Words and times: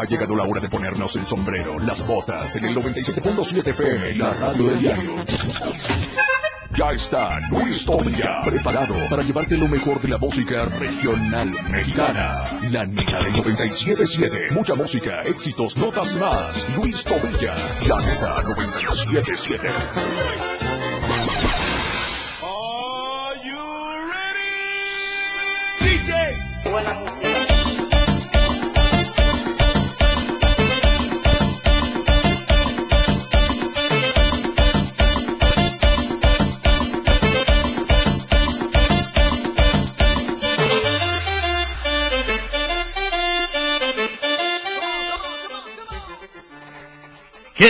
Ha 0.00 0.04
llegado 0.04 0.34
la 0.34 0.44
hora 0.44 0.62
de 0.62 0.70
ponernos 0.70 1.14
el 1.16 1.26
sombrero, 1.26 1.78
las 1.78 2.06
botas 2.06 2.56
en 2.56 2.64
el 2.64 2.74
97.7 2.74 3.68
FM, 3.68 4.14
la 4.14 4.32
radio 4.32 4.64
del 4.64 4.78
diario. 4.78 5.14
Ya 6.74 6.90
está 6.92 7.38
Luis 7.50 7.84
Tobilla, 7.84 8.40
preparado 8.42 8.94
para 9.10 9.22
llevarte 9.22 9.58
lo 9.58 9.68
mejor 9.68 10.00
de 10.00 10.08
la 10.08 10.16
música 10.16 10.64
regional 10.64 11.52
mexicana. 11.68 12.44
La 12.70 12.86
neta 12.86 13.18
del 13.18 13.34
97.7. 13.34 14.54
Mucha 14.54 14.74
música, 14.74 15.20
éxitos, 15.24 15.76
notas 15.76 16.12
y 16.12 16.16
más. 16.16 16.66
Luis 16.74 17.04
Tobilla, 17.04 17.54
la 17.86 18.00
neta 18.00 18.42
97.7. 18.42 20.69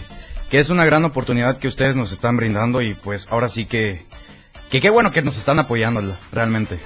es 0.58 0.70
una 0.70 0.86
gran 0.86 1.06
oportunidad 1.06 1.58
que 1.58 1.68
ustedes 1.68 1.96
nos 1.96 2.12
están 2.12 2.38
brindando 2.38 2.82
y 2.82 2.94
pues 2.94 3.28
ahora 3.32 3.50
sí 3.50 3.66
que, 3.66 4.06
que 4.70 4.80
qué 4.80 4.90
bueno 4.90 5.12
que 5.12 5.22
nos 5.22 5.38
están 5.38 5.60
apoyando 5.60 6.16
realmente. 6.32 6.80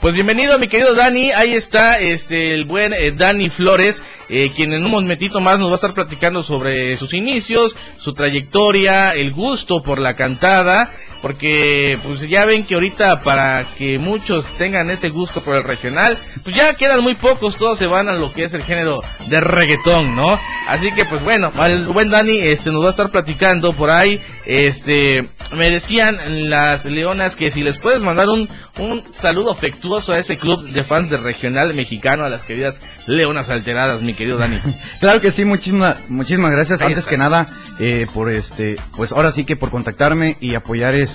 Pues 0.00 0.14
bienvenido 0.14 0.60
mi 0.60 0.68
querido 0.68 0.94
Dani, 0.94 1.32
ahí 1.32 1.54
está 1.54 1.98
este 1.98 2.52
el 2.52 2.66
buen 2.66 2.92
eh, 2.92 3.10
Dani 3.10 3.50
Flores, 3.50 4.04
eh, 4.28 4.52
quien 4.54 4.72
en 4.72 4.84
un 4.84 4.92
momentito 4.92 5.40
más 5.40 5.58
nos 5.58 5.70
va 5.70 5.72
a 5.72 5.74
estar 5.74 5.92
platicando 5.92 6.44
sobre 6.44 6.96
sus 6.96 7.14
inicios, 7.14 7.76
su 7.96 8.14
trayectoria, 8.14 9.12
el 9.14 9.32
gusto 9.32 9.82
por 9.82 9.98
la 9.98 10.14
cantada 10.14 10.92
porque 11.22 11.98
pues 12.02 12.28
ya 12.28 12.44
ven 12.44 12.64
que 12.64 12.74
ahorita 12.74 13.20
para 13.20 13.64
que 13.76 13.98
muchos 13.98 14.46
tengan 14.58 14.90
ese 14.90 15.08
gusto 15.08 15.42
por 15.42 15.56
el 15.56 15.64
regional, 15.64 16.16
pues 16.44 16.54
ya 16.54 16.74
quedan 16.74 17.02
muy 17.02 17.14
pocos, 17.14 17.56
todos 17.56 17.78
se 17.78 17.86
van 17.86 18.08
a 18.08 18.12
lo 18.12 18.32
que 18.32 18.44
es 18.44 18.54
el 18.54 18.62
género 18.62 19.00
de 19.28 19.40
reggaetón, 19.40 20.14
¿no? 20.14 20.38
Así 20.66 20.92
que 20.92 21.04
pues 21.04 21.22
bueno, 21.22 21.50
el 21.64 21.86
buen 21.86 22.10
Dani 22.10 22.38
este 22.38 22.70
nos 22.70 22.82
va 22.82 22.88
a 22.88 22.90
estar 22.90 23.10
platicando 23.10 23.72
por 23.72 23.90
ahí, 23.90 24.20
este 24.46 25.26
me 25.52 25.70
decían 25.70 26.50
las 26.50 26.84
leonas 26.84 27.36
que 27.36 27.50
si 27.50 27.62
les 27.62 27.78
puedes 27.78 28.02
mandar 28.02 28.28
un, 28.28 28.48
un 28.78 29.02
saludo 29.12 29.50
afectuoso 29.50 30.12
a 30.12 30.18
ese 30.18 30.36
club 30.36 30.62
de 30.68 30.84
fans 30.84 31.10
de 31.10 31.16
regional 31.16 31.74
mexicano, 31.74 32.24
a 32.24 32.28
las 32.28 32.44
queridas 32.44 32.82
leonas 33.06 33.48
alteradas, 33.50 34.02
mi 34.02 34.14
querido 34.14 34.36
Dani. 34.36 34.60
claro 35.00 35.20
que 35.20 35.30
sí, 35.30 35.44
muchísimas 35.44 36.08
muchísimas 36.08 36.52
gracias 36.52 36.82
antes 36.82 37.06
que 37.06 37.16
nada 37.16 37.46
eh, 37.78 38.06
por 38.12 38.30
este, 38.30 38.76
pues 38.96 39.12
ahora 39.12 39.32
sí 39.32 39.44
que 39.44 39.56
por 39.56 39.70
contactarme 39.70 40.36
y 40.40 40.54
apoyar 40.54 40.94
este, 40.94 41.07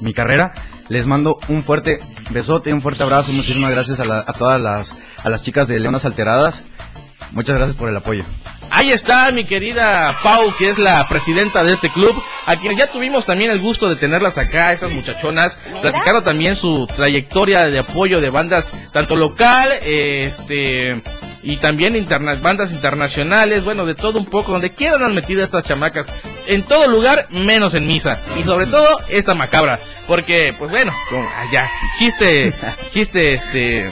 mi 0.00 0.12
carrera. 0.12 0.52
Les 0.88 1.06
mando 1.06 1.38
un 1.48 1.62
fuerte 1.62 2.00
besote, 2.30 2.72
un 2.72 2.80
fuerte 2.80 3.02
abrazo. 3.02 3.32
Muchísimas 3.32 3.70
gracias 3.70 4.00
a, 4.00 4.20
a 4.20 4.32
todas 4.32 4.60
las, 4.60 4.94
a 5.22 5.28
las 5.28 5.42
chicas 5.42 5.68
de 5.68 5.78
Leonas 5.78 6.04
Alteradas. 6.04 6.62
Muchas 7.32 7.56
gracias 7.56 7.76
por 7.76 7.88
el 7.88 7.96
apoyo. 7.96 8.24
Ahí 8.72 8.90
está 8.90 9.30
mi 9.32 9.44
querida 9.44 10.16
Pau, 10.22 10.54
que 10.56 10.68
es 10.68 10.78
la 10.78 11.06
presidenta 11.08 11.64
de 11.64 11.72
este 11.72 11.90
club, 11.90 12.14
a 12.46 12.56
quien 12.56 12.76
ya 12.76 12.86
tuvimos 12.86 13.26
también 13.26 13.50
el 13.50 13.60
gusto 13.60 13.88
de 13.88 13.96
tenerlas 13.96 14.38
acá, 14.38 14.72
esas 14.72 14.92
muchachonas, 14.92 15.58
platicando 15.82 16.22
también 16.22 16.54
su 16.54 16.86
trayectoria 16.86 17.66
de 17.66 17.80
apoyo 17.80 18.20
de 18.20 18.30
bandas, 18.30 18.72
tanto 18.92 19.16
local, 19.16 19.68
este, 19.82 21.02
y 21.42 21.56
también 21.56 21.96
interna 21.96 22.34
bandas 22.34 22.72
internacionales, 22.72 23.64
bueno, 23.64 23.86
de 23.86 23.94
todo 23.94 24.18
un 24.18 24.26
poco, 24.26 24.52
donde 24.52 24.70
quieran 24.70 25.02
han 25.02 25.14
metido 25.14 25.42
estas 25.42 25.64
chamacas, 25.64 26.12
en 26.46 26.62
todo 26.62 26.86
lugar, 26.88 27.26
menos 27.30 27.74
en 27.74 27.86
misa, 27.86 28.18
y 28.38 28.44
sobre 28.44 28.66
todo 28.66 29.00
esta 29.08 29.34
macabra, 29.34 29.78
porque, 30.06 30.54
pues 30.58 30.70
bueno, 30.70 30.92
allá, 31.36 31.70
chiste, 31.98 32.54
chiste, 32.90 33.34
este, 33.34 33.90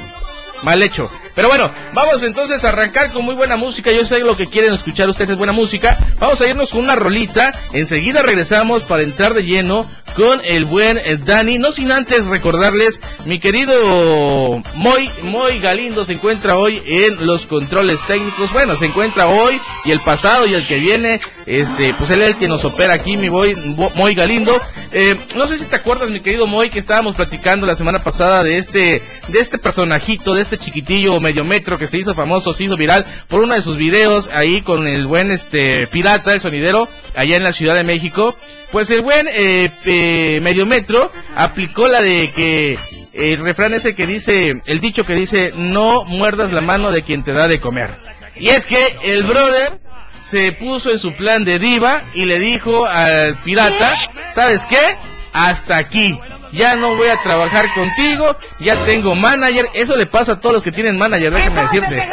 mal 0.62 0.82
hecho. 0.82 1.10
Pero 1.34 1.48
bueno, 1.48 1.70
vamos 1.94 2.24
entonces 2.24 2.64
a 2.64 2.70
arrancar 2.70 3.12
con 3.12 3.24
muy 3.24 3.36
buena 3.36 3.56
música. 3.56 3.92
Yo 3.92 4.04
sé 4.04 4.18
lo 4.18 4.36
que 4.36 4.48
quieren 4.48 4.72
escuchar 4.72 5.08
ustedes 5.08 5.30
es 5.30 5.36
buena 5.36 5.52
música. 5.52 5.96
Vamos 6.18 6.40
a 6.40 6.48
irnos 6.48 6.72
con 6.72 6.80
una 6.80 6.96
rolita. 6.96 7.52
Enseguida 7.72 8.22
regresamos 8.22 8.82
para 8.82 9.04
entrar 9.04 9.34
de 9.34 9.44
lleno 9.44 9.88
con 10.18 10.40
el 10.44 10.64
buen 10.64 10.98
eh, 10.98 11.16
Dani. 11.16 11.58
No 11.58 11.70
sin 11.70 11.92
antes 11.92 12.26
recordarles, 12.26 13.00
mi 13.24 13.38
querido 13.38 14.60
Moy, 14.74 15.10
Moy 15.22 15.60
Galindo 15.60 16.04
se 16.04 16.14
encuentra 16.14 16.58
hoy 16.58 16.82
en 16.84 17.24
los 17.24 17.46
controles 17.46 18.04
técnicos. 18.04 18.52
Bueno, 18.52 18.74
se 18.74 18.86
encuentra 18.86 19.28
hoy 19.28 19.60
y 19.84 19.92
el 19.92 20.00
pasado 20.00 20.48
y 20.48 20.54
el 20.54 20.66
que 20.66 20.78
viene. 20.78 21.20
Este, 21.46 21.94
pues 21.96 22.10
él 22.10 22.20
es 22.22 22.32
el 22.32 22.36
que 22.36 22.48
nos 22.48 22.64
opera 22.64 22.94
aquí, 22.94 23.16
mi 23.16 23.28
boy, 23.28 23.54
Moy 23.94 24.14
Galindo. 24.14 24.60
Eh, 24.90 25.16
no 25.36 25.46
sé 25.46 25.56
si 25.56 25.66
te 25.66 25.76
acuerdas, 25.76 26.10
mi 26.10 26.20
querido 26.20 26.48
Moy, 26.48 26.68
que 26.68 26.80
estábamos 26.80 27.14
platicando 27.14 27.64
la 27.64 27.76
semana 27.76 28.00
pasada 28.00 28.42
de 28.42 28.58
este, 28.58 29.02
de 29.28 29.38
este 29.38 29.58
personajito, 29.58 30.34
de 30.34 30.42
este 30.42 30.58
chiquitillo 30.58 31.20
medio 31.20 31.44
metro 31.44 31.78
que 31.78 31.86
se 31.86 31.96
hizo 31.96 32.12
famoso, 32.14 32.52
se 32.52 32.64
hizo 32.64 32.76
viral 32.76 33.06
por 33.28 33.44
uno 33.44 33.54
de 33.54 33.62
sus 33.62 33.76
videos 33.76 34.28
ahí 34.34 34.62
con 34.62 34.88
el 34.88 35.06
buen 35.06 35.30
este 35.30 35.86
pirata, 35.86 36.34
el 36.34 36.40
sonidero, 36.40 36.88
allá 37.14 37.36
en 37.36 37.44
la 37.44 37.52
Ciudad 37.52 37.76
de 37.76 37.84
México. 37.84 38.34
Pues 38.70 38.90
el 38.90 39.02
buen 39.02 39.26
eh, 39.32 40.40
medio 40.42 40.66
metro 40.66 41.10
aplicó 41.34 41.88
la 41.88 42.02
de 42.02 42.30
que 42.34 42.78
el 43.12 43.38
refrán 43.38 43.74
ese 43.74 43.94
que 43.94 44.06
dice, 44.06 44.62
el 44.64 44.80
dicho 44.80 45.04
que 45.04 45.14
dice, 45.14 45.52
no 45.56 46.04
muerdas 46.04 46.52
la 46.52 46.60
mano 46.60 46.90
de 46.92 47.02
quien 47.02 47.24
te 47.24 47.32
da 47.32 47.48
de 47.48 47.60
comer. 47.60 47.90
Y 48.36 48.50
es 48.50 48.66
que 48.66 48.96
el 49.04 49.24
brother 49.24 49.80
se 50.22 50.52
puso 50.52 50.90
en 50.90 50.98
su 50.98 51.14
plan 51.14 51.44
de 51.44 51.58
diva 51.58 52.02
y 52.14 52.26
le 52.26 52.38
dijo 52.38 52.86
al 52.86 53.36
pirata, 53.38 53.94
¿sabes 54.32 54.66
qué? 54.66 54.96
Hasta 55.32 55.78
aquí. 55.78 56.18
Ya 56.52 56.76
no 56.76 56.96
voy 56.96 57.08
a 57.08 57.18
trabajar 57.18 57.66
contigo, 57.74 58.36
ya 58.60 58.74
tengo 58.84 59.14
manager. 59.14 59.66
Eso 59.74 59.96
le 59.96 60.06
pasa 60.06 60.32
a 60.32 60.40
todos 60.40 60.54
los 60.54 60.62
que 60.62 60.72
tienen 60.72 60.96
manager, 60.96 61.32
déjame 61.32 61.62
decirte. 61.62 61.96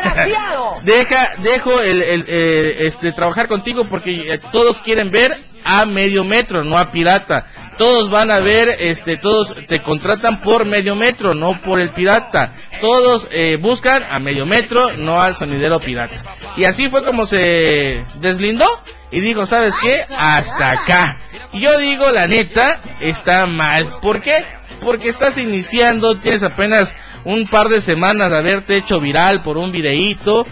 Deja, 0.84 1.36
dejo 1.40 1.82
el, 1.82 2.02
el, 2.02 2.26
eh, 2.28 2.76
este, 2.82 3.12
trabajar 3.12 3.48
contigo 3.48 3.86
porque 3.86 4.34
eh, 4.34 4.40
todos 4.52 4.82
quieren 4.82 5.10
ver 5.10 5.36
a 5.64 5.86
medio 5.86 6.24
metro, 6.24 6.64
no 6.64 6.78
a 6.78 6.92
pirata. 6.92 7.46
Todos 7.78 8.10
van 8.10 8.32
a 8.32 8.40
ver, 8.40 8.70
este, 8.80 9.18
todos 9.18 9.56
te 9.68 9.82
contratan 9.82 10.42
por 10.42 10.66
medio 10.66 10.96
metro, 10.96 11.34
no 11.34 11.60
por 11.60 11.80
el 11.80 11.90
pirata. 11.90 12.54
Todos 12.80 13.28
eh, 13.32 13.58
buscan 13.60 14.04
a 14.10 14.20
medio 14.20 14.46
metro, 14.46 14.92
no 14.98 15.22
al 15.22 15.36
sonidero 15.36 15.80
pirata. 15.80 16.24
Y 16.56 16.66
así 16.66 16.88
fue 16.88 17.04
como 17.04 17.26
se 17.26 18.06
deslindó 18.20 18.66
y 19.12 19.20
dijo, 19.20 19.46
¿sabes 19.46 19.76
qué? 19.82 20.06
Hasta 20.18 20.72
acá. 20.72 21.18
Yo 21.54 21.78
digo, 21.78 22.12
la 22.12 22.28
neta, 22.28 22.82
está 23.00 23.46
mal. 23.46 24.00
¿Por 24.02 24.22
qué? 24.22 24.44
Porque 24.82 25.10
estás 25.10 25.38
iniciando, 25.38 26.20
tienes 26.20 26.44
apenas 26.44 26.96
un 27.24 27.48
par 27.48 27.70
de 27.70 27.82
semanas 27.82 28.30
de 28.30 28.38
haberte 28.38 28.78
hecho 28.78 29.00
viral 29.00 29.42
por 29.42 29.58
un 29.58 29.72
videíto 29.72 30.46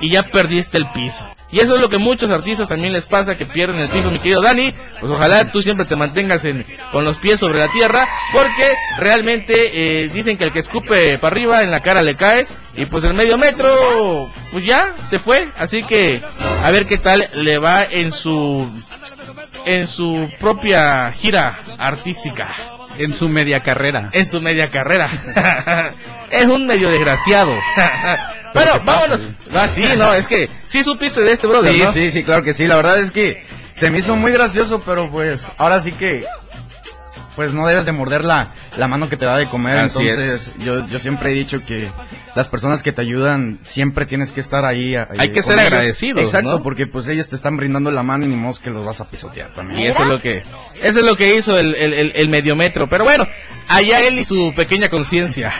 y 0.00 0.10
ya 0.10 0.22
perdiste 0.24 0.76
el 0.78 0.86
piso. 0.88 1.26
Y 1.52 1.58
eso 1.58 1.74
es 1.74 1.80
lo 1.80 1.88
que 1.88 1.98
muchos 1.98 2.30
artistas 2.30 2.68
también 2.68 2.92
les 2.92 3.06
pasa, 3.06 3.36
que 3.36 3.46
pierden 3.46 3.80
el 3.80 3.88
piso, 3.88 4.10
mi 4.10 4.18
querido 4.18 4.40
Dani. 4.40 4.72
Pues 5.00 5.10
ojalá 5.10 5.50
tú 5.50 5.62
siempre 5.62 5.84
te 5.84 5.96
mantengas 5.96 6.44
en, 6.44 6.64
con 6.92 7.04
los 7.04 7.18
pies 7.18 7.40
sobre 7.40 7.58
la 7.58 7.68
tierra, 7.68 8.08
porque 8.32 8.72
realmente 8.98 9.54
eh, 10.04 10.08
dicen 10.08 10.36
que 10.36 10.44
el 10.44 10.52
que 10.52 10.60
escupe 10.60 11.18
para 11.18 11.34
arriba 11.34 11.62
en 11.62 11.70
la 11.70 11.80
cara 11.80 12.02
le 12.02 12.16
cae. 12.16 12.46
Y 12.76 12.86
pues 12.86 13.02
el 13.02 13.14
medio 13.14 13.36
metro, 13.36 14.30
pues 14.52 14.64
ya 14.64 14.94
se 15.02 15.18
fue. 15.18 15.48
Así 15.56 15.82
que 15.82 16.22
a 16.62 16.70
ver 16.70 16.86
qué 16.86 16.98
tal 16.98 17.28
le 17.34 17.58
va 17.58 17.84
en 17.84 18.12
su, 18.12 18.70
en 19.64 19.86
su 19.86 20.30
propia 20.38 21.10
gira 21.12 21.58
artística. 21.78 22.54
En 22.98 23.14
su 23.14 23.28
media 23.28 23.60
carrera. 23.60 24.10
En 24.12 24.26
su 24.26 24.40
media 24.40 24.70
carrera. 24.70 25.08
es 26.30 26.46
un 26.46 26.66
medio 26.66 26.90
desgraciado. 26.90 27.52
bueno, 28.54 28.72
vámonos. 28.84 29.26
Ah, 29.54 29.68
sí, 29.68 29.84
no, 29.96 30.12
es 30.14 30.26
que 30.28 30.48
sí 30.64 30.82
supiste 30.82 31.20
de 31.22 31.32
este 31.32 31.46
brother, 31.46 31.72
Sí, 31.72 31.80
¿no? 31.82 31.92
sí, 31.92 32.10
sí, 32.10 32.24
claro 32.24 32.42
que 32.42 32.52
sí. 32.52 32.66
La 32.66 32.76
verdad 32.76 33.00
es 33.00 33.10
que 33.10 33.44
se 33.74 33.90
me 33.90 33.98
hizo 33.98 34.16
muy 34.16 34.32
gracioso, 34.32 34.80
pero 34.84 35.10
pues 35.10 35.46
ahora 35.58 35.80
sí 35.80 35.92
que 35.92 36.24
pues 37.36 37.54
no 37.54 37.66
debes 37.66 37.86
de 37.86 37.92
morder 37.92 38.22
la, 38.24 38.48
la 38.76 38.86
mano 38.88 39.08
que 39.08 39.16
te 39.16 39.24
da 39.24 39.38
de 39.38 39.48
comer. 39.48 39.78
Así 39.78 40.00
Entonces, 40.06 40.52
yo, 40.58 40.84
yo 40.86 40.98
siempre 40.98 41.30
he 41.30 41.34
dicho 41.34 41.64
que 41.64 41.90
las 42.34 42.48
personas 42.48 42.82
que 42.82 42.92
te 42.92 43.00
ayudan 43.00 43.58
siempre 43.62 44.04
tienes 44.04 44.30
que 44.32 44.40
estar 44.40 44.64
ahí. 44.66 44.94
ahí 44.96 45.06
Hay 45.16 45.30
que 45.30 45.40
ser 45.42 45.54
ellos. 45.58 45.66
agradecidos, 45.72 46.22
Exacto, 46.22 46.50
¿no? 46.58 46.62
porque 46.62 46.86
pues 46.86 47.08
ellas 47.08 47.28
te 47.30 47.36
están 47.36 47.56
brindando 47.56 47.90
la 47.90 48.02
mano 48.02 48.24
y 48.26 48.28
ni 48.28 48.36
modo 48.36 48.58
que 48.62 48.68
los 48.68 48.84
vas 48.84 49.00
a 49.00 49.08
pisotear 49.08 49.48
también. 49.50 49.80
Y 49.80 49.86
eso 49.86 50.02
es 50.02 50.08
lo 50.08 50.20
que, 50.20 50.42
eso 50.82 50.98
es 50.98 51.04
lo 51.04 51.16
que 51.16 51.34
hizo 51.36 51.56
el, 51.56 51.74
el, 51.76 51.94
el, 51.94 52.12
el 52.14 52.28
mediometro. 52.28 52.88
Pero 52.88 53.04
bueno, 53.04 53.26
allá 53.68 54.00
él 54.06 54.18
y 54.18 54.24
su 54.24 54.52
pequeña 54.54 54.90
conciencia. 54.90 55.50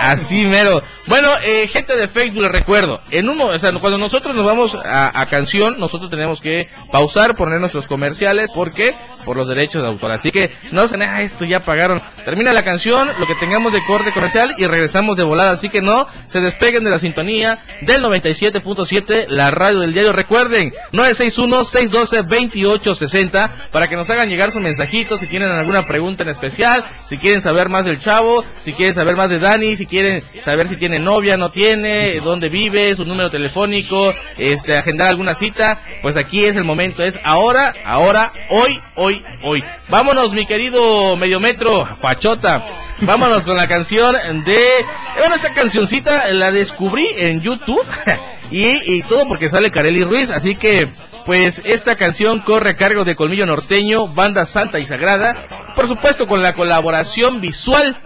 Así 0.00 0.46
mero. 0.46 0.82
Bueno, 1.06 1.28
eh, 1.44 1.68
gente 1.68 1.96
de 1.96 2.08
Facebook, 2.08 2.42
les 2.42 2.50
recuerdo, 2.50 3.00
en 3.10 3.28
uno, 3.28 3.46
o 3.46 3.58
sea, 3.58 3.72
cuando 3.72 3.98
nosotros 3.98 4.34
nos 4.34 4.46
vamos 4.46 4.76
a, 4.84 5.26
canción, 5.26 5.78
nosotros 5.78 6.10
tenemos 6.10 6.40
que 6.40 6.68
pausar, 6.90 7.36
poner 7.36 7.60
nuestros 7.60 7.86
comerciales, 7.86 8.50
porque 8.54 8.94
por 9.24 9.36
los 9.36 9.48
derechos 9.48 9.82
de 9.82 9.88
autor. 9.88 10.12
Así 10.12 10.30
que 10.30 10.52
no 10.70 10.86
se 10.86 11.02
ah, 11.02 11.22
esto 11.22 11.44
ya 11.44 11.58
pagaron. 11.60 12.00
Termina 12.24 12.52
la 12.52 12.62
canción, 12.62 13.10
lo 13.18 13.26
que 13.26 13.34
tengamos 13.34 13.72
de 13.72 13.84
corte 13.84 14.12
comercial 14.12 14.54
y 14.58 14.66
regresamos 14.66 15.16
de 15.16 15.24
volada. 15.24 15.52
Así 15.52 15.70
que 15.70 15.82
no 15.82 16.06
se 16.26 16.40
despeguen 16.40 16.84
de 16.84 16.90
la 16.90 16.98
sintonía 16.98 17.58
del 17.82 18.02
97.7, 18.02 19.26
la 19.28 19.50
radio 19.50 19.80
del 19.80 19.92
diario. 19.92 20.12
Recuerden, 20.12 20.72
961-612-2860 20.92 23.50
para 23.70 23.88
que 23.88 23.96
nos 23.96 24.10
hagan 24.10 24.28
llegar 24.28 24.50
sus 24.50 24.60
mensajitos 24.60 25.20
si 25.20 25.26
tienen 25.26 25.50
alguna 25.50 25.86
pregunta 25.86 26.22
en 26.22 26.28
especial, 26.28 26.84
si 27.06 27.18
quieren 27.18 27.40
saber 27.40 27.68
más 27.68 27.84
del 27.84 27.98
chavo, 27.98 28.44
si 28.58 28.72
quieren 28.72 28.94
saber 28.94 29.16
más 29.16 29.30
de 29.30 29.38
Dani, 29.38 29.76
si 29.76 29.83
quieren 29.86 30.22
saber 30.40 30.66
si 30.66 30.76
tiene 30.76 30.98
novia, 30.98 31.36
no 31.36 31.50
tiene, 31.50 32.18
dónde 32.20 32.48
vive, 32.48 32.94
su 32.94 33.04
número 33.04 33.30
telefónico, 33.30 34.12
este, 34.38 34.76
agendar 34.76 35.08
alguna 35.08 35.34
cita, 35.34 35.80
pues 36.02 36.16
aquí 36.16 36.44
es 36.44 36.56
el 36.56 36.64
momento, 36.64 37.02
es 37.02 37.20
ahora, 37.24 37.74
ahora, 37.84 38.32
hoy, 38.50 38.80
hoy, 38.94 39.22
hoy. 39.42 39.64
Vámonos, 39.88 40.32
mi 40.32 40.46
querido 40.46 41.16
Mediometro, 41.16 41.86
Fachota. 42.00 42.64
Vámonos 43.00 43.44
con 43.44 43.56
la 43.56 43.68
canción 43.68 44.14
de... 44.44 44.60
Bueno, 45.18 45.34
esta 45.34 45.52
cancioncita 45.52 46.32
la 46.32 46.50
descubrí 46.50 47.06
en 47.18 47.40
YouTube 47.40 47.84
y, 48.50 48.96
y 48.96 49.02
todo 49.02 49.26
porque 49.26 49.48
sale 49.48 49.70
Kareli 49.70 50.04
Ruiz, 50.04 50.30
así 50.30 50.56
que... 50.56 50.88
Pues 51.24 51.62
esta 51.64 51.96
canción 51.96 52.40
corre 52.40 52.70
a 52.70 52.76
cargo 52.76 53.02
de 53.02 53.16
Colmillo 53.16 53.46
Norteño, 53.46 54.08
banda 54.08 54.44
santa 54.44 54.78
y 54.78 54.84
sagrada, 54.84 55.34
por 55.74 55.88
supuesto 55.88 56.26
con 56.26 56.42
la 56.42 56.54
colaboración 56.54 57.40
visual 57.40 57.96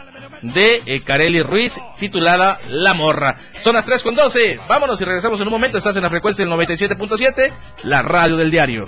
de 0.42 0.82
eh, 0.86 1.00
Carely 1.02 1.42
Ruiz, 1.42 1.78
titulada 1.98 2.60
La 2.68 2.94
Morra. 2.94 3.36
Son 3.62 3.74
las 3.74 3.84
3 3.84 4.02
con 4.02 4.14
12. 4.14 4.60
Vámonos 4.68 5.00
y 5.00 5.04
regresamos 5.04 5.40
en 5.40 5.46
un 5.46 5.52
momento. 5.52 5.78
Estás 5.78 5.96
en 5.96 6.02
la 6.02 6.10
frecuencia 6.10 6.44
del 6.44 6.54
97.7, 6.54 7.52
la 7.84 8.02
radio 8.02 8.36
del 8.36 8.50
diario. 8.50 8.86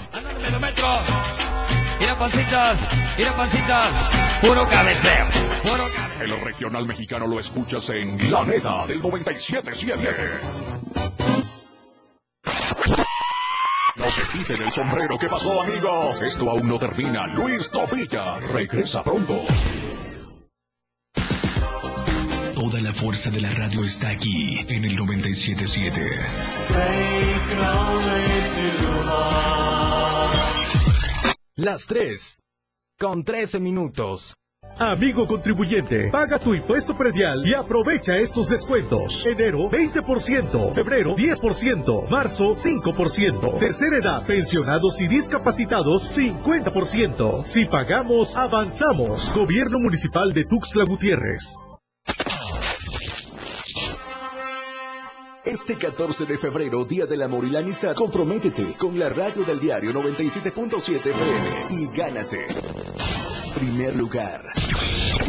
Mira 2.01 2.19
pancitas, 2.19 2.89
mira 3.19 3.33
pancitas, 3.37 3.89
puro 4.41 4.69
cabeceo, 4.69 5.29
puro 5.63 5.87
cabeceo. 5.95 6.37
El 6.37 6.45
regional 6.45 6.87
mexicano 6.87 7.27
lo 7.27 7.39
escuchas 7.39 7.89
en 7.91 8.31
La 8.31 8.45
Neta 8.45 8.87
del 8.87 9.03
97.7. 9.03 10.01
No 13.97 14.09
se 14.09 14.23
quiten 14.33 14.63
el 14.63 14.73
sombrero. 14.73 15.19
¿Qué 15.19 15.29
pasó, 15.29 15.61
amigos? 15.61 16.23
Esto 16.23 16.49
aún 16.49 16.67
no 16.67 16.79
termina. 16.79 17.27
Luis 17.27 17.71
Topilla 17.71 18.39
regresa 18.51 19.03
pronto. 19.03 19.43
La 22.91 22.97
fuerza 22.97 23.31
de 23.31 23.41
la 23.41 23.53
radio 23.53 23.85
está 23.85 24.11
aquí 24.11 24.59
en 24.69 24.85
el 24.85 24.97
977. 24.97 26.01
Las 31.55 31.87
3. 31.87 32.43
Con 32.99 33.23
13 33.23 33.61
minutos. 33.61 34.35
Amigo 34.77 35.29
contribuyente, 35.29 36.11
paga 36.11 36.41
tu 36.41 36.53
impuesto 36.53 36.97
predial 36.97 37.47
y 37.47 37.55
aprovecha 37.55 38.17
estos 38.17 38.49
descuentos. 38.49 39.25
Enero 39.25 39.71
20%, 39.71 40.75
febrero 40.75 41.15
10%, 41.15 42.09
marzo 42.09 42.57
5%, 42.57 43.59
tercera 43.61 43.99
edad, 43.99 44.27
pensionados 44.27 45.01
y 45.01 45.07
discapacitados 45.07 46.19
50%. 46.19 47.45
Si 47.45 47.67
pagamos, 47.67 48.35
avanzamos. 48.37 49.33
Gobierno 49.33 49.79
Municipal 49.79 50.33
de 50.33 50.45
Tuxtla 50.45 50.85
Gutiérrez. 50.87 51.57
Este 55.45 55.77
14 55.77 56.27
de 56.27 56.37
febrero, 56.37 56.85
Día 56.85 57.07
del 57.07 57.23
Amor 57.23 57.47
y 57.47 57.51
la 57.51 57.61
Amistad, 57.61 57.95
comprométete 57.95 58.77
con 58.77 58.99
la 58.99 59.09
radio 59.09 59.43
del 59.43 59.59
diario 59.59 59.91
97.7 59.91 60.99
FM 60.99 61.67
y 61.71 61.87
gánate. 61.97 62.47
Primer 63.55 63.97
lugar. 63.97 64.45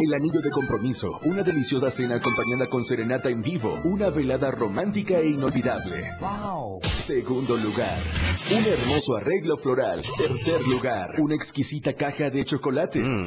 El 0.00 0.14
anillo 0.14 0.40
de 0.42 0.50
compromiso, 0.50 1.18
una 1.24 1.42
deliciosa 1.42 1.90
cena 1.90 2.16
acompañada 2.16 2.68
con 2.68 2.84
serenata 2.84 3.30
en 3.30 3.40
vivo, 3.40 3.80
una 3.84 4.10
velada 4.10 4.50
romántica 4.50 5.18
e 5.18 5.30
inolvidable. 5.30 6.10
Segundo 6.82 7.56
lugar, 7.56 7.98
un 8.54 8.64
hermoso 8.66 9.16
arreglo 9.16 9.56
floral. 9.56 10.02
Tercer 10.18 10.60
lugar, 10.66 11.14
una 11.20 11.34
exquisita 11.34 11.94
caja 11.94 12.28
de 12.28 12.44
chocolates. 12.44 13.22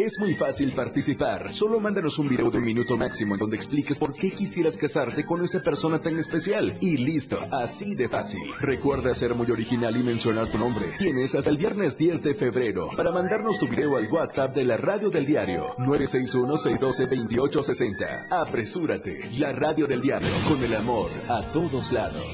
Es 0.00 0.18
muy 0.18 0.32
fácil 0.32 0.72
participar. 0.72 1.52
Solo 1.52 1.78
mándanos 1.78 2.18
un 2.18 2.26
video 2.26 2.50
de 2.50 2.56
un 2.56 2.64
minuto 2.64 2.96
máximo 2.96 3.34
en 3.34 3.40
donde 3.40 3.56
expliques 3.56 3.98
por 3.98 4.14
qué 4.14 4.30
quisieras 4.30 4.78
casarte 4.78 5.26
con 5.26 5.44
esa 5.44 5.60
persona 5.60 6.00
tan 6.00 6.18
especial. 6.18 6.74
Y 6.80 6.96
listo, 6.96 7.38
así 7.52 7.94
de 7.94 8.08
fácil. 8.08 8.50
Recuerda 8.60 9.12
ser 9.12 9.34
muy 9.34 9.50
original 9.50 9.94
y 9.94 10.02
mencionar 10.02 10.48
tu 10.48 10.56
nombre. 10.56 10.94
Tienes 10.98 11.34
hasta 11.34 11.50
el 11.50 11.58
viernes 11.58 11.98
10 11.98 12.22
de 12.22 12.34
febrero 12.34 12.88
para 12.96 13.12
mandarnos 13.12 13.58
tu 13.58 13.68
video 13.68 13.98
al 13.98 14.10
WhatsApp 14.10 14.54
de 14.54 14.64
la 14.64 14.78
radio 14.78 15.10
del 15.10 15.26
diario 15.26 15.76
961-612-2860. 15.76 18.28
Apresúrate. 18.30 19.30
La 19.36 19.52
radio 19.52 19.86
del 19.86 20.00
diario 20.00 20.30
con 20.48 20.64
el 20.64 20.74
amor 20.76 21.10
a 21.28 21.42
todos 21.50 21.92
lados. 21.92 22.24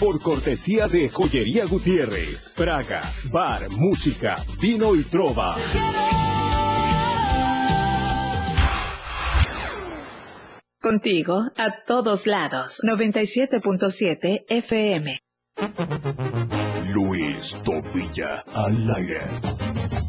Por 0.00 0.18
cortesía 0.22 0.88
de 0.88 1.10
Joyería 1.10 1.66
Gutiérrez, 1.66 2.54
Praga, 2.56 3.02
bar, 3.30 3.68
música, 3.70 4.42
vino 4.58 4.96
y 4.96 5.02
trova. 5.02 5.54
Contigo 10.80 11.42
a 11.54 11.84
todos 11.86 12.26
lados. 12.26 12.80
97.7 12.82 14.46
FM. 14.48 15.18
Luis 16.88 17.58
Topilla 17.62 18.42
al 18.54 18.90
aire. 18.94 19.99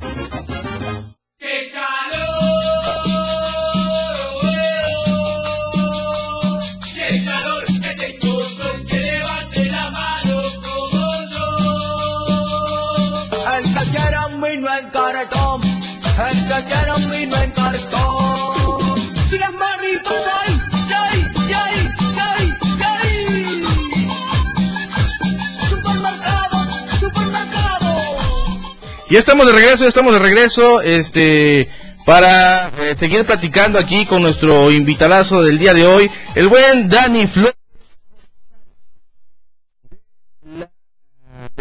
Y 29.11 29.17
estamos 29.17 29.45
de 29.45 29.51
regreso, 29.51 29.85
estamos 29.85 30.13
de 30.13 30.19
regreso, 30.19 30.81
este, 30.81 31.67
para 32.05 32.71
eh, 32.79 32.95
seguir 32.97 33.25
platicando 33.25 33.77
aquí 33.77 34.05
con 34.05 34.21
nuestro 34.21 34.71
invitadazo 34.71 35.43
del 35.43 35.57
día 35.57 35.73
de 35.73 35.85
hoy, 35.85 36.09
el 36.35 36.47
buen 36.47 36.87
Dani 36.87 37.27
Flores. 37.27 37.60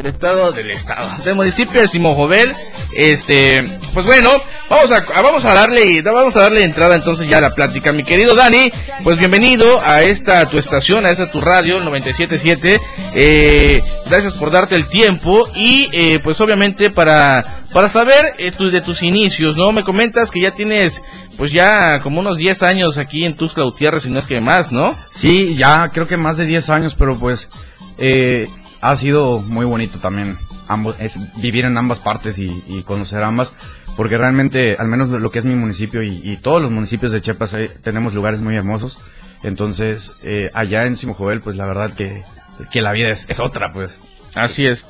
Del 0.02 0.06
estado, 0.14 0.52
del 0.52 0.70
estado, 0.70 1.22
del 1.24 1.34
municipio 1.34 1.78
de 1.78 1.86
Simojovel, 1.86 2.54
este, 2.96 3.62
pues 3.92 4.06
bueno, 4.06 4.30
vamos 4.70 4.90
a, 4.92 5.00
vamos 5.20 5.44
a 5.44 5.52
darle, 5.52 6.00
vamos 6.00 6.34
a 6.36 6.40
darle 6.40 6.64
entrada 6.64 6.94
entonces 6.94 7.28
ya 7.28 7.36
a 7.36 7.40
la 7.42 7.54
plática, 7.54 7.92
mi 7.92 8.02
querido 8.02 8.34
Dani, 8.34 8.72
pues 9.04 9.18
bienvenido 9.18 9.78
a 9.84 10.00
esta 10.02 10.46
tu 10.46 10.56
estación, 10.58 11.04
a 11.04 11.10
esta 11.10 11.30
tu 11.30 11.42
radio, 11.42 11.76
el 11.76 11.84
97.7, 11.84 12.80
eh, 13.14 13.82
gracias 14.08 14.32
por 14.34 14.50
darte 14.50 14.74
el 14.74 14.88
tiempo 14.88 15.46
y 15.54 15.90
eh, 15.92 16.18
pues 16.24 16.40
obviamente 16.40 16.88
para, 16.90 17.44
para 17.70 17.86
saber 17.90 18.24
eh, 18.38 18.52
tu- 18.52 18.70
de 18.70 18.80
tus 18.80 19.02
inicios, 19.02 19.58
¿no? 19.58 19.70
Me 19.72 19.84
comentas 19.84 20.30
que 20.30 20.40
ya 20.40 20.52
tienes, 20.52 21.02
pues 21.36 21.52
ya 21.52 21.98
como 22.00 22.20
unos 22.20 22.38
10 22.38 22.62
años 22.62 22.96
aquí 22.96 23.26
en 23.26 23.36
Tuxtla 23.36 23.64
Gutiérrez, 23.66 24.06
y 24.06 24.10
no 24.10 24.18
es 24.18 24.26
que 24.26 24.40
más, 24.40 24.72
¿no? 24.72 24.96
Sí, 25.12 25.56
ya 25.56 25.90
creo 25.92 26.06
que 26.08 26.16
más 26.16 26.38
de 26.38 26.46
10 26.46 26.70
años, 26.70 26.94
pero 26.98 27.18
pues 27.18 27.50
eh, 27.98 28.48
ha 28.80 28.96
sido 28.96 29.40
muy 29.40 29.64
bonito 29.64 29.98
también 29.98 30.38
ambos, 30.68 30.96
es 31.00 31.18
vivir 31.40 31.64
en 31.64 31.76
ambas 31.76 32.00
partes 32.00 32.38
y, 32.38 32.62
y 32.68 32.82
conocer 32.82 33.22
ambas, 33.22 33.52
porque 33.96 34.16
realmente, 34.16 34.76
al 34.78 34.88
menos 34.88 35.08
lo 35.08 35.30
que 35.30 35.38
es 35.38 35.44
mi 35.44 35.54
municipio 35.54 36.02
y, 36.02 36.20
y 36.22 36.36
todos 36.36 36.62
los 36.62 36.70
municipios 36.70 37.12
de 37.12 37.20
Chiapas, 37.20 37.56
tenemos 37.82 38.14
lugares 38.14 38.40
muy 38.40 38.56
hermosos. 38.56 38.98
Entonces, 39.42 40.12
eh, 40.22 40.50
allá 40.54 40.86
en 40.86 40.96
Simojovel, 40.96 41.40
pues 41.40 41.56
la 41.56 41.66
verdad 41.66 41.94
que, 41.94 42.22
que 42.70 42.82
la 42.82 42.92
vida 42.92 43.08
es, 43.08 43.26
es 43.28 43.40
otra, 43.40 43.72
pues. 43.72 43.98
Así 44.34 44.66
es. 44.66 44.86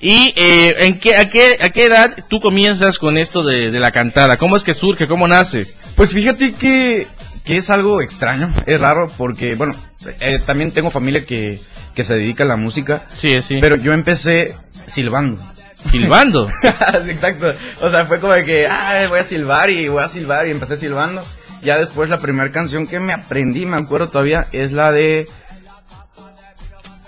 ¿Y 0.00 0.34
eh, 0.36 0.86
¿en 0.86 0.98
qué, 0.98 1.16
a, 1.16 1.30
qué, 1.30 1.58
a 1.62 1.70
qué 1.70 1.84
edad 1.84 2.12
tú 2.28 2.40
comienzas 2.40 2.98
con 2.98 3.16
esto 3.16 3.44
de, 3.44 3.70
de 3.70 3.78
la 3.78 3.92
cantada? 3.92 4.36
¿Cómo 4.36 4.56
es 4.56 4.64
que 4.64 4.74
surge? 4.74 5.06
¿Cómo 5.06 5.28
nace? 5.28 5.72
Pues 5.94 6.10
fíjate 6.10 6.52
que, 6.52 7.06
que 7.44 7.56
es 7.56 7.70
algo 7.70 8.02
extraño, 8.02 8.50
es 8.66 8.80
raro 8.80 9.08
porque, 9.16 9.54
bueno, 9.54 9.76
eh, 10.18 10.40
también 10.44 10.72
tengo 10.72 10.90
familia 10.90 11.24
que, 11.24 11.60
que 11.94 12.04
se 12.04 12.14
dedica 12.14 12.44
a 12.44 12.46
la 12.46 12.56
música. 12.56 13.06
Sí, 13.14 13.40
sí. 13.42 13.56
Pero 13.60 13.76
yo 13.76 13.92
empecé 13.92 14.56
silbando. 14.86 15.40
¿Silbando? 15.90 16.48
Exacto. 17.08 17.52
O 17.80 17.90
sea, 17.90 18.06
fue 18.06 18.20
como 18.20 18.32
de 18.32 18.44
que, 18.44 18.66
ah, 18.66 19.06
voy 19.08 19.18
a 19.18 19.24
silbar 19.24 19.70
y 19.70 19.88
voy 19.88 20.02
a 20.02 20.08
silbar 20.08 20.46
y 20.46 20.52
empecé 20.52 20.76
silbando. 20.76 21.22
Ya 21.62 21.78
después 21.78 22.10
la 22.10 22.18
primera 22.18 22.50
canción 22.50 22.86
que 22.86 22.98
me 22.98 23.12
aprendí, 23.12 23.66
me 23.66 23.76
acuerdo 23.76 24.08
todavía, 24.08 24.48
es 24.52 24.72
la 24.72 24.92
de... 24.92 25.28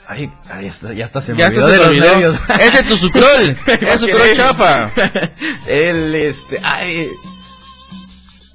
Ay, 0.06 0.30
ay, 0.50 0.66
está, 0.66 0.92
ya 0.92 1.06
está, 1.06 1.20
se 1.20 1.32
me 1.32 1.40
Ya 1.40 1.46
olvidó 1.46 1.66
se 1.66 1.72
de 1.72 1.78
los 1.78 1.96
nervios. 1.96 2.36
Ese 2.60 2.80
es 2.80 2.88
tu 2.88 2.96
sucrol. 2.96 3.56
Es 3.66 4.00
sucrol 4.00 4.32
chafa. 4.34 4.90
El, 5.66 6.14
este, 6.14 6.60
ay... 6.62 7.08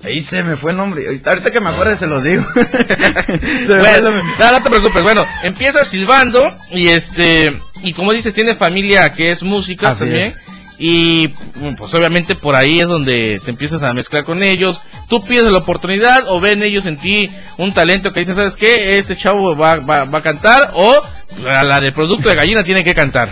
Ahí 0.03 0.21
se 0.21 0.43
me 0.43 0.55
fue 0.55 0.71
el 0.71 0.77
nombre. 0.77 1.05
Ahorita, 1.05 1.31
ahorita 1.31 1.51
que 1.51 1.59
me 1.59 1.69
acuerde 1.69 1.95
se 1.97 2.07
los 2.07 2.23
digo. 2.23 2.43
Se 2.55 3.67
Bueno, 3.67 4.11
no, 4.11 4.51
no 4.51 4.63
te 4.63 4.69
preocupes. 4.69 5.03
Bueno, 5.03 5.25
empiezas 5.43 5.87
silbando 5.87 6.51
y 6.71 6.87
este 6.87 7.53
y 7.83 7.93
como 7.93 8.11
dices 8.13 8.33
tiene 8.33 8.55
familia 8.55 9.11
que 9.11 9.29
es 9.29 9.43
música 9.43 9.89
Así 9.91 10.01
también 10.01 10.27
es. 10.27 10.35
y 10.77 11.27
pues 11.77 11.93
obviamente 11.93 12.35
por 12.35 12.55
ahí 12.55 12.79
es 12.79 12.87
donde 12.87 13.39
te 13.43 13.51
empiezas 13.51 13.83
a 13.83 13.93
mezclar 13.93 14.23
con 14.23 14.41
ellos. 14.41 14.81
Tú 15.09 15.21
pides 15.23 15.51
la 15.51 15.57
oportunidad 15.59 16.23
o 16.27 16.39
ven 16.39 16.63
ellos 16.63 16.85
en 16.85 16.95
ti 16.97 17.29
un 17.57 17.73
talento 17.73 18.13
que 18.13 18.21
dicen 18.21 18.35
sabes 18.35 18.55
qué 18.55 18.97
este 18.97 19.17
chavo 19.17 19.55
va, 19.55 19.77
va, 19.77 20.05
va 20.05 20.19
a 20.19 20.23
cantar 20.23 20.71
o 20.75 21.01
la, 21.43 21.63
la 21.63 21.81
de 21.81 21.91
producto 21.91 22.29
de 22.29 22.35
gallina 22.35 22.63
tiene 22.63 22.83
que 22.85 22.95
cantar. 22.95 23.29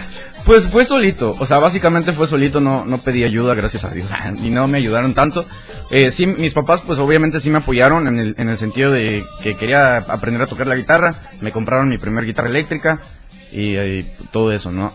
Pues 0.48 0.66
fue 0.66 0.86
solito, 0.86 1.36
o 1.38 1.46
sea, 1.46 1.60
básicamente 1.60 2.14
fue 2.14 2.26
solito, 2.26 2.62
no, 2.62 2.86
no 2.86 3.00
pedí 3.00 3.26
ayuda, 3.26 3.54
gracias 3.54 3.84
a 3.84 3.90
Dios, 3.90 4.08
y 4.42 4.50
no 4.50 4.66
me 4.70 4.78
ayudaron 4.78 5.14
tanto. 5.14 5.46
Eh, 5.92 6.10
sí, 6.10 6.26
mis 6.26 6.54
papás, 6.54 6.82
pues 6.82 7.00
obviamente 7.00 7.42
sí 7.42 7.50
me 7.50 7.58
apoyaron 7.58 8.08
en 8.08 8.18
el, 8.18 8.36
en 8.38 8.48
el 8.48 8.58
sentido 8.58 8.90
de 8.90 9.26
que 9.44 9.58
quería 9.58 9.98
aprender 9.98 10.42
a 10.42 10.48
tocar 10.48 10.66
la 10.66 10.78
guitarra, 10.78 11.14
me 11.42 11.52
compraron 11.52 11.90
mi 11.90 11.98
primer 11.98 12.24
guitarra 12.24 12.48
eléctrica 12.48 13.02
y, 13.52 14.04
todo 14.32 14.54
eso, 14.54 14.72
¿no? 14.72 14.94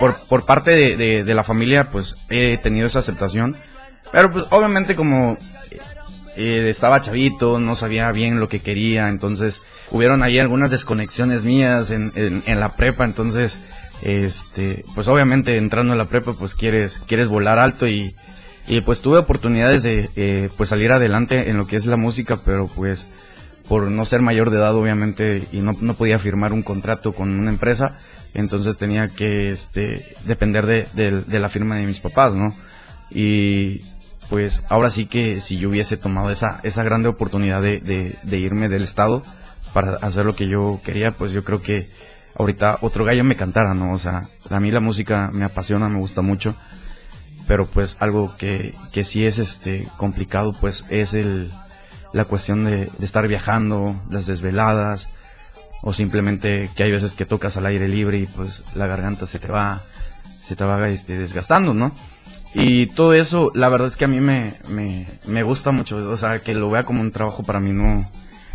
Por, 0.00 0.14
por 0.26 0.46
parte 0.46 0.70
de, 0.70 0.96
de, 0.96 1.22
de 1.22 1.34
la 1.34 1.44
familia, 1.44 1.90
pues 1.90 2.16
he 2.30 2.56
tenido 2.56 2.86
esa 2.86 3.00
aceptación, 3.00 3.58
pero 4.10 4.32
pues 4.32 4.46
obviamente 4.52 4.96
como 4.96 5.36
eh, 6.36 6.68
estaba 6.68 7.00
chavito, 7.00 7.60
no 7.60 7.76
sabía 7.76 8.10
bien 8.10 8.40
lo 8.40 8.48
que 8.48 8.60
quería, 8.60 9.08
entonces 9.08 9.62
hubieron 9.90 10.22
ahí 10.22 10.38
algunas 10.38 10.70
desconexiones 10.70 11.44
mías 11.44 11.90
en, 11.90 12.10
en, 12.16 12.42
en 12.46 12.58
la 12.58 12.70
prepa, 12.70 13.04
entonces, 13.04 13.58
este, 14.02 14.84
pues 14.94 15.08
obviamente 15.08 15.56
entrando 15.56 15.92
en 15.92 15.98
la 15.98 16.06
prepa, 16.06 16.32
pues 16.34 16.54
quieres, 16.54 16.98
quieres 17.06 17.28
volar 17.28 17.58
alto 17.58 17.86
y, 17.86 18.14
y 18.66 18.80
pues 18.80 19.00
tuve 19.00 19.18
oportunidades 19.18 19.82
de, 19.82 20.10
eh, 20.16 20.50
pues 20.56 20.70
salir 20.70 20.92
adelante 20.92 21.50
en 21.50 21.56
lo 21.56 21.66
que 21.66 21.76
es 21.76 21.86
la 21.86 21.96
música, 21.96 22.38
pero 22.44 22.66
pues 22.66 23.08
por 23.68 23.90
no 23.90 24.04
ser 24.04 24.20
mayor 24.20 24.50
de 24.50 24.58
edad 24.58 24.74
obviamente 24.74 25.44
y 25.52 25.60
no, 25.60 25.72
no 25.80 25.94
podía 25.94 26.18
firmar 26.18 26.52
un 26.52 26.62
contrato 26.62 27.12
con 27.12 27.30
una 27.30 27.50
empresa, 27.50 27.96
entonces 28.34 28.76
tenía 28.76 29.08
que, 29.08 29.50
este, 29.50 30.14
depender 30.26 30.66
de, 30.66 30.86
de, 30.94 31.40
la 31.40 31.48
firma 31.48 31.76
de 31.76 31.86
mis 31.86 32.00
papás, 32.00 32.34
¿no? 32.34 32.54
Y 33.10 33.80
pues 34.28 34.62
ahora 34.68 34.90
sí 34.90 35.06
que 35.06 35.40
si 35.40 35.58
yo 35.58 35.68
hubiese 35.68 35.96
tomado 35.96 36.30
esa, 36.30 36.60
esa 36.62 36.82
grande 36.82 37.08
oportunidad 37.08 37.62
de, 37.62 37.80
de 38.22 38.38
irme 38.38 38.68
del 38.68 38.82
estado 38.82 39.22
para 39.72 39.96
hacer 39.96 40.24
lo 40.24 40.34
que 40.34 40.48
yo 40.48 40.80
quería, 40.84 41.12
pues 41.12 41.30
yo 41.30 41.44
creo 41.44 41.62
que 41.62 41.88
ahorita 42.36 42.78
otro 42.80 43.04
gallo 43.04 43.24
me 43.24 43.36
cantara, 43.36 43.74
¿no? 43.74 43.92
O 43.92 43.98
sea, 43.98 44.22
a 44.50 44.60
mí 44.60 44.70
la 44.70 44.80
música 44.80 45.30
me 45.32 45.44
apasiona, 45.44 45.88
me 45.88 45.98
gusta 45.98 46.22
mucho, 46.22 46.54
pero 47.46 47.66
pues 47.66 47.96
algo 48.00 48.36
que, 48.36 48.74
que 48.92 49.04
sí 49.04 49.24
es 49.26 49.38
este 49.38 49.86
complicado, 49.96 50.52
pues 50.60 50.84
es 50.88 51.14
el, 51.14 51.50
la 52.12 52.24
cuestión 52.24 52.64
de, 52.64 52.86
de 52.98 53.04
estar 53.04 53.26
viajando, 53.28 54.00
las 54.10 54.26
desveladas, 54.26 55.10
o 55.82 55.92
simplemente 55.92 56.70
que 56.74 56.82
hay 56.84 56.92
veces 56.92 57.12
que 57.14 57.26
tocas 57.26 57.56
al 57.56 57.66
aire 57.66 57.88
libre 57.88 58.18
y 58.18 58.26
pues 58.26 58.62
la 58.74 58.86
garganta 58.86 59.26
se 59.26 59.38
te 59.38 59.48
va, 59.48 59.82
se 60.42 60.56
te 60.56 60.64
va 60.64 60.88
este, 60.88 61.18
desgastando, 61.18 61.74
¿no? 61.74 61.92
Y 62.54 62.86
todo 62.86 63.14
eso, 63.14 63.50
la 63.54 63.68
verdad 63.68 63.88
es 63.88 63.96
que 63.96 64.04
a 64.04 64.08
mí 64.08 64.20
me, 64.20 64.54
me, 64.68 65.06
me 65.26 65.42
gusta 65.42 65.72
mucho, 65.72 65.96
o 66.08 66.16
sea, 66.16 66.38
que 66.38 66.54
lo 66.54 66.70
vea 66.70 66.84
como 66.84 67.00
un 67.00 67.10
trabajo 67.10 67.42
para 67.42 67.58
mí 67.60 67.72
no, 67.72 68.08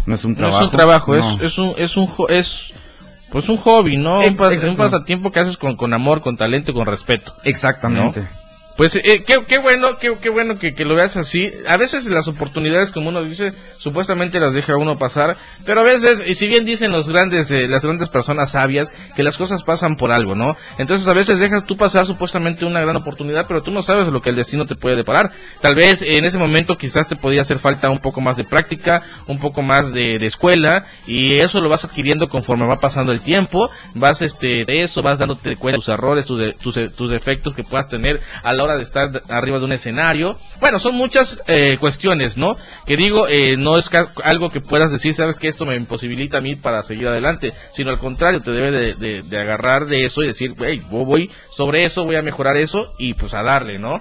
no 0.06 0.16
es 0.16 0.24
un 0.24 0.32
No 0.32 0.38
trabajo. 0.38 0.58
es 0.60 0.64
un 0.66 0.72
trabajo, 0.72 1.16
no. 1.16 1.36
es, 1.36 1.42
es 1.42 1.58
un 1.60 1.74
es 1.78 1.98
un 1.98 2.10
es 2.30 2.74
pues 3.32 3.50
un 3.50 3.58
hobby, 3.58 3.98
¿no? 3.98 4.18
Un, 4.18 4.36
pas- 4.38 4.50
pasatiempo 4.78 5.32
que 5.32 5.40
haces 5.40 5.58
con, 5.58 5.76
con 5.76 5.94
amor, 5.94 6.22
con 6.22 6.38
talento 6.38 6.72
y 6.72 6.74
con 6.74 6.86
respeto. 6.86 7.36
Exactamente. 7.44 8.28
Pues 8.80 8.96
eh, 8.96 9.26
qué, 9.28 9.44
qué 9.46 9.58
bueno, 9.58 9.98
qué, 10.00 10.14
qué 10.22 10.30
bueno 10.30 10.56
que, 10.56 10.74
que 10.74 10.86
lo 10.86 10.96
veas 10.96 11.18
así. 11.18 11.52
A 11.68 11.76
veces 11.76 12.10
las 12.10 12.30
oportunidades, 12.30 12.92
como 12.92 13.10
uno 13.10 13.22
dice, 13.26 13.52
supuestamente 13.78 14.40
las 14.40 14.54
deja 14.54 14.78
uno 14.78 14.98
pasar, 14.98 15.36
pero 15.66 15.82
a 15.82 15.84
veces, 15.84 16.24
y 16.26 16.34
si 16.36 16.48
bien 16.48 16.64
dicen 16.64 16.90
los 16.94 17.10
grandes, 17.10 17.52
eh, 17.52 17.68
las 17.68 17.84
grandes 17.84 18.08
personas 18.08 18.52
sabias, 18.52 18.94
que 19.18 19.24
las 19.24 19.38
cosas 19.38 19.64
pasan 19.66 19.98
por 19.98 20.14
algo, 20.14 20.34
¿no? 20.34 20.56
Entonces 20.78 21.06
a 21.10 21.14
veces 21.14 21.42
dejas 21.42 21.66
tú 21.66 21.76
pasar 21.76 22.06
supuestamente 22.06 22.64
una 22.64 22.80
gran 22.80 22.96
oportunidad, 22.96 23.48
pero 23.50 23.62
tú 23.62 23.70
no 23.70 23.82
sabes 23.82 24.08
lo 24.08 24.22
que 24.22 24.30
el 24.30 24.38
destino 24.38 24.64
te 24.64 24.78
puede 24.78 24.96
deparar. 24.96 25.30
Tal 25.60 25.76
vez 25.76 26.02
en 26.02 26.24
ese 26.24 26.38
momento 26.38 26.78
quizás 26.78 27.06
te 27.06 27.18
podía 27.18 27.42
hacer 27.42 27.60
falta 27.60 27.90
un 27.90 28.00
poco 28.00 28.22
más 28.22 28.38
de 28.38 28.46
práctica, 28.46 29.04
un 29.28 29.40
poco 29.40 29.62
más 29.62 29.92
de, 29.92 30.16
escuela, 30.26 30.86
y 31.06 31.34
eso 31.34 31.60
lo 31.60 31.68
vas 31.68 31.84
adquiriendo 31.84 32.30
conforme 32.30 32.66
va 32.66 32.78
pasando 32.78 33.12
el 33.12 33.20
tiempo, 33.20 33.70
vas 33.96 34.22
este, 34.22 34.64
de 34.66 34.84
eso, 34.84 35.02
vas 35.02 35.20
dándote 35.20 35.58
cuenta 35.58 35.76
de 35.76 35.80
tus 35.80 35.90
errores, 35.90 36.26
tus, 36.26 36.40
de- 36.40 36.54
tus, 36.54 36.78
eh, 36.78 36.88
tus 36.88 37.10
defectos 37.10 37.54
que 37.54 37.64
puedas 37.64 37.90
tener 37.90 38.22
a 38.42 38.54
la 38.54 38.64
hora 38.64 38.69
de 38.76 38.84
estar 38.84 39.10
arriba 39.30 39.60
de 39.60 39.66
un 39.66 39.72
escenario. 39.72 40.38
Bueno, 40.60 40.80
son 40.80 40.96
muchas 40.96 41.42
eh, 41.48 41.78
cuestiones, 41.80 42.38
¿no? 42.38 42.56
Que 42.86 42.98
digo, 42.98 43.28
eh, 43.28 43.56
no 43.58 43.78
es 43.78 43.90
algo 44.24 44.50
que 44.50 44.62
puedas 44.62 44.92
decir, 44.92 45.14
sabes 45.14 45.40
que 45.40 45.48
esto 45.48 45.66
me 45.66 45.76
imposibilita 45.76 46.38
a 46.38 46.42
mí 46.42 46.56
para 46.56 46.82
seguir 46.84 47.08
adelante, 47.08 47.54
sino 47.74 47.90
al 47.92 48.00
contrario, 48.00 48.42
te 48.42 48.52
debe 48.52 48.72
de, 48.72 48.94
de- 48.96 49.22
de 49.24 49.38
agarrar 49.42 49.86
de 49.86 50.06
eso 50.06 50.24
y 50.24 50.28
decir, 50.28 50.56
hey, 50.60 50.82
voy 50.90 51.30
sobre 51.52 51.86
eso, 51.86 52.04
voy 52.04 52.16
a 52.16 52.22
mejorar 52.22 52.58
eso 52.58 52.94
y 52.98 53.14
pues 53.14 53.34
a 53.34 53.44
darle, 53.44 53.80
¿no? 53.80 54.00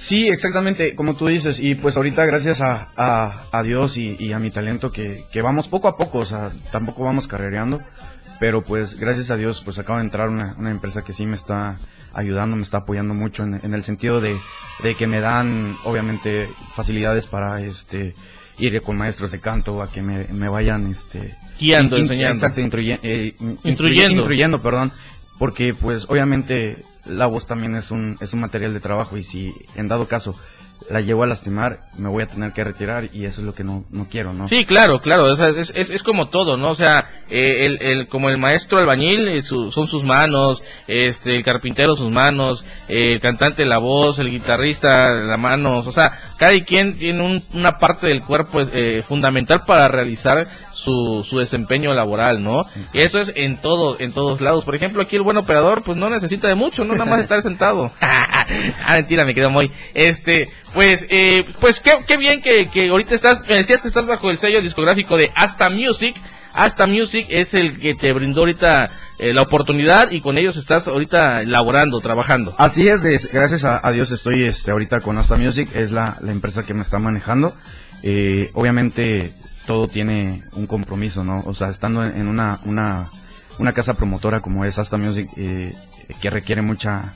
Sí, 0.00 0.28
exactamente, 0.28 0.94
como 0.94 1.14
tú 1.16 1.26
dices, 1.26 1.58
y 1.58 1.74
pues 1.74 1.96
ahorita 1.96 2.24
gracias 2.24 2.60
a, 2.60 2.92
a, 2.96 3.34
a 3.50 3.62
Dios 3.64 3.96
y, 3.96 4.14
y 4.20 4.32
a 4.32 4.38
mi 4.38 4.52
talento 4.52 4.92
que, 4.92 5.24
que 5.32 5.42
vamos 5.42 5.66
poco 5.66 5.88
a 5.88 5.96
poco, 5.96 6.18
o 6.18 6.24
sea, 6.24 6.50
tampoco 6.70 7.02
vamos 7.02 7.26
carrereando, 7.26 7.80
pero 8.40 8.62
pues 8.62 8.96
gracias 8.98 9.30
a 9.30 9.36
Dios 9.36 9.62
pues 9.64 9.78
acaba 9.78 9.98
de 9.98 10.04
entrar 10.04 10.28
una, 10.28 10.54
una 10.58 10.70
empresa 10.70 11.02
que 11.02 11.12
sí 11.12 11.26
me 11.26 11.34
está 11.36 11.76
ayudando, 12.14 12.56
me 12.56 12.62
está 12.62 12.78
apoyando 12.78 13.14
mucho 13.14 13.42
en, 13.44 13.60
en 13.62 13.74
el 13.74 13.82
sentido 13.82 14.20
de, 14.20 14.36
de 14.82 14.94
que 14.94 15.06
me 15.06 15.20
dan 15.20 15.76
obviamente 15.84 16.48
facilidades 16.74 17.26
para 17.26 17.60
este 17.60 18.14
ir 18.58 18.80
con 18.82 18.96
maestros 18.96 19.30
de 19.30 19.38
canto 19.40 19.82
a 19.82 19.90
que 19.90 20.02
me, 20.02 20.24
me 20.32 20.48
vayan 20.48 20.86
este 20.90 21.34
Guiando, 21.60 21.96
enseñando. 21.96 22.34
Exacto, 22.34 22.60
instruye- 22.60 22.98
eh, 23.02 23.34
in- 23.40 23.58
Instruyendo. 23.64 24.16
instruyendo, 24.16 24.62
perdón, 24.62 24.90
porque 25.38 25.74
pues 25.74 26.06
obviamente 26.08 26.76
la 27.06 27.26
voz 27.26 27.46
también 27.46 27.74
es 27.76 27.90
un, 27.90 28.16
es 28.20 28.32
un 28.34 28.40
material 28.40 28.74
de 28.74 28.80
trabajo 28.80 29.16
y 29.16 29.22
si 29.22 29.54
en 29.76 29.86
dado 29.88 30.08
caso 30.08 30.34
la 30.90 31.00
llevo 31.00 31.22
a 31.22 31.26
lastimar, 31.26 31.80
me 31.98 32.08
voy 32.08 32.22
a 32.22 32.26
tener 32.28 32.52
que 32.52 32.64
retirar 32.64 33.08
y 33.12 33.24
eso 33.26 33.40
es 33.40 33.46
lo 33.46 33.54
que 33.54 33.64
no, 33.64 33.84
no 33.90 34.06
quiero, 34.10 34.32
¿no? 34.32 34.48
Sí, 34.48 34.64
claro, 34.64 35.00
claro, 35.00 35.24
o 35.24 35.36
sea, 35.36 35.48
es, 35.48 35.72
es, 35.76 35.90
es 35.90 36.02
como 36.02 36.28
todo, 36.28 36.56
¿no? 36.56 36.70
O 36.70 36.74
sea, 36.74 37.10
eh, 37.28 37.66
el, 37.66 37.82
el, 37.82 38.06
como 38.08 38.30
el 38.30 38.38
maestro 38.38 38.78
albañil 38.78 39.28
eh, 39.28 39.42
su- 39.42 39.70
son 39.70 39.86
sus 39.86 40.04
manos, 40.04 40.64
este, 40.86 41.36
el 41.36 41.44
carpintero 41.44 41.94
sus 41.96 42.10
manos, 42.10 42.64
eh, 42.88 43.12
el 43.12 43.20
cantante 43.20 43.66
la 43.66 43.78
voz, 43.78 44.18
el 44.18 44.30
guitarrista 44.30 45.10
las 45.10 45.38
manos, 45.38 45.86
o 45.86 45.92
sea, 45.92 46.12
cada 46.38 46.58
quien 46.60 46.96
tiene 46.98 47.22
un- 47.22 47.42
una 47.52 47.78
parte 47.78 48.06
del 48.06 48.22
cuerpo 48.22 48.60
eh, 48.72 49.02
fundamental 49.06 49.64
para 49.66 49.88
realizar 49.88 50.46
su, 50.72 51.24
su 51.28 51.38
desempeño 51.38 51.92
laboral, 51.92 52.42
¿no? 52.42 52.64
Y 52.94 53.00
eso 53.00 53.18
es 53.18 53.32
en 53.36 53.60
todo, 53.60 53.96
en 53.98 54.12
todos 54.12 54.40
lados. 54.40 54.64
Por 54.64 54.74
ejemplo, 54.76 55.02
aquí 55.02 55.16
el 55.16 55.22
buen 55.22 55.36
operador, 55.36 55.82
pues 55.82 55.98
no 55.98 56.08
necesita 56.08 56.46
de 56.48 56.54
mucho, 56.54 56.84
no 56.84 56.92
nada 56.94 57.04
más 57.10 57.20
estar 57.20 57.42
sentado. 57.42 57.90
ah, 58.00 58.46
mentira, 58.94 59.24
me 59.24 59.34
quedo 59.34 59.50
muy. 59.50 59.70
Este, 59.94 60.48
pues, 60.74 61.06
eh, 61.10 61.44
pues 61.60 61.80
qué, 61.80 62.16
bien 62.16 62.42
que, 62.42 62.68
que 62.68 62.88
ahorita 62.88 63.14
estás, 63.14 63.40
me 63.48 63.56
decías 63.56 63.82
que 63.82 63.88
estás 63.88 64.06
bajo 64.06 64.30
el 64.30 64.38
sello 64.38 64.60
discográfico 64.60 65.16
de 65.16 65.32
Hasta 65.34 65.70
Music. 65.70 66.16
Hasta 66.54 66.86
Music 66.86 67.26
es 67.30 67.54
el 67.54 67.78
que 67.78 67.94
te 67.94 68.12
brindó 68.12 68.40
ahorita 68.40 68.90
eh, 69.18 69.32
la 69.32 69.42
oportunidad 69.42 70.10
y 70.10 70.20
con 70.20 70.38
ellos 70.38 70.56
estás 70.56 70.88
ahorita 70.88 71.42
laborando, 71.44 71.98
trabajando. 72.00 72.54
Así 72.58 72.88
es, 72.88 73.30
gracias 73.32 73.64
a, 73.64 73.90
Dios 73.92 74.10
estoy 74.10 74.44
este, 74.44 74.70
ahorita 74.70 75.00
con 75.00 75.18
Asta 75.18 75.36
Music, 75.36 75.68
es 75.74 75.92
la, 75.92 76.16
la 76.20 76.32
empresa 76.32 76.64
que 76.64 76.74
me 76.74 76.82
está 76.82 76.98
manejando. 76.98 77.54
Eh, 78.02 78.50
obviamente 78.54 79.32
todo 79.66 79.88
tiene 79.88 80.42
un 80.54 80.66
compromiso, 80.66 81.24
¿no? 81.24 81.42
O 81.46 81.54
sea, 81.54 81.68
estando 81.68 82.04
en, 82.04 82.16
en 82.16 82.28
una, 82.28 82.60
una, 82.64 83.10
una 83.58 83.72
casa 83.72 83.94
promotora 83.94 84.40
como 84.40 84.64
es 84.64 84.78
Asta 84.78 84.96
Music, 84.96 85.28
eh, 85.36 85.74
que 86.20 86.30
requiere 86.30 86.62
mucha 86.62 87.14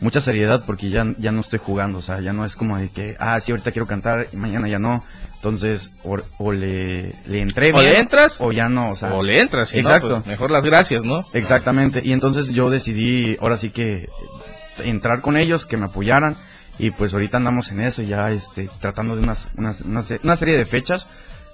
mucha 0.00 0.20
seriedad 0.20 0.64
porque 0.66 0.90
ya, 0.90 1.06
ya 1.18 1.32
no 1.32 1.40
estoy 1.40 1.58
jugando, 1.58 1.98
o 1.98 2.02
sea, 2.02 2.20
ya 2.20 2.32
no 2.32 2.44
es 2.44 2.56
como 2.56 2.76
de 2.78 2.88
que, 2.88 3.16
ah, 3.18 3.38
sí, 3.40 3.52
ahorita 3.52 3.72
quiero 3.72 3.86
cantar 3.86 4.26
y 4.32 4.36
mañana 4.36 4.68
ya 4.68 4.78
no. 4.78 5.04
Entonces, 5.36 5.90
o, 6.04 6.16
o 6.38 6.52
le, 6.52 7.14
le 7.26 7.40
entré 7.40 7.70
O 7.72 7.80
bien, 7.80 7.92
le 7.92 7.98
entras, 8.00 8.40
o 8.40 8.50
ya 8.52 8.68
no, 8.68 8.90
o 8.90 8.96
sea. 8.96 9.14
o 9.14 9.22
le 9.22 9.40
entras, 9.40 9.68
si 9.68 9.82
no, 9.82 9.88
Exacto. 9.88 10.16
pues, 10.16 10.26
mejor 10.26 10.50
las 10.50 10.64
gracias, 10.64 11.04
¿no? 11.04 11.20
Exactamente, 11.32 12.00
y 12.04 12.12
entonces 12.12 12.50
yo 12.50 12.70
decidí 12.70 13.36
ahora 13.40 13.56
sí 13.56 13.70
que 13.70 14.08
entrar 14.82 15.20
con 15.20 15.36
ellos, 15.36 15.66
que 15.66 15.76
me 15.76 15.86
apoyaran, 15.86 16.36
y 16.78 16.90
pues 16.90 17.14
ahorita 17.14 17.36
andamos 17.36 17.70
en 17.70 17.80
eso, 17.80 18.02
ya 18.02 18.30
este, 18.30 18.68
tratando 18.80 19.14
de 19.14 19.22
unas, 19.22 19.48
unas, 19.56 19.82
una, 19.82 20.02
una 20.22 20.36
serie 20.36 20.56
de 20.56 20.64
fechas 20.64 21.06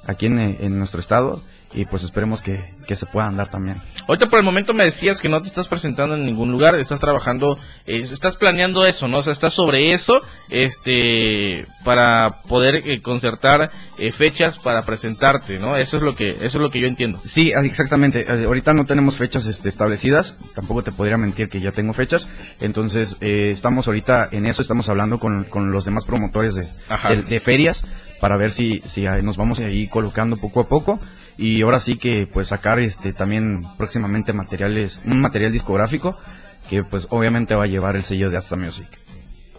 aquí 0.07 0.27
en, 0.27 0.39
en 0.39 0.79
nuestro 0.79 1.01
estado, 1.01 1.43
y 1.73 1.85
pues 1.85 2.03
esperemos 2.03 2.43
que, 2.43 2.75
que 2.87 2.97
se 2.97 3.07
puedan 3.07 3.37
dar 3.37 3.49
también. 3.49 3.81
Ahorita 4.09 4.29
por 4.29 4.39
el 4.39 4.45
momento 4.45 4.75
me 4.75 4.85
decías 4.85 5.21
que 5.21 5.29
no 5.29 5.41
te 5.41 5.49
estás 5.49 5.69
presentando 5.69 6.15
en 6.15 6.25
ningún 6.25 6.51
lugar, 6.51 6.75
estás 6.75 7.01
trabajando, 7.01 7.59
eh, 7.87 8.01
estás 8.03 8.37
planeando 8.37 8.87
eso, 8.87 9.07
¿no? 9.07 9.19
O 9.19 9.23
sea, 9.23 9.33
estás 9.33 9.53
sobre 9.53 9.93
eso, 9.93 10.21
este, 10.49 11.67
para 11.85 12.43
poder 12.49 12.77
eh, 12.77 13.01
concertar 13.03 13.71
eh, 13.99 14.13
fechas 14.13 14.59
para 14.59 14.83
presentarte, 14.83 15.59
¿no? 15.59 15.77
Eso 15.77 15.99
es 15.99 16.03
lo 16.03 16.17
que, 16.17 16.29
eso 16.29 16.45
es 16.45 16.55
lo 16.55 16.71
que 16.71 16.81
yo 16.81 16.87
entiendo. 16.87 17.21
Sí, 17.23 17.53
ah, 17.53 17.61
exactamente. 17.65 18.23
Eh, 18.23 18.45
ahorita 18.45 18.73
no 18.73 18.85
tenemos 18.85 19.17
fechas 19.17 19.47
este, 19.47 19.69
establecidas. 19.69 20.37
Tampoco 20.55 20.83
te 20.83 20.93
podría 20.93 21.17
mentir 21.17 21.49
que 21.49 21.61
ya 21.61 21.73
tengo 21.73 21.93
fechas. 21.93 22.29
Entonces, 22.61 23.17
eh, 23.21 23.51
estamos 23.51 23.87
ahorita 23.87 24.29
en 24.33 24.47
eso. 24.47 24.63
Estamos 24.63 24.89
hablando 24.89 25.19
con, 25.19 25.45
con 25.45 25.71
los 25.71 25.85
demás 25.85 26.05
promotores 26.05 26.55
de, 26.55 26.69
de, 27.09 27.23
de 27.23 27.41
ferias 27.41 27.85
para 28.21 28.37
ver 28.37 28.51
si, 28.51 28.81
si 28.87 29.03
nos 29.23 29.37
vamos 29.37 29.61
ahí 29.61 29.89
colocando 29.89 30.37
poco 30.37 30.61
a 30.61 30.69
poco. 30.69 30.99
Y 31.41 31.63
ahora 31.63 31.81
sí 31.81 31.97
que, 31.97 32.29
pues, 32.31 32.49
sacar 32.49 32.79
este 32.81 33.15
también 33.15 33.63
próximamente 33.79 34.35
materiales, 34.35 35.01
un 35.07 35.23
material 35.23 35.51
discográfico 35.51 36.19
que, 36.69 36.85
pues, 36.85 37.07
obviamente 37.09 37.55
va 37.55 37.65
a 37.65 37.67
llevar 37.67 37.97
el 37.97 38.03
sello 38.03 38.29
de 38.29 38.37
Asta 38.37 38.57
Music. 38.57 38.87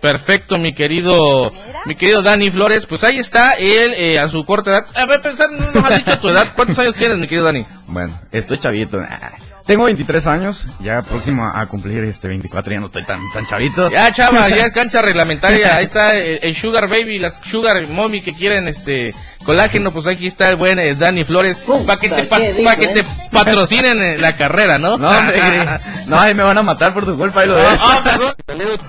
Perfecto, 0.01 0.57
mi 0.57 0.73
querido, 0.73 1.51
mi 1.85 1.95
querido 1.95 2.21
Dani 2.23 2.49
Flores, 2.49 2.85
pues 2.87 3.03
ahí 3.03 3.17
está 3.17 3.53
él 3.53 3.93
eh, 3.95 4.19
a 4.19 4.27
su 4.27 4.43
corta 4.45 4.71
edad. 4.71 4.85
A 4.95 5.05
ver, 5.05 5.21
pensar, 5.21 5.51
no 5.51 5.71
nos 5.71 5.91
has 5.91 5.97
dicho 5.97 6.17
tu 6.19 6.29
edad. 6.29 6.47
¿Cuántos 6.55 6.77
años 6.79 6.95
tienes, 6.95 7.17
mi 7.19 7.27
querido 7.27 7.45
Dani? 7.45 7.65
Bueno, 7.87 8.11
estoy 8.31 8.57
chavito. 8.57 8.99
Ah, 8.99 9.31
Tengo 9.65 9.83
23 9.83 10.25
años, 10.25 10.65
ya 10.79 11.03
próximo 11.03 11.45
a 11.53 11.63
cumplir 11.67 12.03
este 12.05 12.27
24, 12.27 12.73
ya 12.73 12.79
no 12.79 12.87
estoy 12.87 13.03
tan, 13.03 13.19
tan 13.31 13.45
chavito. 13.45 13.91
Ya, 13.91 14.11
chava, 14.11 14.49
ya 14.49 14.65
es 14.65 14.73
cancha 14.73 15.03
reglamentaria. 15.03 15.75
Ahí 15.75 15.83
está 15.83 16.15
el, 16.17 16.39
el 16.41 16.55
Sugar 16.55 16.87
Baby, 16.87 17.19
las 17.19 17.39
Sugar 17.43 17.85
Mommy 17.87 18.21
que 18.21 18.33
quieren 18.33 18.67
este 18.67 19.13
colágeno. 19.45 19.91
Pues 19.91 20.07
aquí 20.07 20.25
está 20.25 20.49
el 20.49 20.55
buen 20.55 20.79
eh, 20.79 20.95
Dani 20.95 21.23
Flores. 21.25 21.59
Para 21.85 21.99
que, 21.99 22.09
te, 22.09 22.23
pa- 22.23 22.37
que 22.37 22.85
eh? 22.85 22.87
te 22.91 23.03
patrocinen 23.31 24.01
eh, 24.01 24.17
la 24.17 24.35
carrera, 24.35 24.79
¿no? 24.79 24.97
No, 24.97 25.07
hombre, 25.09 25.39
no, 26.07 26.19
ahí 26.19 26.33
me 26.33 26.41
van 26.43 26.57
a 26.57 26.63
matar 26.63 26.91
por 26.91 27.05
tu 27.05 27.15
culpa, 27.15 27.41
ahí 27.41 27.47
lo 27.49 27.55
Ah, 27.57 27.69
ves. 27.71 27.79
ah, 27.83 28.01
perdón. 28.03 28.35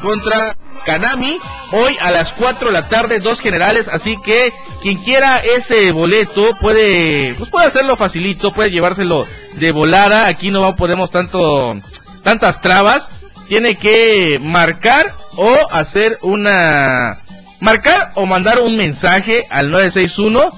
Contra 0.02 0.56
Kanami. 0.84 1.38
Hoy 1.72 1.96
a 2.00 2.10
las 2.10 2.32
4 2.32 2.68
de 2.68 2.72
la 2.72 2.88
tarde, 2.88 3.20
dos 3.20 3.40
generales. 3.40 3.88
Así 3.88 4.16
que 4.22 4.52
quien 4.82 4.98
quiera 4.98 5.38
ese 5.38 5.92
boleto 5.92 6.50
puede, 6.60 7.34
pues 7.34 7.50
puede 7.50 7.66
hacerlo 7.66 7.96
facilito, 7.96 8.52
puede 8.52 8.70
llevárselo 8.70 9.26
de 9.54 9.72
volada. 9.72 10.26
Aquí 10.26 10.50
no 10.50 10.76
podemos 10.76 11.10
tanto, 11.10 11.76
tantas 12.22 12.60
trabas. 12.60 13.10
Tiene 13.48 13.74
que 13.76 14.38
marcar 14.42 15.12
o 15.36 15.56
hacer 15.70 16.18
una, 16.22 17.18
marcar 17.60 18.12
o 18.14 18.26
mandar 18.26 18.60
un 18.60 18.76
mensaje 18.76 19.46
al 19.50 19.70
961 19.70 20.50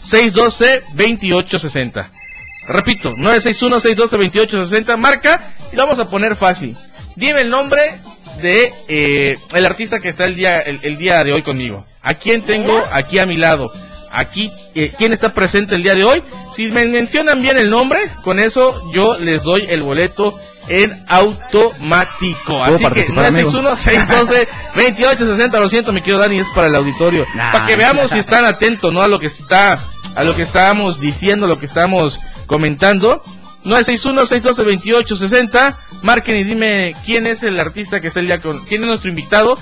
612 0.00 0.82
2860. 0.94 2.10
Repito, 2.68 3.14
961-612-2860, 3.16 4.96
marca 4.98 5.40
y 5.72 5.76
lo 5.76 5.86
vamos 5.86 5.98
a 5.98 6.10
poner 6.10 6.36
fácil. 6.36 6.76
Dime 7.16 7.40
el 7.40 7.48
nombre 7.50 7.80
de 8.40 8.72
eh, 8.88 9.38
el 9.54 9.66
artista 9.66 10.00
que 10.00 10.08
está 10.08 10.24
el 10.24 10.34
día, 10.34 10.60
el, 10.60 10.80
el 10.82 10.98
día 10.98 11.22
de 11.24 11.32
hoy 11.32 11.42
conmigo. 11.42 11.84
¿A 12.02 12.14
quién 12.14 12.44
tengo 12.44 12.82
aquí 12.92 13.18
a 13.18 13.26
mi 13.26 13.36
lado? 13.36 13.70
Aquí, 14.10 14.50
eh, 14.74 14.90
¿quién 14.96 15.12
está 15.12 15.34
presente 15.34 15.74
el 15.74 15.82
día 15.82 15.94
de 15.94 16.04
hoy? 16.04 16.22
Si 16.54 16.72
me 16.72 16.88
mencionan 16.88 17.42
bien 17.42 17.58
el 17.58 17.68
nombre, 17.68 17.98
con 18.22 18.38
eso 18.38 18.90
yo 18.92 19.18
les 19.18 19.42
doy 19.42 19.66
el 19.68 19.82
boleto 19.82 20.38
en 20.68 21.04
automático. 21.08 22.62
Así 22.62 22.78
que 22.78 22.84
participar, 22.84 23.26
amigo? 23.26 23.50
961-612-2860, 23.50 25.60
lo 25.60 25.68
siento, 25.68 25.92
mi 25.92 26.00
querido 26.00 26.20
Dani, 26.20 26.38
es 26.38 26.46
para 26.54 26.68
el 26.68 26.76
auditorio. 26.76 27.26
Nah. 27.34 27.52
Para 27.52 27.66
que 27.66 27.76
veamos 27.76 28.10
si 28.10 28.18
están 28.18 28.46
atentos, 28.46 28.90
¿no? 28.92 29.02
A 29.02 29.08
lo 29.08 29.18
que 29.18 29.26
está, 29.26 29.78
a 30.14 30.24
lo 30.24 30.34
que 30.34 30.40
estábamos 30.42 31.00
diciendo, 31.00 31.46
lo 31.46 31.58
que 31.58 31.66
estábamos 31.66 32.18
comentando. 32.46 33.20
961-612-2860. 33.64 35.74
Marquen 36.02 36.36
y 36.36 36.44
dime 36.44 36.94
quién 37.04 37.26
es 37.26 37.42
el 37.42 37.58
artista 37.58 38.00
que 38.00 38.06
está 38.08 38.20
el 38.20 38.26
día 38.26 38.40
con, 38.40 38.64
quién 38.66 38.82
es 38.82 38.88
nuestro 38.88 39.10
invitado 39.10 39.58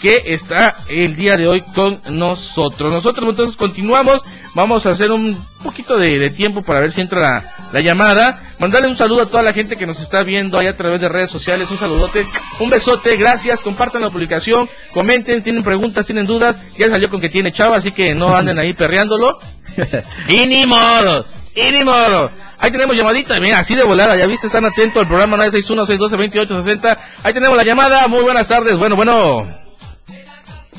que 0.00 0.22
está 0.26 0.76
el 0.88 1.14
día 1.14 1.36
de 1.36 1.46
hoy 1.46 1.62
con 1.74 2.00
nosotros. 2.10 2.92
Nosotros 2.92 3.28
entonces 3.28 3.56
continuamos, 3.56 4.24
vamos 4.54 4.86
a 4.86 4.90
hacer 4.90 5.12
un 5.12 5.36
poquito 5.62 5.98
de, 5.98 6.30
tiempo 6.30 6.62
para 6.62 6.80
ver 6.80 6.90
si 6.90 7.00
entra 7.00 7.20
la, 7.20 7.54
la 7.72 7.80
llamada. 7.80 8.42
Mandarle 8.58 8.88
un 8.88 8.96
saludo 8.96 9.22
a 9.22 9.26
toda 9.26 9.42
la 9.42 9.52
gente 9.52 9.76
que 9.76 9.86
nos 9.86 10.00
está 10.00 10.22
viendo 10.22 10.58
ahí 10.58 10.66
a 10.66 10.76
través 10.76 11.00
de 11.00 11.08
redes 11.08 11.30
sociales, 11.30 11.70
un 11.70 11.78
saludote, 11.78 12.26
un 12.58 12.70
besote, 12.70 13.16
gracias, 13.16 13.60
compartan 13.60 14.02
la 14.02 14.10
publicación, 14.10 14.68
comenten, 14.92 15.42
tienen 15.42 15.62
preguntas, 15.62 16.06
tienen 16.06 16.26
dudas, 16.26 16.58
ya 16.78 16.88
salió 16.88 17.10
con 17.10 17.20
que 17.20 17.28
tiene 17.28 17.52
chava, 17.52 17.76
así 17.76 17.92
que 17.92 18.14
no 18.14 18.34
anden 18.34 18.58
ahí 18.58 18.72
perreándolo. 18.72 19.38
y 20.28 20.46
ni 20.46 20.66
modo, 20.66 21.24
y 21.54 21.70
ni 21.72 21.84
modo. 21.84 22.30
Ahí 22.58 22.70
tenemos 22.70 22.96
llamadita, 22.96 23.40
mira, 23.40 23.58
así 23.58 23.74
de 23.74 23.84
volada, 23.84 24.16
ya 24.16 24.26
viste, 24.26 24.46
están 24.46 24.64
atentos 24.66 25.02
al 25.02 25.08
programa 25.08 25.36
961-612-2860. 25.38 26.96
Ahí 27.22 27.32
tenemos 27.32 27.56
la 27.56 27.64
llamada, 27.64 28.06
muy 28.08 28.22
buenas 28.22 28.46
tardes, 28.48 28.76
bueno, 28.76 28.96
bueno. 28.96 29.46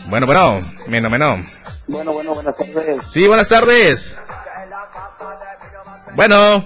Bueno, 0.05 0.25
bueno, 0.25 0.59
menos, 0.87 1.11
menos. 1.11 1.47
Bueno, 1.87 2.13
bueno, 2.13 2.35
buenas 2.35 2.55
tardes. 2.55 3.01
Sí, 3.07 3.27
buenas 3.27 3.49
tardes. 3.49 4.15
Bueno. 6.15 6.65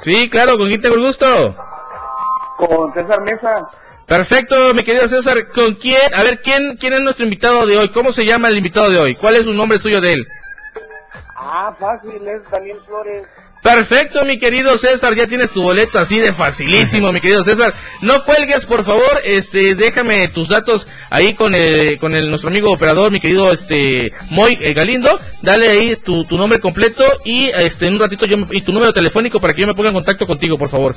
Sí, 0.00 0.28
claro, 0.28 0.56
¿con 0.56 0.68
quién 0.68 0.80
tengo 0.80 0.94
el 0.94 1.02
gusto? 1.02 1.54
con 2.56 2.92
César 2.92 3.20
Mesa. 3.20 3.68
Perfecto, 4.06 4.72
mi 4.74 4.82
querido 4.82 5.08
César, 5.08 5.48
¿con 5.48 5.74
quién? 5.74 6.14
A 6.14 6.22
ver, 6.22 6.40
¿quién, 6.40 6.76
quién 6.76 6.92
es 6.92 7.00
nuestro 7.00 7.24
invitado 7.24 7.66
de 7.66 7.76
hoy? 7.76 7.88
¿Cómo 7.88 8.12
se 8.12 8.24
llama 8.24 8.48
el 8.48 8.56
invitado 8.56 8.88
de 8.88 8.98
hoy? 8.98 9.14
¿Cuál 9.16 9.36
es 9.36 9.46
un 9.46 9.56
nombre 9.56 9.78
suyo 9.78 10.00
de 10.00 10.14
él? 10.14 10.26
Ah, 11.48 11.74
fácil, 11.78 12.26
es 12.26 12.50
Daniel 12.50 12.78
Flores. 12.84 13.26
Perfecto, 13.62 14.24
mi 14.24 14.38
querido 14.38 14.78
César, 14.78 15.14
ya 15.14 15.26
tienes 15.26 15.50
tu 15.50 15.62
boleto 15.62 15.98
así 15.98 16.18
de 16.18 16.32
facilísimo, 16.32 17.12
mi 17.12 17.20
querido 17.20 17.42
César. 17.42 17.74
No 18.00 18.24
cuelgues, 18.24 18.64
por 18.64 18.84
favor, 18.84 19.20
este, 19.24 19.74
déjame 19.74 20.28
tus 20.28 20.48
datos 20.48 20.86
ahí 21.10 21.34
con 21.34 21.54
el, 21.54 21.98
con 21.98 22.14
el, 22.14 22.28
nuestro 22.28 22.50
amigo 22.50 22.70
operador, 22.70 23.10
mi 23.10 23.20
querido, 23.20 23.50
este, 23.50 24.12
Moy 24.30 24.56
eh, 24.60 24.72
Galindo. 24.72 25.18
Dale 25.42 25.68
ahí 25.68 25.96
tu, 25.96 26.24
tu 26.24 26.36
nombre 26.36 26.60
completo 26.60 27.04
y, 27.24 27.46
este, 27.46 27.86
en 27.86 27.94
un 27.94 28.00
ratito 28.00 28.26
yo, 28.26 28.36
y 28.50 28.60
tu 28.62 28.72
número 28.72 28.92
telefónico 28.92 29.40
para 29.40 29.54
que 29.54 29.62
yo 29.62 29.66
me 29.66 29.74
ponga 29.74 29.88
en 29.88 29.94
contacto 29.94 30.26
contigo, 30.26 30.58
por 30.58 30.68
favor. 30.68 30.96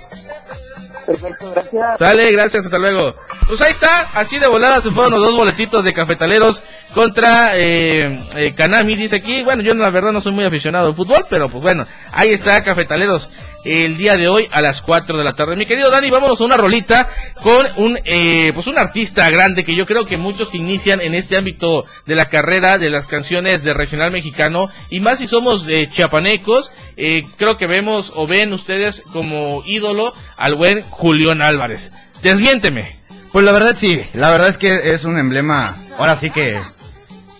Gracias. 1.17 1.97
Sale, 1.97 2.31
gracias, 2.31 2.65
hasta 2.65 2.77
luego. 2.77 3.15
Pues 3.47 3.61
ahí 3.61 3.71
está, 3.71 4.09
así 4.13 4.37
de 4.39 4.47
volada 4.47 4.81
se 4.81 4.91
fueron 4.91 5.13
los 5.13 5.21
dos 5.21 5.35
boletitos 5.35 5.83
de 5.83 5.93
cafetaleros 5.93 6.63
contra 6.93 7.57
eh, 7.57 8.19
eh, 8.35 8.53
Kanami, 8.55 8.95
dice 8.95 9.17
aquí. 9.17 9.43
Bueno, 9.43 9.63
yo 9.63 9.73
la 9.73 9.89
verdad 9.89 10.11
no 10.11 10.21
soy 10.21 10.33
muy 10.33 10.45
aficionado 10.45 10.87
al 10.87 10.95
fútbol, 10.95 11.25
pero 11.29 11.49
pues 11.49 11.61
bueno, 11.63 11.85
ahí 12.11 12.29
está 12.29 12.63
cafetaleros 12.63 13.29
el 13.63 13.97
día 13.97 14.15
de 14.15 14.27
hoy 14.27 14.47
a 14.51 14.61
las 14.61 14.81
4 14.81 15.17
de 15.17 15.23
la 15.23 15.33
tarde. 15.33 15.55
Mi 15.55 15.65
querido 15.65 15.91
Dani, 15.91 16.09
vámonos 16.09 16.39
a 16.39 16.45
una 16.45 16.57
rolita 16.57 17.09
con 17.41 17.65
un 17.77 17.99
eh, 18.05 18.51
pues 18.53 18.67
un 18.67 18.77
artista 18.77 19.29
grande 19.29 19.63
que 19.63 19.75
yo 19.75 19.85
creo 19.85 20.05
que 20.05 20.17
muchos 20.17 20.49
que 20.49 20.57
inician 20.57 21.01
en 21.01 21.15
este 21.15 21.37
ámbito 21.37 21.85
de 22.05 22.15
la 22.15 22.25
carrera 22.25 22.77
de 22.77 22.89
las 22.89 23.07
canciones 23.07 23.63
de 23.63 23.73
regional 23.73 24.11
mexicano 24.11 24.69
y 24.89 24.99
más 24.99 25.19
si 25.19 25.27
somos 25.27 25.67
eh, 25.67 25.87
chiapanecos, 25.89 26.71
eh, 26.97 27.23
creo 27.37 27.57
que 27.57 27.67
vemos 27.67 28.13
o 28.15 28.27
ven 28.27 28.53
ustedes 28.53 29.03
como 29.11 29.63
ídolo 29.65 30.13
al 30.37 30.55
buen 30.55 30.81
Julián 30.99 31.41
Álvarez. 31.41 31.93
Desmiénteme. 32.21 32.97
Pues 33.31 33.45
la 33.45 33.53
verdad 33.53 33.73
sí, 33.73 34.03
la 34.13 34.31
verdad 34.31 34.49
es 34.49 34.57
que 34.57 34.91
es 34.91 35.05
un 35.05 35.17
emblema, 35.17 35.75
ahora 35.97 36.15
sí 36.15 36.29
que 36.29 36.59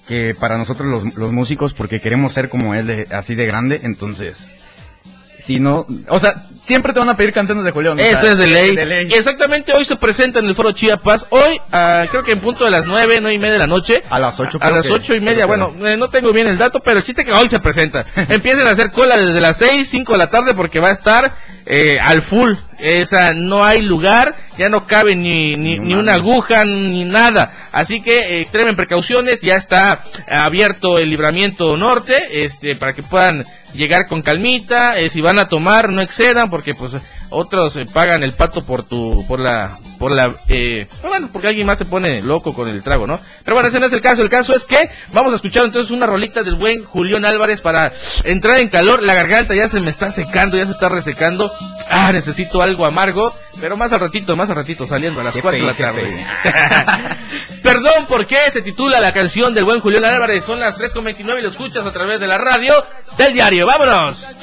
que 0.08 0.34
para 0.39 0.58
nosotros 0.58 0.88
los, 0.88 1.15
los 1.15 1.32
músicos 1.32 1.74
porque 1.74 2.00
queremos 2.00 2.32
ser 2.34 2.50
como 2.50 2.74
él 2.74 2.88
de, 2.88 3.08
así 3.12 3.36
de 3.36 3.45
grande, 3.45 3.82
entonces 3.84 4.50
si 5.39 5.60
no, 5.60 5.86
o 6.10 6.19
sea, 6.19 6.43
siempre 6.62 6.93
te 6.93 7.00
van 7.00 7.10
a 7.10 7.17
pedir 7.17 7.34
canciones 7.34 7.63
de 7.63 7.72
Julián. 7.72 8.00
Eso 8.00 8.30
es 8.30 8.38
de 8.38 8.45
ley. 8.45 9.12
Exactamente, 9.13 9.74
hoy 9.74 9.86
se 9.86 9.95
presenta 9.95 10.39
en 10.39 10.45
el 10.45 10.54
Foro 10.54 10.74
Chiapas. 10.74 11.28
Hoy, 11.30 11.60
ah, 11.72 12.06
creo 12.10 12.24
que 12.24 12.34
en 12.34 12.39
punto 12.39 12.65
de 12.65 12.72
las 12.72 12.86
nueve, 12.86 13.17
nueve 13.22 13.36
y 13.36 13.39
media 13.39 13.54
de 13.54 13.60
la 13.60 13.67
noche. 13.67 14.04
A 14.10 14.19
las 14.19 14.39
ocho. 14.39 14.58
A 14.62 14.67
creo 14.67 14.76
las 14.76 14.89
ocho 14.91 15.15
y 15.15 15.22
media, 15.22 15.45
bueno, 15.45 15.74
eh, 15.86 15.98
no 15.98 16.10
tengo 16.10 16.34
bien 16.34 16.48
el 16.48 16.58
dato, 16.58 16.82
pero 16.82 17.00
el 17.00 17.04
chiste 17.04 17.22
es 17.22 17.28
que 17.28 17.34
hoy 17.34 17.48
se 17.48 17.60
presenta. 17.60 18.06
Empiecen 18.30 18.67
a 18.67 18.72
hacer 18.72 18.91
cola 18.91 19.17
desde 19.17 19.39
las 19.39 19.58
seis, 19.58 19.89
cinco 19.89 20.12
de 20.12 20.19
la 20.19 20.30
tarde 20.30 20.54
porque 20.54 20.80
va 20.80 20.89
a 20.89 20.91
estar 20.91 21.34
eh, 21.65 21.98
al 22.00 22.22
full. 22.22 22.54
Esa, 22.80 23.34
no 23.34 23.63
hay 23.65 23.82
lugar, 23.82 24.36
ya 24.58 24.70
no 24.70 24.88
cabe 24.88 25.15
ni, 25.15 25.56
ni, 25.56 25.80
ni 25.80 25.94
una 25.94 26.15
aguja, 26.15 26.65
ni 26.65 27.06
nada. 27.06 27.52
Así 27.72 28.02
que 28.02 28.42
extremen 28.42 28.76
precauciones, 28.76 29.42
ya 29.42 29.56
está 29.56 30.04
abierto 30.28 30.98
el 30.98 31.10
libramiento 31.10 31.76
norte, 31.78 32.44
este, 32.44 32.76
para 32.76 32.94
que 32.94 33.04
puedan 33.04 33.46
llegar 33.74 34.08
con 34.08 34.22
calmita, 34.22 34.98
eh, 34.98 35.10
si 35.10 35.22
van 35.22 35.39
a 35.39 35.48
tomar, 35.48 35.89
no 35.89 36.02
excedan, 36.02 36.50
porque 36.50 36.74
pues 36.74 36.94
otros 37.30 37.76
eh, 37.78 37.86
pagan 37.92 38.24
el 38.24 38.34
pato 38.34 38.63
por 38.63 38.84
tu, 38.84 39.26
por 39.28 39.39
la, 39.39 39.78
por 39.98 40.12
la, 40.12 40.34
eh, 40.48 40.88
bueno, 41.02 41.30
porque 41.32 41.48
alguien 41.48 41.68
más 41.68 41.78
se 41.78 41.86
pone 41.86 42.22
loco 42.22 42.54
con 42.54 42.68
el 42.68 42.84
trago, 42.84 43.08
¿no? 43.08 43.20
Pero 43.44 43.56
bueno, 43.56 43.70
ese 43.70 43.80
no 43.80 43.86
es 43.86 43.94
el 43.94 44.02
caso, 44.02 44.22
el 44.22 44.30
caso 44.30 44.56
es 44.56 44.65
que 44.65 44.89
vamos 45.13 45.32
a 45.34 45.36
escuchar 45.36 45.65
entonces 45.65 45.92
una 45.92 46.06
rolita 46.06 46.44
del 46.44 46.56
buen 46.56 46.84
Julián 46.84 47.26
Álvarez 47.26 47.62
para 47.62 47.92
entrar 48.24 48.60
en 48.60 48.70
calor, 48.70 49.04
la 49.04 49.13
garganta 49.13 49.54
ya 49.56 49.68
se 49.68 49.80
me 49.80 49.89
está 49.89 50.12
secando, 50.12 50.58
ya 50.58 50.65
se 50.65 50.72
está 50.72 50.89
resecando, 50.89 51.52
ah, 51.89 52.12
necesito 52.12 52.62
algo 52.62 52.86
amargo, 52.86 53.34
pero 53.60 53.78
más 53.78 53.92
al 53.94 54.00
ratito, 54.00 54.36
más 54.36 54.50
al 54.50 54.56
ratito, 54.56 54.86
saliendo 54.86 55.22
a 55.22 55.24
las 55.24 55.34
Qué 55.34 55.42
4 55.42 55.60
de 55.60 55.65
la 55.65 55.76
tarde. 55.76 56.28
Perdón, 57.63 58.06
¿por 58.08 58.26
qué 58.26 58.50
se 58.52 58.62
titula 58.62 59.00
la 59.00 59.12
canción 59.12 59.54
del 59.54 59.65
buen 59.65 59.80
Julián 59.80 60.06
Álvarez? 60.06 60.46
Son 60.46 60.60
las 60.60 60.80
3.29 60.80 61.39
y 61.39 61.42
lo 61.42 61.50
escuchas 61.50 61.86
a 61.86 61.92
través 61.92 62.20
de 62.20 62.28
la 62.28 62.38
radio 62.38 62.74
del 63.18 63.34
diario. 63.34 63.65
¡Vámonos! 63.68 64.36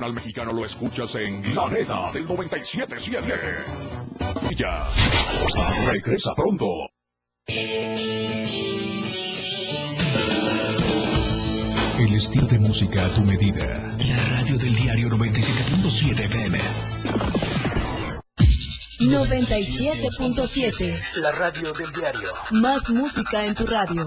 El 0.00 0.06
regional 0.06 0.24
mexicano 0.24 0.52
lo 0.54 0.64
escuchas 0.64 1.14
en 1.16 1.54
La 1.54 1.68
Neta 1.68 2.10
del 2.12 2.26
97.7. 2.26 3.22
Y 4.50 4.54
ya. 4.54 4.88
Regresa 5.92 6.34
pronto. 6.34 6.64
El 11.98 12.14
estilo 12.14 12.46
de 12.46 12.58
música 12.60 13.04
a 13.04 13.10
tu 13.10 13.20
medida. 13.24 13.66
La 13.98 14.16
radio 14.38 14.56
del 14.56 14.74
diario 14.74 15.10
97.7 15.10 16.24
FM. 16.24 16.58
97.7. 19.00 20.98
La 21.16 21.32
radio 21.32 21.74
del 21.74 21.92
diario. 21.92 22.32
Más 22.52 22.88
música 22.88 23.44
en 23.44 23.54
tu 23.54 23.66
radio. 23.66 24.06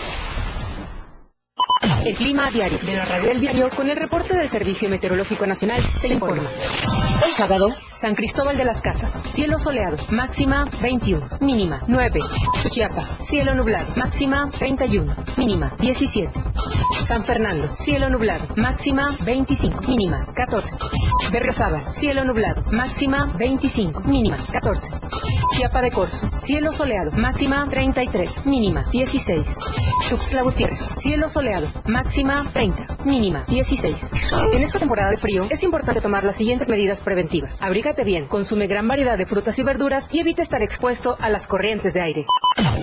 El 2.05 2.15
clima 2.15 2.47
a 2.47 2.51
diario 2.51 2.79
de 2.79 3.39
diario 3.39 3.69
con 3.69 3.87
el 3.87 3.95
reporte 3.95 4.35
del 4.35 4.49
Servicio 4.49 4.89
Meteorológico 4.89 5.45
Nacional 5.45 5.79
te 6.01 6.07
informa. 6.07 6.49
Hoy 7.23 7.31
sábado, 7.35 7.75
San 7.89 8.15
Cristóbal 8.15 8.57
de 8.57 8.65
las 8.65 8.81
Casas, 8.81 9.21
cielo 9.33 9.59
soleado, 9.59 9.97
máxima 10.09 10.65
21, 10.81 11.27
mínima 11.41 11.79
9. 11.87 12.19
Suchiapa, 12.61 13.01
cielo 13.19 13.53
nublado, 13.53 13.85
máxima 13.95 14.49
31, 14.49 15.15
mínima 15.37 15.71
17. 15.77 16.31
San 17.05 17.23
Fernando, 17.23 17.67
cielo 17.67 18.09
nublado, 18.09 18.47
máxima 18.57 19.05
25, 19.23 19.87
mínima 19.87 20.25
14. 20.33 20.71
Berriozábal, 21.31 21.85
cielo 21.85 22.25
nublado, 22.25 22.63
máxima 22.71 23.31
25, 23.37 24.01
mínima 24.01 24.37
14. 24.51 24.89
Chiapa 25.61 25.83
de 25.83 25.91
Corzo, 25.91 26.27
cielo 26.31 26.71
soleado, 26.71 27.11
máxima 27.11 27.63
33, 27.69 28.47
mínima 28.47 28.83
16. 28.91 29.45
Tuxtla 30.09 30.41
Gutiérrez, 30.41 30.79
cielo 30.97 31.29
soleado, 31.29 31.67
máxima 31.85 32.43
30, 32.51 32.97
mínima 33.05 33.43
16. 33.47 33.95
En 34.53 34.63
esta 34.63 34.79
temporada 34.79 35.11
de 35.11 35.17
frío 35.17 35.45
es 35.51 35.61
importante 35.61 36.01
tomar 36.01 36.23
las 36.23 36.37
siguientes 36.37 36.67
medidas 36.67 37.01
preventivas. 37.01 37.61
Abrígate 37.61 38.03
bien, 38.03 38.25
consume 38.25 38.65
gran 38.65 38.87
variedad 38.87 39.19
de 39.19 39.27
frutas 39.27 39.59
y 39.59 39.63
verduras 39.63 40.09
y 40.11 40.21
evita 40.21 40.41
estar 40.41 40.63
expuesto 40.63 41.15
a 41.19 41.29
las 41.29 41.45
corrientes 41.45 41.93
de 41.93 42.01
aire. 42.01 42.25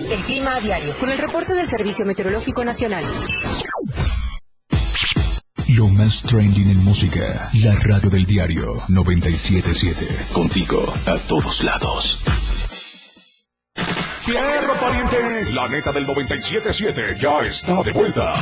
El 0.09 0.19
clima 0.19 0.55
a 0.55 0.61
diario, 0.61 0.93
con 1.01 1.11
el 1.11 1.17
reporte 1.17 1.53
del 1.55 1.67
Servicio 1.67 2.05
Meteorológico 2.05 2.63
Nacional. 2.63 3.03
Lo 5.75 5.89
más 5.89 6.23
trending 6.23 6.71
en 6.71 6.83
música. 6.85 7.49
La 7.55 7.75
radio 7.75 8.09
del 8.09 8.25
diario 8.25 8.81
977. 8.87 10.07
Contigo 10.31 10.81
a 11.05 11.17
todos 11.27 11.61
lados. 11.65 12.48
Tierra 14.29 14.79
pariente. 14.79 15.51
La 15.53 15.67
neta 15.67 15.91
del 15.91 16.05
97.7 16.05 17.17
ya 17.17 17.39
está 17.39 17.81
de 17.81 17.91
vuelta. 17.91 18.33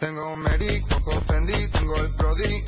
Tengo 0.00 0.32
un 0.32 0.40
merico, 0.40 1.04
confendí, 1.04 1.68
tengo 1.68 1.94
el 1.94 2.14
prodi 2.16 2.64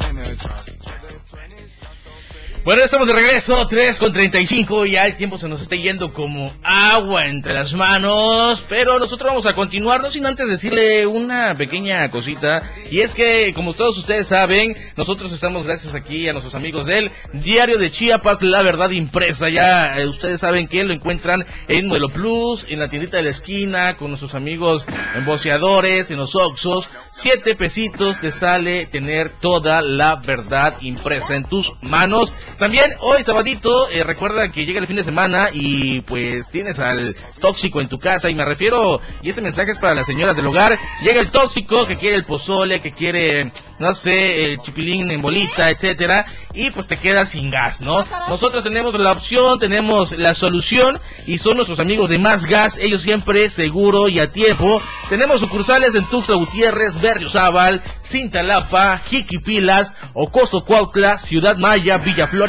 Bueno, 2.65 2.85
estamos 2.85 3.09
de 3.09 3.15
regreso, 3.15 3.67
3 3.67 3.99
con 3.99 4.13
35, 4.13 4.87
ya 4.87 5.05
el 5.05 5.17
tiempo 5.17 5.37
se 5.37 5.49
nos 5.49 5.61
está 5.61 5.75
yendo 5.75 6.13
como 6.13 6.53
agua 6.63 7.27
entre 7.27 7.55
las 7.55 7.75
manos, 7.75 8.65
pero 8.69 9.01
nosotros 9.01 9.31
vamos 9.31 9.47
a 9.47 9.53
continuar, 9.53 10.01
no 10.01 10.09
sin 10.13 10.25
antes 10.25 10.49
decirle 10.49 11.05
una 11.09 11.57
pequeña 11.57 12.09
cosita, 12.13 12.63
y 12.89 13.01
es 13.01 13.17
que, 13.17 13.53
como 13.53 13.73
todos 13.73 13.99
ustedes 13.99 14.29
saben, 14.29 14.77
nosotros 14.97 15.33
estamos 15.33 15.67
gracias 15.67 15.97
aquí 15.97 16.29
a 16.29 16.33
nuestros 16.33 16.55
amigos 16.55 16.87
del 16.87 17.11
Diario 17.33 17.79
de 17.79 17.91
Chiapas, 17.91 18.43
La 18.43 18.63
Verdad 18.63 18.91
Impresa, 18.91 19.49
ya 19.49 19.97
eh, 19.97 20.07
ustedes 20.07 20.39
saben 20.41 20.69
que 20.69 20.85
lo 20.85 20.95
encuentran 20.95 21.45
en 21.67 21.89
Modelo 21.89 22.11
Plus, 22.11 22.65
en 22.69 22.79
la 22.79 22.87
tiendita 22.87 23.17
de 23.17 23.25
la 23.25 23.31
esquina, 23.31 23.97
con 23.97 24.11
nuestros 24.11 24.37
amigos 24.37 24.87
emboceadores, 25.17 26.13
en 26.13 26.19
los 26.19 26.37
Oxos, 26.37 26.89
siete 27.11 27.57
pesitos 27.57 28.21
te 28.21 28.31
sale 28.31 28.87
tener 28.87 29.31
toda 29.31 29.83
la 29.83 30.15
verdad 30.15 30.77
impresa 30.81 31.35
en 31.35 31.49
tus 31.49 31.73
manos, 31.81 32.33
también 32.59 32.91
hoy 33.01 33.25
sabadito, 33.25 33.89
eh, 33.91 34.05
recuerda 34.05 34.51
que 34.51 34.65
llega 34.65 34.81
el 34.81 34.87
fin 34.87 34.97
de 34.97 35.05
semana 35.05 35.49
y 35.53 36.01
pues 36.03 36.51
tienes 36.51 36.79
al 36.79 37.17
tóxico 37.41 37.81
en 37.81 37.89
tu 37.89 37.99
casa 37.99 38.31
y 38.31 38.35
me 38.35 38.45
refiero, 38.45 39.01
y 39.23 39.29
este 39.29 39.43
mensaje 39.43 39.73
es 39.73 39.79
para 39.79 39.95
las 39.95 40.07
señoras 40.07 40.37
del 40.37 40.47
hogar, 40.47 40.79
llega 41.03 41.21
el 41.21 41.31
tóxico 41.31 41.87
que 41.87 41.97
quiere 41.97 42.17
el 42.17 42.25
pozole, 42.25 42.81
que 42.81 42.93
quiere, 42.93 43.53
no 43.79 43.95
sé, 43.95 44.45
el 44.45 44.59
chipilín 44.59 45.11
en 45.11 45.21
bolita, 45.23 45.71
etcétera, 45.71 46.27
y 46.55 46.71
pues 46.71 46.87
te 46.87 46.97
quedas 46.97 47.31
sin 47.31 47.51
gas, 47.51 47.81
¿no? 47.81 48.05
Nosotros 48.29 48.65
tenemos 48.65 48.95
la 48.99 49.13
opción, 49.13 49.59
tenemos 49.59 50.13
la 50.13 50.35
solución 50.35 51.01
y 51.27 51.39
son 51.39 51.57
nuestros 51.57 51.81
amigos 51.81 52.11
de 52.11 52.19
Más 52.19 52.47
Gas, 52.47 52.79
ellos 52.79 53.03
siempre 53.03 53.51
seguro 53.51 54.09
y 54.09 54.19
a 54.19 54.31
tiempo. 54.31 54.83
Tenemos 55.09 55.41
sucursales 55.41 55.95
en 55.95 56.05
Tuxtla 56.07 56.37
Gutiérrez, 56.37 57.01
Berriozábal, 57.01 57.83
Cintalapa, 58.03 58.99
Jiquipilas, 58.99 59.95
Ocoso 60.15 60.65
Cuautla, 60.65 61.19
Ciudad 61.19 61.57
Maya, 61.57 61.99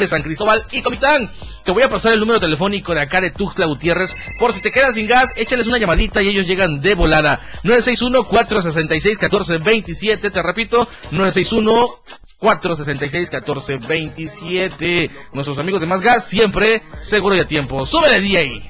San 0.08 0.22
Cristóbal 0.22 0.66
y 0.70 0.82
Comitán. 0.82 1.30
Te 1.64 1.72
voy 1.72 1.82
a 1.82 1.88
pasar 1.88 2.12
el 2.12 2.20
número 2.20 2.40
telefónico 2.40 2.94
de 2.94 3.00
acá 3.00 3.20
de 3.20 3.30
Tuxtla 3.30 3.66
Gutiérrez. 3.66 4.14
Por 4.38 4.52
si 4.52 4.60
te 4.60 4.70
quedas 4.70 4.94
sin 4.94 5.06
gas, 5.06 5.32
échales 5.36 5.66
una 5.66 5.78
llamadita 5.78 6.22
y 6.22 6.28
ellos 6.28 6.46
llegan 6.46 6.80
de 6.80 6.94
volada. 6.94 7.40
961-466-1427. 7.62 10.30
Te 10.30 10.42
repito, 10.42 10.88
961 11.10 12.04
466-1427. 12.44 15.10
Nuestros 15.32 15.58
amigos 15.58 15.80
de 15.80 15.86
Más 15.86 16.02
Gas, 16.02 16.28
siempre 16.28 16.82
seguro 17.00 17.34
y 17.36 17.40
a 17.40 17.46
tiempo. 17.46 17.86
¡Súbele, 17.86 18.20
DJ! 18.20 18.68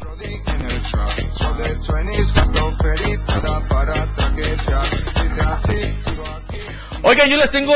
Oigan, 7.02 7.28
yo 7.28 7.36
les 7.36 7.50
tengo 7.50 7.74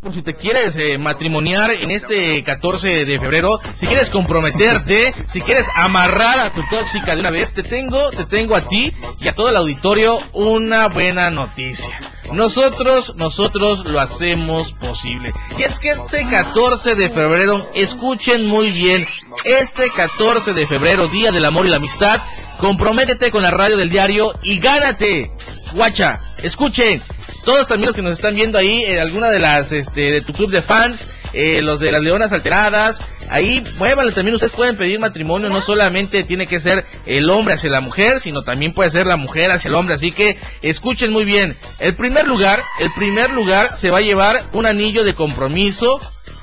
por 0.00 0.14
si 0.14 0.22
te 0.22 0.34
quieres 0.34 0.76
eh, 0.76 0.98
matrimoniar 0.98 1.72
en 1.72 1.90
este 1.90 2.44
14 2.44 3.04
de 3.04 3.18
febrero, 3.18 3.58
si 3.74 3.88
quieres 3.88 4.08
comprometerte, 4.08 5.12
si 5.26 5.40
quieres 5.40 5.66
amarrar 5.74 6.38
a 6.38 6.52
tu 6.52 6.62
tóxica 6.70 7.14
de 7.16 7.20
una 7.20 7.30
vez, 7.30 7.52
te 7.52 7.64
tengo, 7.64 8.10
te 8.10 8.24
tengo 8.24 8.54
a 8.54 8.60
ti 8.60 8.92
y 9.18 9.26
a 9.26 9.34
todo 9.34 9.48
el 9.48 9.56
auditorio 9.56 10.20
una 10.32 10.86
buena 10.86 11.30
noticia. 11.30 11.98
Nosotros, 12.32 13.14
nosotros 13.16 13.84
lo 13.84 14.00
hacemos 14.00 14.74
posible. 14.74 15.32
Y 15.58 15.62
es 15.64 15.80
que 15.80 15.90
este 15.90 16.24
14 16.28 16.94
de 16.94 17.10
febrero, 17.10 17.68
escuchen 17.74 18.46
muy 18.46 18.70
bien, 18.70 19.06
este 19.44 19.90
14 19.90 20.52
de 20.52 20.66
febrero, 20.68 21.08
Día 21.08 21.32
del 21.32 21.44
Amor 21.44 21.66
y 21.66 21.70
la 21.70 21.78
Amistad, 21.78 22.20
comprométete 22.60 23.32
con 23.32 23.42
la 23.42 23.50
radio 23.50 23.76
del 23.76 23.90
diario 23.90 24.38
y 24.44 24.60
gánate. 24.60 25.32
Guacha, 25.72 26.20
escuchen, 26.42 27.02
todos 27.44 27.68
los 27.70 27.94
que 27.94 28.02
nos 28.02 28.12
están 28.12 28.34
viendo 28.34 28.58
ahí, 28.58 28.84
en 28.84 28.98
alguna 28.98 29.30
de 29.30 29.38
las, 29.38 29.72
este, 29.72 30.12
de 30.12 30.20
tu 30.20 30.32
club 30.32 30.50
de 30.50 30.62
fans, 30.62 31.08
eh, 31.32 31.62
los 31.62 31.80
de 31.80 31.92
las 31.92 32.02
leonas 32.02 32.32
alteradas, 32.32 33.02
ahí 33.30 33.62
muévanle 33.78 34.12
también, 34.12 34.34
ustedes 34.34 34.52
pueden 34.52 34.76
pedir 34.76 34.98
matrimonio, 35.00 35.48
no 35.48 35.60
solamente 35.60 36.24
tiene 36.24 36.46
que 36.46 36.60
ser 36.60 36.84
el 37.06 37.30
hombre 37.30 37.54
hacia 37.54 37.70
la 37.70 37.80
mujer, 37.80 38.20
sino 38.20 38.42
también 38.42 38.72
puede 38.72 38.90
ser 38.90 39.06
la 39.06 39.16
mujer 39.16 39.50
hacia 39.50 39.68
el 39.68 39.74
hombre, 39.74 39.94
así 39.94 40.12
que 40.12 40.38
escuchen 40.62 41.12
muy 41.12 41.24
bien, 41.24 41.56
el 41.78 41.94
primer 41.94 42.26
lugar, 42.26 42.62
el 42.80 42.92
primer 42.92 43.30
lugar 43.30 43.76
se 43.76 43.90
va 43.90 43.98
a 43.98 44.02
llevar 44.02 44.36
un 44.52 44.66
anillo 44.66 45.04
de 45.04 45.14
compromiso, 45.14 46.00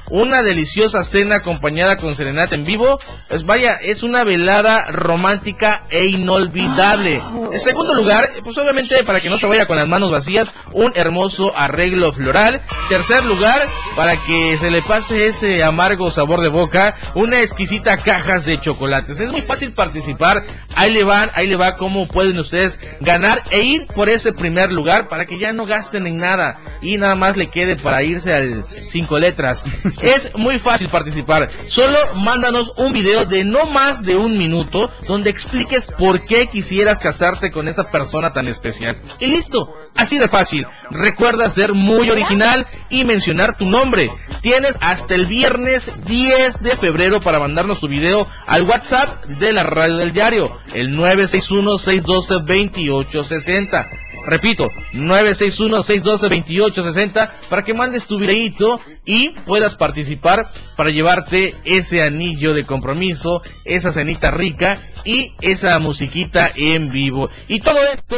una 0.10 0.44
deliciosa 0.44 1.04
cena 1.04 1.38
acompañada 1.38 1.98
con 1.98 2.16
serenata 2.16 2.56
en 2.56 2.64
vivo. 2.64 3.00
Pues 3.30 3.46
vaya, 3.46 3.76
es 3.76 4.04
una 4.04 4.24
velada 4.24 4.92
romántica 4.92 5.84
e 5.90 6.06
inolvidable. 6.06 7.22
En 7.52 7.60
segundo 7.60 7.94
lugar, 7.94 8.28
pues 8.44 8.58
obviamente 8.58 9.04
para 9.04 9.20
que 9.20 9.30
no 9.30 9.38
se 9.38 9.48
vaya 9.48 9.66
con 9.66 9.78
las 9.78 9.88
manos 9.88 10.12
vacías, 10.12 10.54
un 10.72 10.92
hermoso 10.96 11.56
arreglo 11.56 12.12
floral. 12.12 12.62
Tercer 12.90 13.24
lugar, 13.26 13.68
para 13.96 14.18
que 14.26 14.58
se 14.58 14.70
le 14.70 14.82
pase 14.82 15.28
ese 15.28 15.64
amargo 15.64 16.12
sabor 16.12 16.42
de 16.42 16.50
boca, 16.50 16.96
una 17.16 17.42
exquisita 17.42 17.98
cajas 17.98 18.46
de 18.46 18.60
chocolates. 18.60 19.20
Es 19.20 19.32
muy 19.32 19.42
fácil 19.42 19.72
participar. 19.72 20.44
Ahí 20.76 20.94
le 20.94 21.04
van, 21.04 21.32
ahí 21.34 21.48
le 21.48 21.56
va 21.56 21.78
cómo 21.78 22.08
pueden 22.08 22.38
ustedes 22.38 22.80
ganar 23.00 23.42
e 23.52 23.62
ir 23.62 23.88
por 23.88 24.10
ese 24.10 24.34
primer 24.34 24.72
lugar 24.72 25.08
para 25.08 25.26
que 25.26 25.40
ya 25.40 25.54
no 25.54 25.66
gasten 25.66 26.08
en 26.08 26.18
nada 26.18 26.60
y 26.82 26.98
nada 26.98 27.16
más 27.16 27.38
le 27.38 27.50
quede 27.50 27.76
para 27.76 28.04
irse 28.04 28.34
al 28.34 28.66
cinco 28.88 29.18
letras. 29.18 29.64
Es 30.02 30.32
muy 30.36 30.60
fácil 30.60 30.90
participar. 30.90 31.50
Solo 31.68 31.98
mándanos 32.16 32.74
un 32.78 32.94
video 32.94 33.26
de 33.26 33.44
no 33.44 33.66
más 33.66 34.04
de 34.04 34.16
un 34.16 34.38
minuto 34.38 34.92
donde 35.08 35.30
expliques 35.30 35.86
por 35.86 36.26
qué 36.26 36.48
quisieras 36.48 37.00
casarte 37.00 37.52
con 37.52 37.68
esa 37.68 37.90
persona 37.90 38.34
tan 38.34 38.48
especial. 38.48 39.02
Y 39.20 39.28
listo, 39.28 39.74
así 39.96 40.18
de 40.18 40.28
fácil. 40.28 40.66
Recuerda 40.92 41.50
ser 41.50 41.74
muy 41.74 42.10
original 42.10 42.68
y 42.90 43.06
mencionar 43.06 43.58
tu 43.58 43.70
nombre. 43.70 44.10
Tienes 44.42 44.78
hasta 44.82 45.16
el 45.16 45.26
viernes 45.26 45.92
10 46.06 46.62
de 46.62 46.76
febrero 46.76 47.20
para 47.20 47.40
mandarnos 47.40 47.80
tu 47.80 47.88
video 47.88 48.28
al 48.46 48.64
WhatsApp 48.64 49.26
de 49.26 49.54
la 49.54 49.64
radio 49.64 49.98
del 49.98 50.12
diario, 50.12 50.60
el 50.74 50.96
961-612-2860. 50.96 53.86
Repito, 54.26 54.70
961-612-2860 54.94 57.30
para 57.50 57.64
que 57.64 57.74
mandes 57.74 58.06
tu 58.06 58.20
videito 58.20 58.80
y 59.06 59.30
puedas 59.46 59.76
participar 59.76 60.52
para 60.76 60.90
llevarte 60.90 61.54
ese 61.64 62.04
anillo 62.04 62.54
de 62.54 62.66
compromiso, 62.66 63.42
esa 63.64 63.92
cenita 63.92 64.32
rica 64.32 64.80
y 65.04 65.34
esa 65.42 65.78
musiquita 65.80 66.52
en 66.56 66.92
vivo. 66.92 67.30
Y 67.48 67.60
todo 67.60 67.80
esto 67.94 68.18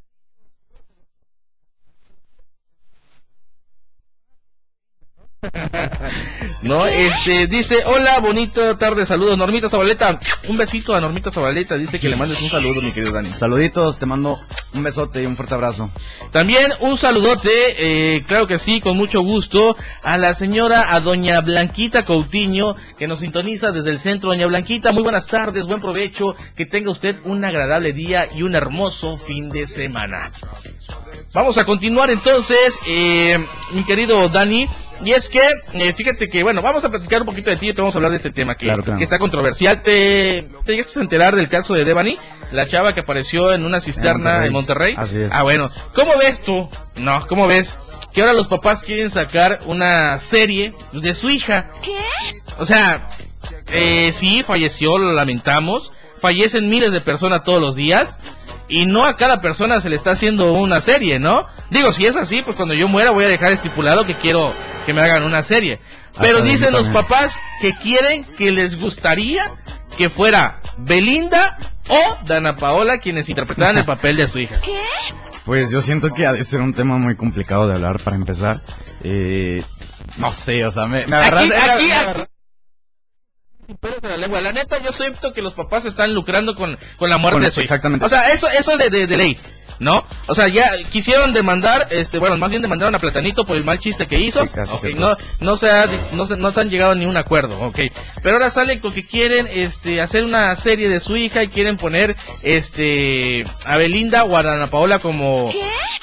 No, 6.66 6.88
este, 6.88 7.46
dice, 7.46 7.84
hola, 7.86 8.20
bonito 8.20 8.76
tarde, 8.76 9.06
saludos, 9.06 9.38
Normita 9.38 9.70
Zabaleta. 9.70 10.20
Un 10.48 10.58
besito 10.58 10.96
a 10.96 11.00
Normita 11.00 11.30
Zabaleta, 11.30 11.76
dice 11.76 12.00
que 12.00 12.10
le 12.10 12.16
mandes 12.16 12.42
un 12.42 12.50
saludo, 12.50 12.82
mi 12.82 12.92
querido 12.92 13.14
Dani. 13.14 13.32
Saluditos, 13.34 14.00
te 14.00 14.08
mando 14.08 14.40
un 14.74 14.82
besote 14.82 15.22
y 15.22 15.28
un 15.28 15.36
fuerte 15.36 15.54
abrazo. 15.54 15.92
También 16.32 16.72
un 16.80 16.98
saludote, 16.98 17.50
eh, 17.78 18.24
claro 18.28 18.48
que 18.48 18.58
sí, 18.58 18.82
con 18.82 18.98
mucho 18.98 19.22
gusto, 19.22 19.78
a 20.02 20.18
la 20.18 20.34
señora, 20.34 20.96
a 20.96 21.02
doña 21.02 21.40
Blanquita 21.42 22.04
Coutinho, 22.04 22.76
que 22.98 23.08
nos 23.08 23.20
sintoniza 23.20 23.72
desde 23.72 23.92
el 23.92 24.00
centro. 24.00 24.32
Doña 24.32 24.48
Blanquita, 24.48 24.92
muy 24.92 25.04
buenas 25.04 25.28
tardes, 25.28 25.68
buen 25.68 25.82
provecho, 25.82 26.36
que 26.56 26.66
tenga 26.66 26.90
usted 26.90 27.18
un 27.26 27.46
agradable 27.46 27.94
día 27.94 28.28
y 28.36 28.42
un 28.42 28.56
hermoso 28.56 29.18
fin 29.18 29.52
de 29.52 29.68
semana. 29.68 30.32
Vamos 31.32 31.60
a 31.60 31.66
continuar 31.66 32.10
entonces, 32.10 32.80
eh, 32.88 33.38
mi 33.72 33.84
querido 33.84 34.30
Dani. 34.30 34.68
Y 35.04 35.12
es 35.12 35.30
que, 35.30 35.42
eh, 35.74 35.94
fíjate 35.94 36.30
que, 36.30 36.42
bueno, 36.44 36.62
vamos 36.62 36.84
a 36.86 36.90
platicar 36.90 37.22
un 37.22 37.26
poquito 37.28 37.50
de 37.50 37.58
ti 37.58 37.70
y 37.70 37.74
te 37.74 37.82
vamos 37.82 37.94
a 37.96 37.98
hablar 37.98 38.12
de 38.12 38.18
este 38.18 38.32
tema 38.32 38.56
que, 38.56 38.66
Claro, 38.66 38.84
claro. 38.84 38.98
que 38.98 39.04
está 39.04 39.20
controversial. 39.20 39.82
¿Te, 39.82 40.48
¿Te 40.64 40.72
llegaste 40.72 41.00
a 41.00 41.04
enterar 41.04 41.36
del 41.36 41.50
caso 41.50 41.74
de 41.74 41.84
Devani? 41.84 42.18
La 42.52 42.66
chava 42.66 42.94
que 42.94 43.02
apareció 43.02 43.52
en 43.54 43.66
una 43.66 43.82
cisterna 43.82 44.46
en 44.46 44.54
Monterrey. 44.54 44.96
Así 44.98 45.18
es. 45.18 45.30
Ah, 45.32 45.44
bueno. 45.44 45.70
¿Cómo 45.94 46.18
ves 46.18 46.42
tú? 46.42 46.70
No, 46.96 47.26
¿cómo 47.28 47.48
ves? 47.48 47.76
Que 48.14 48.22
ahora 48.22 48.34
los 48.34 48.48
papás 48.48 48.84
quieren 48.84 49.10
sacar 49.10 49.60
una 49.66 50.18
serie 50.20 50.74
de 50.94 51.14
su 51.14 51.30
hija. 51.30 51.70
¿Qué? 51.84 52.00
O 52.58 52.66
sea, 52.66 53.08
eh, 53.74 54.12
sí, 54.14 54.42
falleció, 54.44 54.98
lo 54.98 55.12
lamentamos. 55.12 55.92
Fallecen 56.20 56.70
miles 56.70 56.92
de 56.92 57.02
personas 57.02 57.44
todos 57.44 57.62
los 57.62 57.76
días. 57.76 58.20
Y 58.68 58.88
no 58.88 59.06
a 59.06 59.16
cada 59.16 59.42
persona 59.42 59.80
se 59.80 59.90
le 59.90 59.96
está 59.96 60.12
haciendo 60.12 60.52
una 60.54 60.82
serie, 60.82 61.20
¿no? 61.20 61.46
Digo, 61.70 61.92
si 61.92 62.08
es 62.08 62.16
así, 62.18 62.42
pues 62.42 62.56
cuando 62.56 62.74
yo 62.74 62.88
muera 62.88 63.12
voy 63.12 63.26
a 63.26 63.28
dejar 63.28 63.52
estipulado 63.52 64.06
que 64.06 64.18
quiero 64.18 64.56
que 64.88 64.94
me 64.94 65.02
hagan 65.02 65.22
una 65.24 65.44
serie. 65.44 65.80
Pero 66.20 66.38
Hasta 66.38 66.50
dicen 66.50 66.74
los 66.74 66.90
papás 66.90 67.38
que 67.62 67.74
quieren, 67.74 68.24
que 68.24 68.52
les 68.52 68.80
gustaría 68.80 69.44
que 69.98 70.10
fuera 70.10 70.62
Belinda 70.78 71.58
o 71.90 72.18
Dana 72.26 72.56
Paola 72.56 72.98
quienes 72.98 73.30
interpretaran 73.30 73.78
el 73.78 73.86
papel 73.86 74.18
de 74.18 74.28
su 74.28 74.40
hija. 74.40 74.60
¿Qué? 74.62 74.82
Pues 75.46 75.70
yo 75.70 75.80
siento 75.80 76.10
que 76.10 76.26
ha 76.26 76.34
de 76.34 76.44
ser 76.44 76.62
un 76.62 76.74
tema 76.74 76.98
muy 76.98 77.16
complicado 77.16 77.68
de 77.68 77.76
hablar 77.76 78.00
para 78.00 78.16
empezar. 78.16 78.62
Eh, 79.04 79.62
no 80.18 80.32
sé, 80.32 80.66
o 80.66 80.72
sea, 80.72 80.88
me, 80.88 81.06
me 81.06 81.16
Aquí, 81.18 81.30
agarraste- 81.30 81.56
aquí, 81.56 81.86
me 81.88 81.94
aquí. 81.94 82.22
Pelos 83.74 84.02
de 84.02 84.10
la 84.10 84.18
lengua. 84.18 84.42
La 84.42 84.52
neta, 84.54 84.78
yo 84.82 84.92
siento 84.94 85.34
que 85.34 85.42
los 85.42 85.54
papás 85.56 85.86
están 85.86 86.14
lucrando 86.14 86.56
con, 86.56 86.78
con 86.98 87.10
la 87.10 87.18
muerte 87.18 87.36
Con- 87.38 87.44
de 87.44 87.52
su 87.52 87.62
hija. 87.62 87.76
exactamente. 87.76 88.06
O 88.06 88.10
sea, 88.10 88.32
eso, 88.32 88.48
eso 88.50 88.78
de, 88.78 88.90
de, 88.90 89.08
de 89.08 89.18
ley, 89.18 89.40
¿no? 89.80 90.06
O 90.28 90.36
sea, 90.36 90.48
ya 90.48 90.72
quisieron 90.90 91.34
demandar, 91.34 91.88
este, 91.92 92.20
bueno, 92.20 92.38
más 92.38 92.50
bien 92.50 92.62
demandaron 92.62 92.96
a 92.96 93.00
Platanito 93.00 93.46
por 93.46 93.58
el 93.58 93.64
mal 93.64 93.80
chiste 93.80 94.08
que 94.08 94.20
hizo. 94.20 94.44
No, 94.96 95.16
no 95.40 95.58
se 95.58 95.70
ha, 95.70 95.88
no 96.14 96.26
se, 96.26 96.38
no 96.38 96.52
se 96.52 96.62
han 96.62 96.70
llegado 96.70 96.92
a 96.92 96.96
ni 96.96 97.06
un 97.06 97.18
acuerdo, 97.18 97.60
ok. 97.62 97.80
Pero 98.22 98.36
ahora 98.36 98.50
salen 98.50 98.80
con 98.80 98.94
que 98.94 99.06
quieren, 99.06 99.48
este, 99.52 100.02
hacer 100.02 100.24
una 100.24 100.56
serie 100.56 100.90
de 100.90 101.00
su 101.00 101.16
hija 101.16 101.44
y 101.44 101.48
quieren 101.48 101.78
poner, 101.78 102.16
este, 102.42 103.44
a 103.66 103.78
Belinda 103.78 104.24
o 104.24 104.36
a 104.36 104.40
Ana 104.40 104.68
Paola 104.68 105.00
como, 105.00 105.52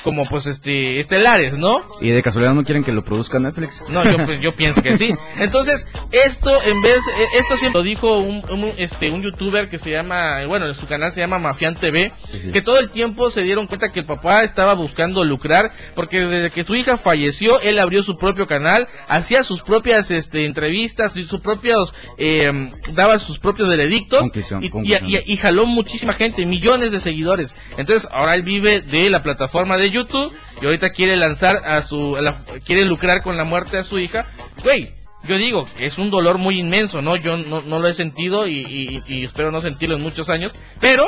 como 0.02 0.26
pues, 0.26 0.46
este, 0.46 1.00
estelares, 1.00 1.58
¿no? 1.58 1.84
Y 2.00 2.10
de 2.10 2.22
casualidad 2.22 2.54
no 2.54 2.64
quieren 2.64 2.84
que 2.84 2.92
lo 2.92 3.04
produzca 3.04 3.38
Netflix. 3.38 3.82
No, 3.90 4.04
yo, 4.04 4.24
pues, 4.24 4.40
yo 4.40 4.52
pienso 4.52 4.82
que 4.82 4.96
sí. 4.96 5.10
Entonces, 5.38 5.86
esto 6.10 6.50
en 6.64 6.80
vez, 6.82 6.98
eh, 6.98 7.26
esto 7.38 7.56
siempre 7.56 7.80
lo 7.80 7.84
dijo 7.84 8.18
un, 8.18 8.44
un, 8.50 8.72
este, 8.76 9.10
un 9.10 9.22
youtuber 9.22 9.68
que 9.68 9.78
se 9.78 9.90
llama, 9.90 10.44
bueno, 10.46 10.66
en 10.66 10.74
su 10.74 10.86
canal 10.86 11.10
se 11.12 11.20
llama 11.20 11.38
Mafian 11.38 11.74
TV, 11.74 12.12
sí. 12.30 12.52
que 12.52 12.62
todo 12.62 12.78
el 12.78 12.90
tiempo 12.90 13.30
se 13.30 13.42
dieron 13.42 13.61
cuenta 13.66 13.92
que 13.92 14.00
el 14.00 14.06
papá 14.06 14.42
estaba 14.42 14.74
buscando 14.74 15.24
lucrar, 15.24 15.72
porque 15.94 16.20
desde 16.20 16.50
que 16.50 16.64
su 16.64 16.74
hija 16.74 16.96
falleció, 16.96 17.60
él 17.60 17.78
abrió 17.78 18.02
su 18.02 18.16
propio 18.16 18.46
canal, 18.46 18.88
hacía 19.08 19.42
sus 19.42 19.62
propias, 19.62 20.10
este, 20.10 20.46
entrevistas, 20.46 21.16
y 21.16 21.24
sus 21.24 21.40
propios, 21.40 21.94
eh, 22.18 22.70
daba 22.92 23.18
sus 23.18 23.38
propios 23.38 23.68
veredictos, 23.68 24.20
Conclusión, 24.20 24.62
y, 24.62 24.66
y- 24.66 24.70
conclusión. 24.70 25.08
y- 25.08 25.32
y 25.32 25.36
jaló 25.36 25.66
muchísima 25.66 26.12
gente, 26.12 26.44
millones 26.46 26.92
de 26.92 27.00
seguidores. 27.00 27.54
Entonces, 27.76 28.08
ahora 28.12 28.34
él 28.34 28.42
vive 28.42 28.80
de 28.80 29.10
la 29.10 29.22
plataforma 29.22 29.76
de 29.76 29.90
YouTube 29.90 30.32
y 30.60 30.64
ahorita 30.64 30.90
quiere 30.90 31.16
lanzar 31.16 31.56
a 31.66 31.82
su, 31.82 32.16
a 32.16 32.20
la- 32.20 32.36
quiere 32.64 32.84
lucrar 32.84 33.22
con 33.22 33.36
la 33.36 33.44
muerte 33.44 33.76
de 33.78 33.82
su 33.84 33.98
hija. 33.98 34.26
Güey, 34.62 34.90
yo 35.28 35.38
digo, 35.38 35.68
es 35.78 35.98
un 35.98 36.10
dolor 36.10 36.38
muy 36.38 36.58
inmenso, 36.58 37.00
¿no? 37.00 37.14
Yo 37.16 37.36
no, 37.36 37.60
no 37.62 37.78
lo 37.78 37.86
he 37.88 37.94
sentido 37.94 38.46
y, 38.48 38.58
y- 38.58 39.02
y 39.06 39.24
espero 39.24 39.50
no 39.52 39.60
sentirlo 39.60 39.96
en 39.96 40.02
muchos 40.02 40.28
años, 40.30 40.52
pero, 40.80 41.04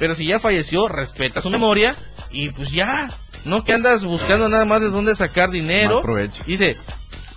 pero 0.00 0.14
si 0.14 0.26
ya 0.26 0.40
falleció, 0.40 0.88
respeta 0.88 1.42
su 1.42 1.50
memoria 1.50 1.94
y 2.32 2.48
pues 2.48 2.70
ya, 2.70 3.10
¿no? 3.44 3.62
Que 3.64 3.74
andas 3.74 4.02
buscando 4.02 4.48
nada 4.48 4.64
más 4.64 4.80
de 4.80 4.88
dónde 4.88 5.14
sacar 5.14 5.50
dinero. 5.50 6.02
Dice, 6.46 6.78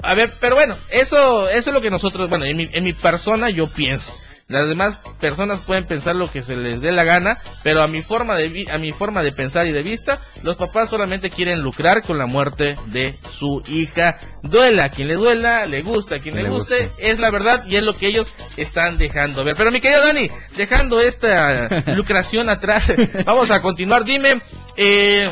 a 0.02 0.14
ver, 0.14 0.34
pero 0.40 0.56
bueno, 0.56 0.76
eso, 0.90 1.50
eso 1.50 1.70
es 1.70 1.74
lo 1.74 1.82
que 1.82 1.90
nosotros, 1.90 2.30
bueno, 2.30 2.46
en 2.46 2.56
mi, 2.56 2.70
en 2.72 2.86
mi 2.86 2.94
persona 2.94 3.50
yo 3.50 3.68
pienso. 3.68 4.18
Las 4.48 4.68
demás 4.68 5.00
personas 5.22 5.62
pueden 5.62 5.88
pensar 5.88 6.16
lo 6.16 6.30
que 6.30 6.44
se 6.44 6.58
les 6.58 6.82
dé 6.82 6.92
la 6.92 7.04
gana, 7.06 7.40
pero 7.64 7.82
a 7.82 7.88
mi 7.88 8.02
forma 8.02 8.36
de 8.36 8.66
a 8.70 8.78
mi 8.78 8.92
forma 8.92 9.24
de 9.24 9.32
pensar 9.32 9.68
y 9.68 9.72
de 9.72 9.84
vista, 9.84 10.20
los 10.44 10.58
papás 10.58 10.90
solamente 10.90 11.30
quieren 11.30 11.62
lucrar 11.62 12.04
con 12.04 12.18
la 12.18 12.26
muerte 12.26 12.76
de 12.88 13.18
su 13.32 13.62
hija. 13.68 14.18
Duela 14.42 14.86
a 14.86 14.90
quien 14.90 15.08
le 15.08 15.16
duela, 15.16 15.66
le 15.66 15.82
gusta 15.82 16.16
a 16.16 16.20
quien 16.20 16.36
le, 16.36 16.44
Le 16.44 16.50
guste, 16.50 16.88
guste. 16.88 17.10
es 17.10 17.20
la 17.20 17.32
verdad 17.32 17.64
y 17.66 17.78
es 17.78 17.84
lo 17.84 17.94
que 17.94 18.08
ellos 18.08 18.34
están 18.58 18.98
dejando 18.98 19.44
ver. 19.44 19.56
Pero 19.56 19.72
mi 19.72 19.80
querido 19.80 20.06
Dani, 20.06 20.30
dejando 20.58 21.00
esta 21.00 21.84
lucración 21.96 22.50
atrás, 22.50 22.94
vamos 23.26 23.50
a 23.50 23.62
continuar. 23.62 24.04
Dime, 24.04 24.42
eh, 24.76 25.28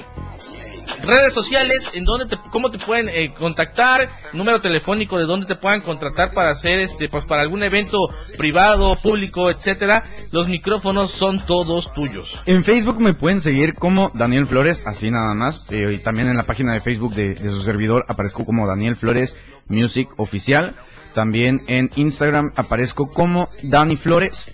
redes 1.04 1.34
sociales, 1.34 1.90
en 1.94 2.06
dónde 2.06 2.26
te, 2.26 2.38
cómo 2.52 2.72
te 2.72 2.78
pueden 2.78 3.10
eh, 3.10 3.34
contactar, 3.38 4.10
número 4.34 4.62
telefónico 4.62 5.18
de 5.18 5.26
dónde 5.26 5.46
te 5.46 5.56
puedan 5.56 5.82
contratar 5.82 6.32
para 6.32 6.50
hacer 6.50 6.80
este, 6.80 7.10
pues 7.10 7.26
para 7.26 7.42
algún 7.42 7.64
evento 7.64 8.10
privado, 8.38 8.96
público, 8.96 9.50
etcétera. 9.50 10.04
Los 10.32 10.48
micrófonos 10.48 11.12
son 11.12 11.46
todos 11.46 11.94
tuyos. 11.94 12.40
En 12.46 12.64
Facebook 12.64 13.00
me 13.00 13.14
pueden 13.14 13.42
seguir 13.42 13.74
como 13.74 14.12
Daniel 14.14 14.46
Flores, 14.46 14.82
así 14.86 15.12
nada 15.12 15.34
más. 15.34 15.66
Eh, 15.70 15.94
y 15.94 15.98
también 15.98 16.28
en 16.28 16.38
la 16.38 16.44
página 16.44 16.74
de 16.74 16.80
Facebook 16.80 17.14
de, 17.14 17.36
de 17.36 17.50
su 17.50 17.62
servidor 17.62 18.06
aparezco 18.08 18.46
como 18.46 18.68
Daniel 18.68 18.96
Flores 18.96 19.38
Music 19.68 20.10
Oficial. 20.18 20.76
También 21.14 21.62
en 21.68 21.90
Instagram 21.96 22.54
aparezco 22.56 23.10
como 23.10 23.50
Dani 23.64 23.96
Flores. 23.96 24.48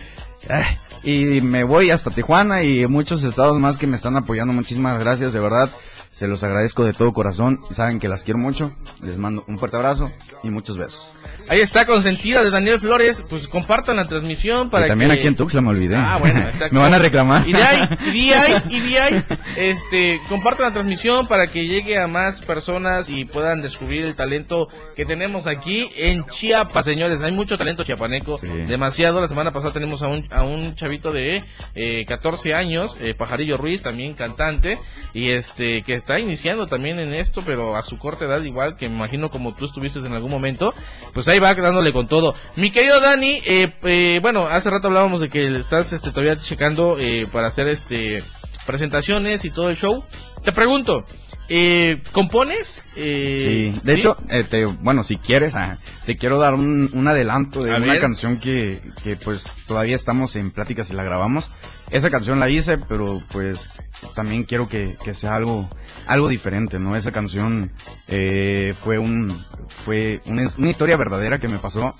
Ay, 0.49 0.77
y 1.03 1.41
me 1.41 1.63
voy 1.63 1.89
hasta 1.91 2.11
Tijuana 2.11 2.63
y 2.63 2.85
muchos 2.87 3.23
estados 3.23 3.57
más 3.59 3.77
que 3.77 3.87
me 3.87 3.95
están 3.95 4.17
apoyando. 4.17 4.53
Muchísimas 4.53 4.99
gracias, 4.99 5.31
de 5.33 5.39
verdad. 5.39 5.69
Se 6.13 6.27
los 6.27 6.43
agradezco 6.43 6.85
de 6.85 6.93
todo 6.93 7.11
corazón. 7.11 7.61
Saben 7.71 7.99
que 7.99 8.07
las 8.07 8.23
quiero 8.23 8.37
mucho. 8.37 8.71
Les 9.01 9.17
mando 9.17 9.43
un 9.47 9.57
fuerte 9.57 9.77
abrazo 9.77 10.11
y 10.43 10.51
muchos 10.51 10.77
besos. 10.77 11.11
Ahí 11.49 11.59
está 11.59 11.87
consentida 11.87 12.43
de 12.43 12.51
Daniel 12.51 12.79
Flores, 12.79 13.25
pues 13.27 13.47
compartan 13.47 13.95
la 13.97 14.07
transmisión 14.07 14.69
para 14.69 14.85
y 14.85 14.89
también 14.89 15.09
que 15.09 15.17
aquí 15.17 15.27
en 15.27 15.35
Tuxtla 15.35 15.61
me 15.61 15.69
olvidé. 15.69 15.95
Ah, 15.97 16.17
bueno, 16.19 16.45
me 16.71 16.79
van 16.79 16.93
a 16.93 16.99
reclamar. 16.99 17.47
Y 17.47 17.53
de 17.53 17.63
ahí, 17.63 17.89
y 18.13 18.29
de 18.29 18.35
ahí, 18.35 18.63
y 18.69 18.79
de 18.79 18.99
ahí, 18.99 19.23
este, 19.57 20.21
compartan 20.29 20.67
la 20.67 20.71
transmisión 20.71 21.27
para 21.27 21.47
que 21.47 21.65
llegue 21.65 21.97
a 21.97 22.07
más 22.07 22.41
personas 22.43 23.09
y 23.09 23.25
puedan 23.25 23.61
descubrir 23.61 24.05
el 24.05 24.15
talento 24.15 24.67
que 24.95 25.05
tenemos 25.05 25.47
aquí 25.47 25.89
en 25.97 26.25
Chiapas, 26.27 26.85
señores. 26.85 27.21
Hay 27.23 27.33
mucho 27.33 27.57
talento 27.57 27.83
chiapaneco, 27.83 28.39
demasiado. 28.67 29.19
La 29.19 29.27
semana 29.27 29.51
pasada 29.51 29.73
tenemos 29.73 30.03
a 30.03 30.07
un, 30.07 30.27
a 30.31 30.43
un 30.43 30.75
chavito 30.75 31.11
de 31.11 31.43
eh, 31.75 32.05
14 32.05 32.53
años, 32.53 32.97
eh, 33.01 33.15
Pajarillo 33.15 33.57
Ruiz, 33.57 33.81
también 33.81 34.13
cantante, 34.13 34.77
y 35.13 35.31
este, 35.31 35.81
que 35.81 36.02
está 36.03 36.19
iniciando 36.19 36.67
también 36.67 36.99
en 36.99 37.13
esto, 37.13 37.41
pero 37.45 37.77
a 37.77 37.81
su 37.81 37.97
corta 37.97 38.25
edad 38.25 38.41
igual, 38.43 38.75
que 38.75 38.89
me 38.89 38.95
imagino 38.95 39.29
como 39.29 39.53
tú 39.53 39.63
estuviste 39.65 39.99
en 39.99 40.13
algún 40.13 40.29
momento, 40.31 40.73
pues 41.13 41.27
ahí 41.29 41.39
va 41.39 41.53
dándole 41.55 41.93
con 41.93 42.07
todo. 42.07 42.35
Mi 42.57 42.71
querido 42.71 42.99
Dani, 42.99 43.39
eh, 43.47 43.71
eh, 43.83 44.19
bueno, 44.21 44.47
hace 44.47 44.69
rato 44.69 44.87
hablábamos 44.87 45.21
de 45.21 45.29
que 45.29 45.47
estás 45.55 45.93
este, 45.93 46.09
todavía 46.11 46.37
checando 46.37 46.97
eh, 46.99 47.25
para 47.31 47.47
hacer 47.47 47.67
este 47.69 48.21
presentaciones 48.65 49.45
y 49.45 49.49
todo 49.51 49.69
el 49.69 49.77
show. 49.77 50.03
Te 50.43 50.51
pregunto, 50.51 51.05
Eh, 51.49 52.01
¿Compones? 52.13 52.85
Eh, 52.95 53.73
sí, 53.73 53.79
de 53.83 53.95
hecho, 53.95 54.15
eh, 54.29 54.45
te- 54.49 54.65
bueno, 54.65 55.03
si 55.03 55.17
quieres, 55.17 55.53
ah, 55.55 55.77
te 56.05 56.15
quiero 56.15 56.39
dar 56.39 56.53
un, 56.53 56.89
un 56.93 57.07
adelanto 57.07 57.61
de 57.61 57.73
A 57.73 57.77
una 57.77 57.91
ver. 57.93 58.01
canción 58.01 58.39
que, 58.39 58.79
que 59.03 59.17
pues 59.17 59.49
todavía 59.67 59.95
estamos 59.97 60.37
en 60.37 60.51
pláticas 60.51 60.89
y 60.89 60.93
la 60.93 61.03
grabamos. 61.03 61.49
Esa 61.93 62.09
canción 62.09 62.39
la 62.39 62.49
hice, 62.49 62.77
pero 62.77 63.21
pues 63.31 63.69
también 64.15 64.43
quiero 64.43 64.67
que, 64.67 64.97
que 65.03 65.13
sea 65.13 65.35
algo, 65.35 65.69
algo 66.07 66.27
diferente, 66.27 66.79
¿no? 66.79 66.95
Esa 66.95 67.11
canción 67.11 67.71
eh, 68.07 68.73
fue 68.77 68.97
un, 68.97 69.45
fue 69.69 70.21
una, 70.25 70.47
una 70.57 70.69
historia 70.69 70.97
verdadera 70.97 71.39
que 71.39 71.47
me 71.47 71.59
pasó. 71.59 71.95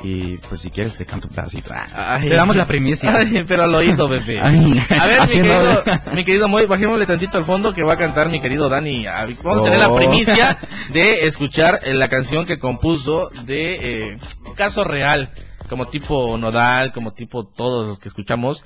Y 0.00 0.36
pues 0.48 0.60
si 0.60 0.70
quieres 0.70 0.94
te 0.94 1.04
canto 1.04 1.26
un 1.26 1.34
pedacito. 1.34 1.72
Ah, 1.74 2.18
Ay. 2.20 2.28
te 2.28 2.36
damos 2.36 2.54
la 2.54 2.66
primicia. 2.66 3.12
Ay, 3.16 3.42
pero 3.48 3.64
al 3.64 3.74
oído. 3.74 4.08
Ay, 4.42 4.80
a 4.90 5.06
ver, 5.08 5.22
mi 5.22 5.26
querido, 5.28 5.82
mi 6.14 6.24
querido 6.24 6.46
Moy, 6.48 6.66
bajémosle 6.66 7.04
tantito 7.04 7.36
al 7.36 7.42
fondo 7.42 7.72
que 7.72 7.82
va 7.82 7.94
a 7.94 7.96
cantar 7.96 8.28
mi 8.28 8.40
querido 8.40 8.68
Dani. 8.68 9.06
A- 9.08 9.26
Vamos 9.42 9.62
a 9.62 9.64
tener 9.64 9.80
la 9.80 9.88
Oh. 9.90 9.96
primicia 9.96 10.56
de 10.90 11.26
escuchar 11.26 11.80
eh, 11.82 11.94
la 11.94 12.06
canción 12.08 12.46
que 12.46 12.60
compuso 12.60 13.30
de 13.42 14.10
eh, 14.12 14.18
Caso 14.56 14.84
Real, 14.84 15.32
como 15.68 15.86
tipo 15.88 16.38
Nodal, 16.38 16.92
como 16.92 17.12
tipo 17.12 17.44
todos 17.48 17.88
los 17.88 17.98
que 17.98 18.06
escuchamos, 18.08 18.64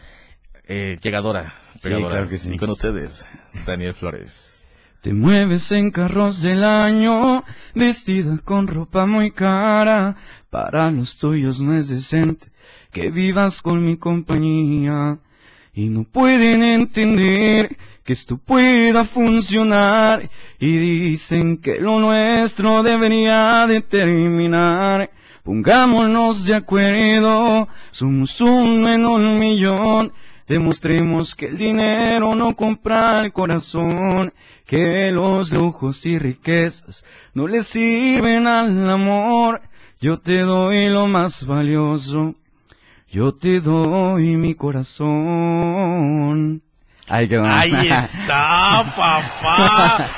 eh, 0.65 0.99
llegadora. 1.03 1.55
Sí, 1.75 1.89
pegadora. 1.89 2.11
claro 2.11 2.29
que 2.29 2.37
sí. 2.39 2.53
Y 2.53 2.59
con 2.59 2.71
ustedes, 2.71 3.27
Daniel 3.67 3.95
Flores. 3.95 4.65
Te 5.01 5.13
mueves 5.13 5.73
en 5.73 5.91
carros 5.91 6.43
del 6.43 6.63
año, 6.63 7.43
vestida 7.75 8.39
con 8.45 8.69
ropa 8.69 9.05
muy 9.05 9.33
cara. 9.33 10.17
Para 10.49 10.91
los 10.93 11.19
tuyos 11.19 11.61
no 11.61 11.75
es 11.75 11.89
decente 11.89 12.53
que 12.93 13.11
vivas 13.11 13.63
con 13.63 13.85
mi 13.85 13.97
compañía. 13.97 15.19
Y 15.75 15.89
no 15.89 16.05
pueden 16.05 16.63
entender 16.63 17.77
que 18.05 18.13
esto 18.13 18.37
pueda 18.37 19.05
funcionar. 19.05 20.31
Y 20.61 20.77
dicen 20.77 21.57
que 21.57 21.81
lo 21.81 21.99
nuestro 21.99 22.83
debería 22.83 23.67
de 23.67 23.81
terminar. 23.81 25.11
Pongámonos 25.43 26.45
de 26.45 26.55
acuerdo, 26.55 27.69
somos 27.91 28.41
uno 28.41 28.89
en 28.89 29.05
un 29.05 29.39
millón. 29.41 30.13
Demostremos 30.49 31.35
que 31.35 31.47
el 31.47 31.57
dinero 31.57 32.35
no 32.35 32.55
compra 32.57 33.21
el 33.25 33.33
corazón, 33.33 34.33
que 34.67 35.11
los 35.11 35.53
lujos 35.53 36.05
y 36.07 36.19
riquezas 36.19 37.05
no 37.35 37.47
le 37.47 37.63
sirven 37.63 38.47
al 38.47 38.91
amor. 38.91 39.63
Yo 40.01 40.19
te 40.19 40.41
doy 40.41 40.89
lo 40.89 41.07
más 41.07 41.47
valioso, 41.47 42.35
yo 43.09 43.35
te 43.35 43.61
doy 43.61 44.37
mi 44.37 44.55
corazón. 44.55 46.63
Ahí 47.09 47.29
está, 47.91 48.85
papá. 48.97 50.11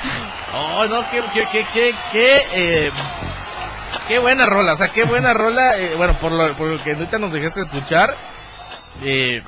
Oh, 0.53 0.85
no, 0.87 1.01
qué, 1.11 1.21
qué, 1.33 1.45
qué, 1.51 1.65
qué, 1.73 1.95
qué, 2.11 2.41
eh, 2.53 2.91
qué 4.07 4.19
buena 4.19 4.45
rola, 4.45 4.73
o 4.73 4.75
sea, 4.75 4.87
qué 4.89 5.03
buena 5.05 5.33
rola. 5.33 5.77
eh, 5.77 5.95
bueno, 5.97 6.17
por 6.19 6.31
lo, 6.31 6.53
por 6.55 6.67
lo 6.69 6.83
que 6.83 6.93
ahorita 6.93 7.17
nos 7.19 7.31
dejaste 7.31 7.61
escuchar, 7.61 8.15
eh, 9.01 9.41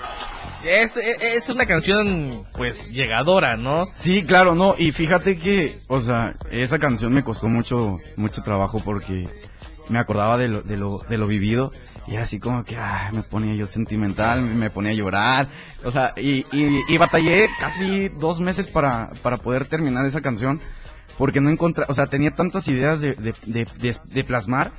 es, 0.68 0.98
es, 0.98 1.50
una 1.50 1.66
canción, 1.66 2.30
pues, 2.54 2.90
llegadora, 2.92 3.56
¿no? 3.58 3.86
Sí, 3.94 4.22
claro, 4.24 4.56
no, 4.56 4.76
y 4.78 4.92
fíjate 4.92 5.38
que, 5.38 5.76
o 5.88 6.02
sea, 6.02 6.36
esa 6.52 6.80
canción 6.80 7.14
me 7.14 7.24
costó 7.24 7.48
mucho, 7.48 7.98
mucho 8.16 8.42
trabajo 8.44 8.82
porque 8.84 9.28
me 9.90 10.00
acordaba 10.00 10.38
de 10.38 10.50
lo, 10.50 10.62
de 10.62 10.78
lo, 10.78 11.00
de 11.10 11.18
lo 11.18 11.28
vivido 11.28 11.72
y 12.08 12.16
era 12.16 12.24
así 12.24 12.40
como 12.40 12.64
que, 12.66 12.76
ah, 12.76 13.10
me 13.14 13.24
ponía 13.24 13.56
yo 13.56 13.66
sentimental, 13.68 14.42
me 14.42 14.70
ponía 14.70 14.92
a 14.92 14.96
llorar, 14.96 15.50
o 15.84 15.92
sea, 15.92 16.14
y, 16.18 16.46
y, 16.52 16.82
y 16.88 16.98
batallé 16.98 17.48
casi 17.60 18.10
dos 18.10 18.42
meses 18.42 18.68
para, 18.68 19.12
para 19.22 19.38
poder 19.38 19.66
terminar 19.66 20.06
esa 20.06 20.22
canción 20.22 20.60
porque 21.18 21.40
no 21.42 21.50
encontré, 21.50 21.86
o 21.88 21.94
sea, 21.94 22.06
tenía 22.08 22.32
tantas 22.36 22.68
ideas 22.68 23.00
de, 23.02 23.14
de, 23.16 23.34
de, 23.46 23.66
de- 23.80 23.98
de 24.04 24.24
plasmar, 24.24 24.72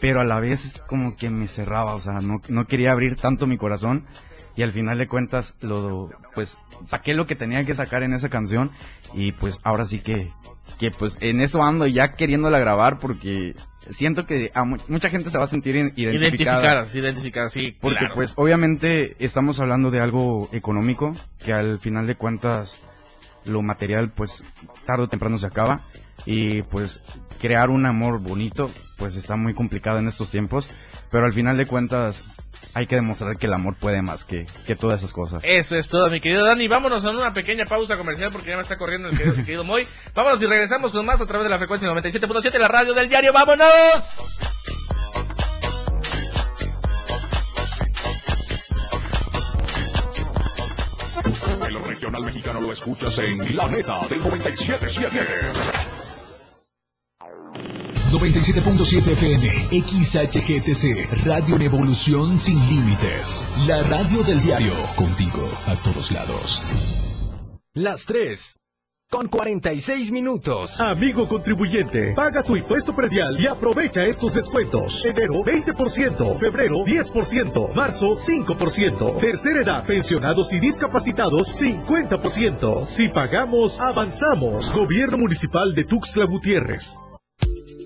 pero 0.00 0.20
a 0.20 0.24
la 0.24 0.40
vez 0.40 0.82
como 0.88 1.16
que 1.16 1.30
me 1.30 1.46
cerraba, 1.48 1.94
o 1.94 2.00
sea, 2.00 2.14
no, 2.14 2.40
no 2.48 2.66
quería 2.66 2.92
abrir 2.92 3.16
tanto 3.16 3.46
mi 3.46 3.56
corazón 3.58 4.04
y 4.56 4.62
al 4.62 4.72
final 4.72 4.98
de 4.98 5.06
cuentas 5.06 5.54
lo 5.60 6.10
pues 6.34 6.58
saqué 6.84 7.14
lo 7.14 7.26
que 7.26 7.36
tenía 7.36 7.64
que 7.64 7.74
sacar 7.74 8.02
en 8.02 8.12
esa 8.14 8.28
canción 8.28 8.70
y 9.14 9.32
pues 9.32 9.58
ahora 9.62 9.84
sí 9.86 10.00
que 10.00 10.32
que 10.78 10.90
pues 10.90 11.16
en 11.20 11.40
eso 11.40 11.62
ando 11.62 11.86
ya 11.86 12.14
queriéndola 12.14 12.58
grabar 12.58 12.98
porque 12.98 13.54
siento 13.90 14.26
que 14.26 14.50
a 14.54 14.64
mu- 14.64 14.76
mucha 14.88 15.08
gente 15.10 15.30
se 15.30 15.38
va 15.38 15.44
a 15.44 15.46
sentir 15.46 15.76
identificada 15.76 16.16
Identificadas, 16.16 16.94
identificadas, 16.94 17.52
sí. 17.52 17.76
porque 17.80 18.00
claro. 18.00 18.14
pues 18.14 18.34
obviamente 18.36 19.16
estamos 19.24 19.60
hablando 19.60 19.90
de 19.90 20.00
algo 20.00 20.48
económico 20.52 21.14
que 21.44 21.52
al 21.52 21.78
final 21.78 22.06
de 22.06 22.16
cuentas 22.16 22.78
lo 23.44 23.62
material 23.62 24.10
pues 24.10 24.42
tarde 24.86 25.04
o 25.04 25.08
temprano 25.08 25.38
se 25.38 25.46
acaba 25.46 25.80
y 26.26 26.62
pues 26.62 27.02
crear 27.40 27.70
un 27.70 27.86
amor 27.86 28.18
bonito 28.20 28.70
pues 28.96 29.14
está 29.16 29.36
muy 29.36 29.54
complicado 29.54 29.98
en 29.98 30.08
estos 30.08 30.30
tiempos 30.30 30.68
pero 31.10 31.24
al 31.24 31.32
final 31.32 31.56
de 31.56 31.66
cuentas 31.66 32.24
hay 32.74 32.86
que 32.86 32.96
demostrar 32.96 33.38
que 33.38 33.46
el 33.46 33.54
amor 33.54 33.74
puede 33.76 34.02
más 34.02 34.24
que, 34.24 34.46
que 34.66 34.76
todas 34.76 35.00
esas 35.00 35.12
cosas. 35.12 35.40
Eso 35.44 35.76
es 35.76 35.88
todo, 35.88 36.10
mi 36.10 36.20
querido 36.20 36.44
Dani. 36.44 36.68
Vámonos 36.68 37.04
a 37.04 37.10
una 37.10 37.32
pequeña 37.32 37.64
pausa 37.64 37.96
comercial 37.96 38.30
porque 38.30 38.50
ya 38.50 38.56
me 38.56 38.62
está 38.62 38.76
corriendo 38.76 39.08
el 39.08 39.16
querido, 39.16 39.34
el 39.34 39.44
querido 39.44 39.64
Moy. 39.64 39.86
Vámonos 40.14 40.42
y 40.42 40.46
regresamos 40.46 40.92
con 40.92 41.06
más 41.06 41.20
a 41.20 41.26
través 41.26 41.44
de 41.44 41.50
la 41.50 41.58
frecuencia 41.58 41.88
97.7, 41.88 42.58
la 42.58 42.68
radio 42.68 42.92
del 42.92 43.08
diario. 43.08 43.32
¡Vámonos! 43.32 44.18
El 51.66 51.84
regional 51.84 52.22
mexicano 52.22 52.60
lo 52.60 52.72
escuchas 52.72 53.18
en 53.20 53.56
La 53.56 53.68
Neta 53.68 54.00
del 54.08 54.20
977. 54.20 55.95
97.7 58.10 59.12
FM, 59.12 59.48
XHGTC, 59.82 61.26
Radio 61.26 61.56
en 61.56 61.62
Evolución 61.62 62.38
Sin 62.38 62.58
Límites. 62.68 63.46
La 63.66 63.82
radio 63.82 64.22
del 64.22 64.40
diario, 64.40 64.74
contigo 64.94 65.46
a 65.66 65.74
todos 65.76 66.12
lados. 66.12 66.62
Las 67.74 68.06
3. 68.06 68.58
Con 69.10 69.28
46 69.28 70.10
minutos. 70.10 70.80
Amigo 70.80 71.28
contribuyente, 71.28 72.12
paga 72.14 72.42
tu 72.42 72.56
impuesto 72.56 72.94
predial 72.94 73.38
y 73.38 73.46
aprovecha 73.46 74.04
estos 74.04 74.34
descuentos. 74.34 75.04
Enero 75.04 75.44
20%, 75.44 76.38
febrero 76.38 76.76
10%, 76.84 77.74
marzo 77.74 78.16
5%, 78.16 79.20
tercera 79.20 79.62
edad, 79.62 79.86
pensionados 79.86 80.52
y 80.54 80.58
discapacitados 80.60 81.60
50%. 81.62 82.86
Si 82.86 83.08
pagamos, 83.08 83.80
avanzamos. 83.80 84.72
Gobierno 84.72 85.18
Municipal 85.18 85.74
de 85.74 85.84
Tuxtla 85.84 86.24
Gutiérrez. 86.24 86.98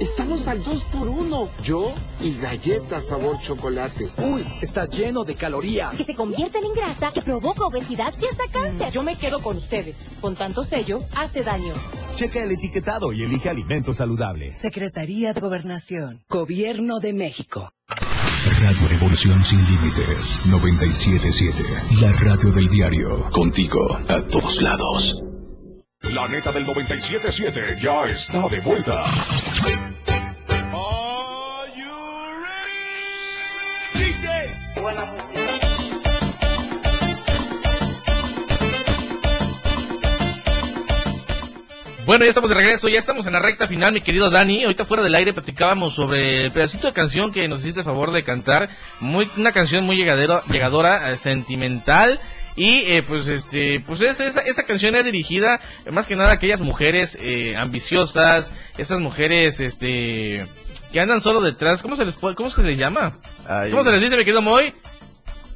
Estamos 0.00 0.48
al 0.48 0.62
2 0.62 0.84
por 0.84 1.08
1 1.08 1.48
Yo 1.62 1.94
y 2.20 2.34
galletas 2.36 3.06
sabor 3.06 3.38
chocolate. 3.40 4.10
Uy, 4.18 4.44
está 4.60 4.86
lleno 4.86 5.24
de 5.24 5.34
calorías. 5.34 5.96
Que 5.96 6.04
se 6.04 6.14
convierten 6.14 6.64
en 6.64 6.74
grasa, 6.74 7.10
que 7.12 7.22
provoca 7.22 7.66
obesidad 7.66 8.12
y 8.20 8.26
hasta 8.26 8.44
cáncer. 8.52 8.92
Yo 8.92 9.02
me 9.02 9.16
quedo 9.16 9.40
con 9.40 9.56
ustedes. 9.56 10.10
Con 10.20 10.34
tanto 10.34 10.64
sello, 10.64 10.98
hace 11.14 11.42
daño. 11.42 11.74
Checa 12.14 12.42
el 12.42 12.52
etiquetado 12.52 13.12
y 13.12 13.22
elige 13.22 13.48
alimentos 13.48 13.98
saludables. 13.98 14.58
Secretaría 14.58 15.32
de 15.32 15.40
Gobernación. 15.40 16.24
Gobierno 16.28 17.00
de 17.00 17.12
México. 17.12 17.72
Radio 18.60 18.88
Revolución 18.88 19.42
Sin 19.44 19.64
Límites 19.64 20.40
977. 20.46 21.62
La 22.00 22.12
radio 22.12 22.50
del 22.50 22.68
diario. 22.68 23.30
Contigo 23.30 23.96
a 24.08 24.22
todos 24.22 24.62
lados. 24.62 25.31
La 26.14 26.28
neta 26.28 26.52
del 26.52 26.66
97.7 26.66 27.80
ya 27.80 28.04
está 28.04 28.46
de 28.46 28.60
vuelta. 28.60 29.02
DJ. 33.94 34.62
Bueno, 42.04 42.24
ya 42.24 42.28
estamos 42.28 42.50
de 42.50 42.56
regreso, 42.56 42.88
ya 42.88 42.98
estamos 42.98 43.26
en 43.26 43.32
la 43.32 43.38
recta 43.38 43.66
final, 43.66 43.94
mi 43.94 44.02
querido 44.02 44.28
Dani. 44.28 44.64
Ahorita 44.64 44.84
fuera 44.84 45.02
del 45.02 45.14
aire 45.14 45.32
platicábamos 45.32 45.94
sobre 45.94 46.44
el 46.44 46.52
pedacito 46.52 46.88
de 46.88 46.92
canción 46.92 47.32
que 47.32 47.48
nos 47.48 47.60
hiciste 47.60 47.80
el 47.80 47.86
favor 47.86 48.12
de 48.12 48.22
cantar. 48.22 48.68
Muy, 49.00 49.30
una 49.38 49.52
canción 49.52 49.84
muy 49.86 49.96
llegadero, 49.96 50.42
llegadora, 50.50 51.10
eh, 51.10 51.16
sentimental. 51.16 52.20
Y 52.54 52.80
eh, 52.92 53.02
pues 53.02 53.26
este 53.28 53.82
pues 53.86 54.00
es- 54.02 54.20
esa, 54.20 54.40
esa 54.42 54.62
canción 54.64 54.94
es 54.94 55.04
dirigida 55.06 55.60
más 55.90 56.06
que 56.06 56.16
nada 56.16 56.30
a 56.30 56.34
aquellas 56.34 56.60
mujeres 56.60 57.16
eh, 57.20 57.54
ambiciosas, 57.56 58.52
esas 58.76 59.00
mujeres 59.00 59.60
este 59.60 60.46
que 60.92 61.00
andan 61.00 61.22
solo 61.22 61.40
detrás, 61.40 61.80
¿cómo 61.82 61.96
se 61.96 62.04
les 62.04 62.14
puede, 62.14 62.34
cómo 62.34 62.50
se 62.50 62.62
les 62.62 62.76
llama? 62.78 63.12
¿Cómo 63.70 63.82
se 63.82 63.90
les 63.92 64.00
dice, 64.02 64.16
mi 64.16 64.24
querido 64.24 64.42
Moy? 64.42 64.74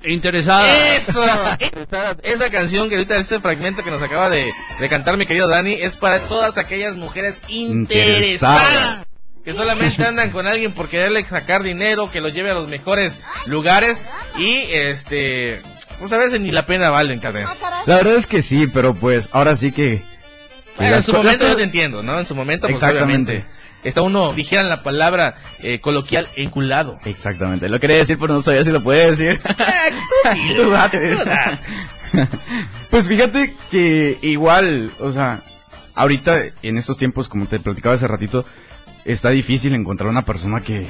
Interesada. 0.05 0.97
Eso, 0.97 1.25
esa, 2.23 2.49
canción 2.51 2.89
que 2.89 2.95
ahorita 2.95 3.17
ese 3.17 3.41
fragmento 3.41 3.83
que 3.83 3.91
nos 3.91 4.03
acaba 4.03 4.31
de, 4.31 4.53
de 4.79 4.89
cantar 4.89 5.17
mi 5.17 5.27
querido 5.27 5.49
Dani 5.49 5.75
es 5.75 5.97
para 5.97 6.21
todas 6.21 6.59
aquellas 6.59 6.95
mujeres 6.97 7.41
interesadas 7.49 8.63
Interesada. 8.63 9.07
que 9.45 9.53
solamente 9.53 10.05
andan 10.07 10.31
con 10.31 10.47
alguien 10.47 10.73
por 10.75 10.89
quererle 10.89 11.23
sacar 11.25 11.63
dinero, 11.63 12.11
que 12.11 12.21
los 12.21 12.33
lleve 12.33 12.51
a 12.51 12.55
los 12.55 12.69
mejores 12.69 13.17
lugares 13.47 14.01
y 14.39 14.59
este 14.71 15.61
pues 15.99 16.13
a 16.13 16.19
veces 16.19 16.41
ni 16.41 16.51
la 16.51 16.67
pena 16.67 16.91
valen, 16.91 17.21
carnal. 17.21 17.47
La 17.87 17.97
verdad 17.97 18.15
es 18.15 18.27
que 18.27 18.43
sí, 18.43 18.67
pero 18.73 18.95
pues 18.95 19.29
ahora 19.33 19.57
sí 19.57 19.73
que... 19.73 20.03
Bueno, 20.77 20.97
en 20.97 21.03
su 21.03 21.13
momento 21.13 21.47
yo 21.47 21.57
te 21.57 21.63
entiendo, 21.63 22.03
¿no? 22.03 22.19
En 22.19 22.27
su 22.27 22.35
momento, 22.35 22.67
pues 22.67 22.75
Exactamente. 22.75 23.33
obviamente. 23.33 23.57
Está 23.87 24.03
uno, 24.03 24.33
dijeran 24.33 24.69
la 24.69 24.83
palabra 24.83 25.37
eh, 25.61 25.81
coloquial, 25.81 26.27
enculado. 26.35 26.99
Exactamente, 27.05 27.69
lo 27.69 27.79
quería 27.79 27.99
decir, 27.99 28.19
pero 28.19 28.35
no 28.35 28.43
sabía 28.43 28.65
si 28.65 28.73
lo 28.73 28.83
puede 28.83 29.13
decir. 29.13 29.41
Tú 30.57 30.71
date. 30.71 31.17
Pues 32.91 33.09
fíjate 33.09 33.55
que 33.71 34.17
igual, 34.23 34.91
o 35.01 35.13
sea, 35.13 35.43
ahorita 35.95 36.41
en 36.63 36.79
estos 36.79 36.99
tiempos, 36.99 37.29
como 37.29 37.47
te 37.47 37.59
platicaba 37.61 37.95
hace 37.95 38.09
ratito, 38.09 38.45
está 39.05 39.31
difícil 39.31 39.75
encontrar 39.75 40.09
una 40.09 40.25
persona 40.25 40.61
que, 40.61 40.87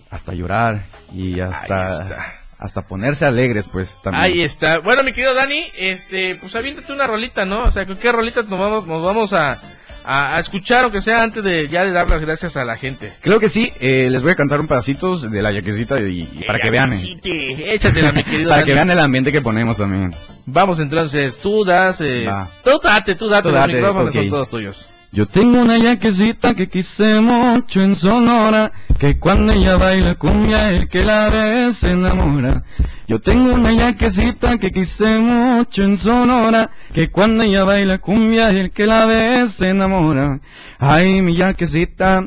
hasta 0.09 0.33
llorar 0.33 0.87
y 1.13 1.39
hasta, 1.39 2.40
hasta 2.61 2.83
ponerse 2.83 3.25
alegres, 3.25 3.67
pues 3.67 3.97
también. 4.03 4.23
Ahí 4.23 4.41
está. 4.41 4.77
Bueno, 4.79 5.03
mi 5.03 5.11
querido 5.11 5.33
Dani, 5.33 5.63
este, 5.79 6.35
pues 6.35 6.55
aviéntate 6.55 6.93
una 6.93 7.07
rolita, 7.07 7.43
¿no? 7.43 7.63
O 7.63 7.71
sea, 7.71 7.85
¿con 7.87 7.97
qué 7.97 8.11
rolita 8.11 8.43
nos 8.43 8.59
vamos, 8.59 8.85
nos 8.87 9.03
vamos 9.03 9.33
a, 9.33 9.59
a, 10.05 10.35
a 10.35 10.39
escuchar, 10.39 10.83
aunque 10.83 11.01
sea 11.01 11.23
antes 11.23 11.43
de 11.43 11.67
ya 11.69 11.83
de 11.83 11.91
dar 11.91 12.07
las 12.07 12.21
gracias 12.21 12.55
a 12.57 12.63
la 12.63 12.77
gente? 12.77 13.13
Creo 13.21 13.39
que 13.39 13.49
sí, 13.49 13.73
eh, 13.79 14.09
les 14.11 14.21
voy 14.21 14.31
a 14.31 14.35
cantar 14.35 14.59
un 14.59 14.67
pedacito 14.67 15.17
de 15.17 15.41
la 15.41 15.51
yaquecita 15.51 15.99
y, 16.01 16.21
y 16.33 16.43
para 16.45 16.59
que 16.59 16.69
vean. 16.69 16.91
eh, 16.93 17.73
Échatela, 17.73 18.11
mi 18.11 18.23
querido 18.23 18.49
para 18.49 18.57
Dani. 18.61 18.67
que 18.67 18.73
vean 18.75 18.91
el 18.91 18.99
ambiente 18.99 19.31
que 19.31 19.41
ponemos 19.41 19.77
también. 19.77 20.13
Vamos 20.45 20.79
entonces, 20.79 21.39
tú 21.39 21.65
das, 21.65 21.99
eh, 22.01 22.29
tú 22.63 22.79
date, 22.83 23.15
tú 23.15 23.27
date, 23.27 23.49
Tú 23.49 23.55
los 23.55 23.67
micrófonos 23.67 24.13
son 24.13 24.29
todos 24.29 24.49
tuyos. 24.49 24.89
Yo 25.13 25.25
tengo 25.25 25.59
una 25.59 25.77
yaquecita 25.77 26.53
que 26.53 26.69
quise 26.69 27.19
mucho 27.19 27.83
en 27.83 27.95
Sonora, 27.95 28.71
que 28.97 29.19
cuando 29.19 29.51
ella 29.51 29.75
baila 29.75 30.15
cumbia 30.15 30.71
el 30.71 30.87
que 30.87 31.03
la 31.03 31.29
ve 31.29 31.73
se 31.73 31.91
enamora. 31.91 32.63
Yo 33.09 33.19
tengo 33.19 33.53
una 33.53 33.73
yaquecita 33.73 34.57
que 34.57 34.71
quise 34.71 35.19
mucho 35.19 35.83
en 35.83 35.97
Sonora, 35.97 36.71
que 36.93 37.09
cuando 37.09 37.43
ella 37.43 37.65
baila 37.65 37.97
cumbia 37.97 38.51
el 38.51 38.71
que 38.71 38.85
la 38.85 39.05
ve 39.05 39.47
se 39.49 39.71
enamora. 39.71 40.39
Ay, 40.79 41.21
mi 41.21 41.35
yaquecita, 41.35 42.23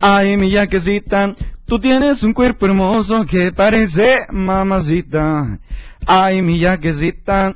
ay, 0.00 0.36
mi 0.36 0.50
yaquecita, 0.50 1.36
tú 1.64 1.78
tienes 1.78 2.24
un 2.24 2.32
cuerpo 2.32 2.66
hermoso 2.66 3.24
que 3.24 3.52
parece 3.52 4.26
mamacita. 4.32 5.60
Ay, 6.04 6.42
mi 6.42 6.58
yaquecita, 6.58 7.54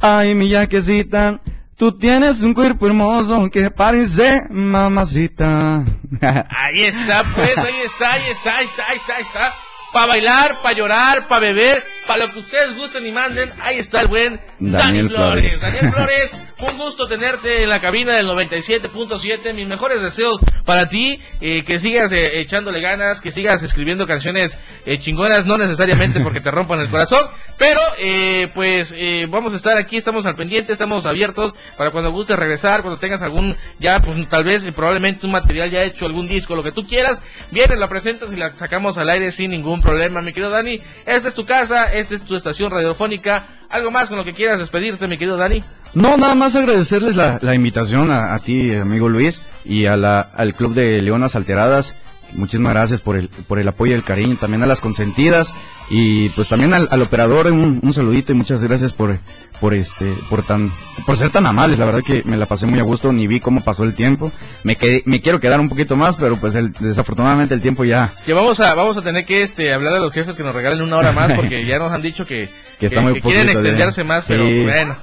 ay, 0.00 0.36
mi 0.36 0.48
yaquecita, 0.48 1.40
Tú 1.76 1.92
tienes 1.92 2.42
un 2.42 2.54
cuerpo 2.54 2.86
hermoso 2.86 3.50
que 3.50 3.70
parece 3.70 4.46
mamacita. 4.48 5.84
Ahí 6.22 6.84
está, 6.84 7.22
pues, 7.34 7.58
ahí 7.58 7.74
está, 7.84 8.12
ahí 8.14 8.22
está, 8.30 8.56
ahí 8.56 8.64
está, 8.66 8.86
ahí 8.88 8.96
está, 8.96 9.16
ahí 9.16 9.22
está. 9.22 9.54
Para 9.92 10.06
bailar, 10.06 10.62
para 10.62 10.74
llorar, 10.74 11.28
para 11.28 11.40
beber, 11.40 11.82
para 12.06 12.26
lo 12.26 12.32
que 12.32 12.38
ustedes 12.38 12.76
gusten 12.76 13.06
y 13.06 13.10
manden, 13.10 13.50
ahí 13.60 13.78
está 13.78 14.00
el 14.00 14.08
buen 14.08 14.40
Dani 14.58 14.72
Daniel 14.72 15.08
Flores. 15.08 15.58
Flores. 15.58 15.60
Daniel 15.60 15.92
Flores, 15.94 16.36
un 16.60 16.78
gusto 16.78 17.06
tenerte 17.06 17.62
en 17.62 17.68
la 17.68 17.80
cabina 17.80 18.14
del 18.14 18.26
97.7. 18.26 19.54
Mis 19.54 19.66
mejores 19.66 20.00
deseos 20.00 20.40
para 20.64 20.88
ti, 20.88 21.20
eh, 21.40 21.64
que 21.64 21.78
sigas 21.78 22.12
eh, 22.12 22.40
echándole 22.40 22.80
ganas, 22.80 23.20
que 23.20 23.30
sigas 23.30 23.62
escribiendo 23.62 24.06
canciones 24.06 24.58
eh, 24.84 24.98
chingonas, 24.98 25.46
no 25.46 25.58
necesariamente 25.58 26.20
porque 26.20 26.40
te 26.40 26.50
rompan 26.50 26.80
el 26.80 26.90
corazón, 26.90 27.26
pero 27.58 27.80
eh, 27.98 28.48
pues 28.54 28.94
eh, 28.96 29.26
vamos 29.28 29.52
a 29.52 29.56
estar 29.56 29.76
aquí, 29.76 29.96
estamos 29.96 30.26
al 30.26 30.36
pendiente, 30.36 30.72
estamos 30.72 31.06
abiertos 31.06 31.54
para 31.76 31.90
cuando 31.90 32.10
gustes 32.12 32.38
regresar, 32.38 32.82
cuando 32.82 32.98
tengas 32.98 33.22
algún, 33.22 33.56
ya 33.78 34.00
pues 34.00 34.16
tal 34.28 34.44
vez 34.44 34.64
probablemente 34.74 35.26
un 35.26 35.32
material 35.32 35.70
ya 35.70 35.82
hecho, 35.82 36.06
algún 36.06 36.28
disco, 36.28 36.54
lo 36.54 36.62
que 36.62 36.72
tú 36.72 36.82
quieras, 36.82 37.22
vienes, 37.50 37.78
la 37.78 37.88
presentas 37.88 38.32
y 38.32 38.36
la 38.36 38.54
sacamos 38.54 38.98
al 38.98 39.08
aire 39.08 39.30
sin 39.30 39.50
ningún 39.50 39.80
problema, 39.80 40.22
mi 40.22 40.32
querido 40.32 40.50
Dani. 40.50 40.80
Esta 41.04 41.28
es 41.28 41.34
tu 41.34 41.44
casa, 41.44 41.92
esta 41.98 42.14
es 42.14 42.22
tu 42.22 42.36
estación 42.36 42.70
radiofónica. 42.70 43.44
¿Algo 43.68 43.90
más 43.90 44.08
con 44.08 44.18
lo 44.18 44.24
que 44.24 44.32
quieras 44.32 44.58
despedirte, 44.58 45.08
mi 45.08 45.18
querido 45.18 45.36
Dani? 45.36 45.62
No, 45.94 46.16
nada 46.16 46.34
más 46.34 46.54
agradecerles 46.56 47.16
la, 47.16 47.38
la 47.42 47.54
invitación 47.54 48.10
a, 48.10 48.34
a 48.34 48.38
ti, 48.38 48.74
amigo 48.74 49.08
Luis, 49.08 49.42
y 49.64 49.86
a 49.86 49.96
la, 49.96 50.20
al 50.20 50.54
Club 50.54 50.74
de 50.74 51.00
Leonas 51.02 51.36
Alteradas, 51.36 51.94
muchísimas 52.32 52.72
gracias 52.72 53.00
por 53.00 53.16
el, 53.16 53.28
por 53.48 53.58
el 53.58 53.68
apoyo 53.68 53.92
y 53.92 53.94
el 53.94 54.04
cariño, 54.04 54.36
también 54.40 54.62
a 54.62 54.66
las 54.66 54.80
consentidas 54.80 55.54
y 55.90 56.28
pues 56.30 56.48
también 56.48 56.74
al, 56.74 56.88
al 56.90 57.02
operador 57.02 57.46
un, 57.46 57.80
un 57.82 57.92
saludito 57.92 58.32
y 58.32 58.34
muchas 58.34 58.62
gracias 58.64 58.92
por, 58.92 59.18
por 59.60 59.72
este, 59.74 60.12
por 60.28 60.42
tan, 60.44 60.72
por 61.06 61.16
ser 61.16 61.30
tan 61.30 61.46
amables, 61.46 61.78
la 61.78 61.84
verdad 61.86 62.02
que 62.04 62.22
me 62.24 62.36
la 62.36 62.46
pasé 62.46 62.66
muy 62.66 62.78
a 62.80 62.82
gusto, 62.82 63.12
ni 63.12 63.26
vi 63.26 63.40
cómo 63.40 63.62
pasó 63.62 63.84
el 63.84 63.94
tiempo, 63.94 64.32
me 64.64 64.76
quedé, 64.76 65.02
me 65.06 65.20
quiero 65.20 65.40
quedar 65.40 65.60
un 65.60 65.68
poquito 65.68 65.96
más, 65.96 66.16
pero 66.16 66.36
pues 66.36 66.54
el- 66.54 66.72
desafortunadamente 66.72 67.54
el 67.54 67.62
tiempo 67.62 67.84
ya, 67.84 68.10
Que 68.24 68.32
vamos 68.32 68.58
a, 68.60 68.74
vamos 68.74 68.96
a 68.96 69.02
tener 69.02 69.24
que 69.24 69.42
este, 69.42 69.72
hablar 69.72 69.94
a 69.94 70.00
los 70.00 70.12
jefes 70.12 70.34
que 70.34 70.42
nos 70.42 70.54
regalen 70.54 70.82
una 70.82 70.96
hora 70.96 71.12
más 71.12 71.32
porque 71.34 71.64
ya 71.64 71.78
nos 71.78 71.92
han 71.92 72.02
dicho 72.02 72.26
que, 72.26 72.48
Que 72.80 72.86
está 72.86 73.00
muy 73.00 73.14
que 73.14 73.20
quieren 73.22 73.46
de- 73.46 73.52
extenderse 73.52 74.04
más, 74.04 74.26
pero 74.28 74.44
Sí. 74.46 74.62
bueno. 74.64 74.96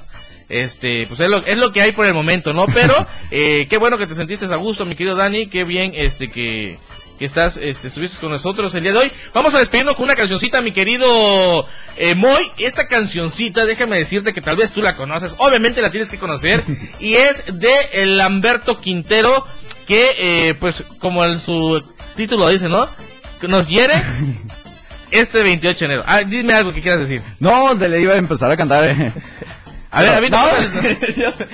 Este, 0.48 1.06
pues 1.08 1.18
es 1.20 1.28
lo, 1.28 1.38
es 1.44 1.56
lo 1.56 1.72
que 1.72 1.80
hay 1.80 1.92
por 1.92 2.04
el 2.04 2.12
momento, 2.12 2.52
¿no? 2.52 2.66
Pero, 2.66 2.94
eh, 3.30 3.66
qué 3.68 3.78
bueno 3.78 3.96
que 3.96 4.06
te 4.06 4.14
sentiste 4.14 4.44
a 4.44 4.56
gusto, 4.56 4.84
mi 4.84 4.94
querido 4.94 5.16
Dani, 5.16 5.46
qué 5.48 5.64
bien, 5.64 5.92
este, 5.94 6.28
que, 6.30 6.76
que 7.18 7.24
estás, 7.24 7.56
este, 7.56 7.88
estuviste 7.88 8.20
con 8.20 8.32
nosotros 8.32 8.74
el 8.74 8.82
día 8.82 8.92
de 8.92 8.98
hoy. 8.98 9.12
Vamos 9.32 9.54
a 9.54 9.58
despedirnos 9.58 9.96
con 9.96 10.04
una 10.04 10.16
cancioncita, 10.16 10.60
mi 10.60 10.72
querido 10.72 11.66
eh, 11.96 12.14
Moy. 12.14 12.44
Esta 12.58 12.86
cancioncita, 12.86 13.66
déjame 13.66 13.98
decirte 13.98 14.32
que 14.32 14.40
tal 14.40 14.56
vez 14.56 14.72
tú 14.72 14.82
la 14.82 14.96
conoces, 14.96 15.34
obviamente 15.38 15.80
la 15.82 15.90
tienes 15.90 16.10
que 16.10 16.18
conocer, 16.18 16.64
y 17.00 17.14
es 17.14 17.44
de 17.46 17.72
el 17.92 18.18
Lamberto 18.18 18.80
Quintero, 18.80 19.46
que, 19.86 20.10
eh, 20.18 20.54
pues, 20.54 20.84
como 20.98 21.24
el, 21.24 21.38
su 21.38 21.82
título 22.16 22.48
dice, 22.48 22.68
¿no? 22.68 22.88
Que 23.40 23.48
nos 23.48 23.68
hiere 23.68 23.94
este 25.10 25.42
28 25.42 25.78
de 25.78 25.84
enero. 25.84 26.04
Ah, 26.06 26.22
dime 26.22 26.54
algo 26.54 26.72
que 26.72 26.80
quieras 26.80 27.00
decir. 27.00 27.22
no, 27.38 27.76
te 27.78 27.88
le 27.88 28.00
iba 28.00 28.14
a 28.14 28.18
empezar 28.18 28.50
a 28.50 28.56
cantar, 28.56 28.84
eh. 28.84 29.12
A 29.94 30.02
ver, 30.02 30.14
a 30.14 30.20
mí 30.20 30.28
No. 30.28 30.44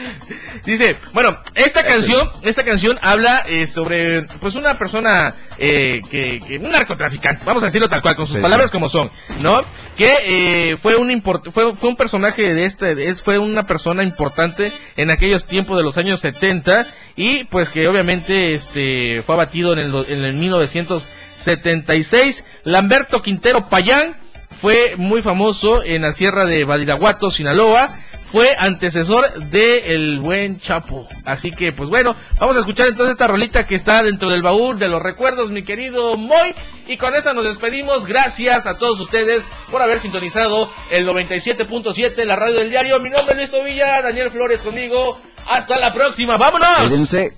Dice, 0.65 0.97
bueno, 1.13 1.39
esta 1.55 1.83
canción, 1.83 2.29
esta 2.43 2.65
canción 2.65 2.99
habla 3.03 3.43
eh, 3.49 3.67
sobre, 3.67 4.23
pues 4.41 4.55
una 4.55 4.75
persona 4.79 5.35
eh, 5.59 6.01
que, 6.11 6.41
que 6.47 6.59
un 6.59 6.71
narcotraficante, 6.71 7.45
vamos 7.45 7.63
a 7.63 7.67
decirlo 7.67 7.89
tal 7.89 8.03
cual, 8.03 8.17
con 8.17 8.27
sus 8.27 8.37
Sí, 8.37 8.43
palabras 8.43 8.69
sí. 8.69 8.73
como 8.73 8.89
son, 8.89 9.11
¿no? 9.43 9.63
Que 9.97 10.71
eh, 10.71 10.77
fue 10.77 10.97
un 10.97 11.11
import- 11.11 11.51
fue, 11.51 11.75
fue 11.75 11.91
un 11.91 11.97
personaje 11.97 12.55
de 12.55 12.65
este, 12.65 12.95
de- 12.95 13.09
es, 13.09 13.23
fue 13.23 13.39
una 13.39 13.67
persona 13.67 14.03
importante 14.05 14.73
en 14.97 15.11
aquellos 15.11 15.45
tiempos 15.47 15.77
de 15.77 15.83
los 15.83 15.97
años 15.99 16.21
70 16.21 16.87
y 17.17 17.45
pues 17.45 17.69
que 17.71 17.89
obviamente 17.89 18.55
este 18.55 19.23
fue 19.23 19.35
abatido 19.35 19.73
en 19.73 19.79
el, 19.81 19.95
en 20.09 20.25
el 20.25 20.35
1976. 20.35 22.45
Lamberto 22.65 23.23
Quintero 23.23 23.67
Payán 23.69 24.17
fue 24.51 24.95
muy 24.97 25.23
famoso 25.23 25.83
en 25.85 26.03
la 26.03 26.13
sierra 26.13 26.45
de 26.45 26.65
Badiraguato, 26.65 27.31
Sinaloa. 27.31 27.89
Fue 28.31 28.55
antecesor 28.59 29.29
de 29.51 29.93
el 29.93 30.21
buen 30.21 30.61
Chapo. 30.61 31.09
Así 31.25 31.51
que, 31.51 31.73
pues 31.73 31.91
bueno, 31.91 32.15
vamos 32.39 32.55
a 32.57 32.61
escuchar 32.61 32.87
entonces 32.87 33.11
esta 33.13 33.27
rolita 33.27 33.67
que 33.67 33.75
está 33.75 34.05
dentro 34.05 34.31
del 34.31 34.43
baúl 34.43 34.79
de 34.79 34.89
los 34.89 35.03
recuerdos, 35.03 35.51
mi 35.51 35.65
querido 35.65 36.17
Moy. 36.17 36.55
Y 36.87 36.97
con 36.97 37.15
esta 37.17 37.33
nos 37.33 37.45
despedimos. 37.45 38.07
Gracias 38.07 38.67
a 38.67 38.79
todos 38.79 39.01
ustedes 39.01 39.49
por 39.71 39.83
haber 39.83 39.99
sintonizado 39.99 40.71
el 40.91 41.09
97.7, 41.09 42.25
la 42.25 42.37
radio 42.37 42.55
del 42.55 42.71
diario. 42.71 43.01
Mi 43.01 43.11
nombre 43.11 43.33
es 43.33 43.37
Luis 43.37 43.51
Tobilla, 43.51 44.01
Daniel 44.01 44.31
Flores 44.31 44.63
conmigo. 44.63 45.21
Hasta 45.49 45.77
la 45.79 45.93
próxima. 45.93 46.37
¡Vámonos! 46.37 46.79
Cuídense. 46.87 47.33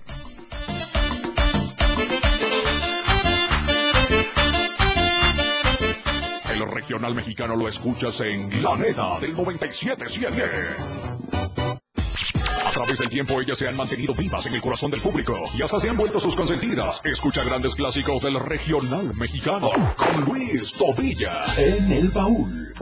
regional 6.73 7.15
mexicano 7.15 7.55
lo 7.57 7.69
escuchas 7.69 8.21
en 8.21 8.63
La 8.63 8.77
Neta 8.77 9.19
del 9.21 9.35
977. 9.35 11.13
A 12.65 12.71
través 12.71 12.99
del 12.99 13.09
tiempo 13.09 13.41
ellas 13.41 13.59
se 13.59 13.69
han 13.69 13.77
mantenido 13.77 14.15
vivas 14.15 14.47
en 14.47 14.55
el 14.55 14.63
corazón 14.63 14.91
del 14.91 15.01
público 15.01 15.35
y 15.57 15.63
hasta 15.63 15.79
se 15.79 15.91
han 15.91 15.97
vuelto 15.97 16.19
sus 16.19 16.35
consentidas. 16.35 17.03
Escucha 17.05 17.45
grandes 17.45 17.75
clásicos 17.75 18.23
del 18.23 18.41
regional 18.41 19.15
mexicano 19.15 19.71
con 19.97 20.25
Luis 20.25 20.73
Tobilla 20.73 21.45
en 21.59 21.93
el 21.93 22.09
baúl. 22.09 22.73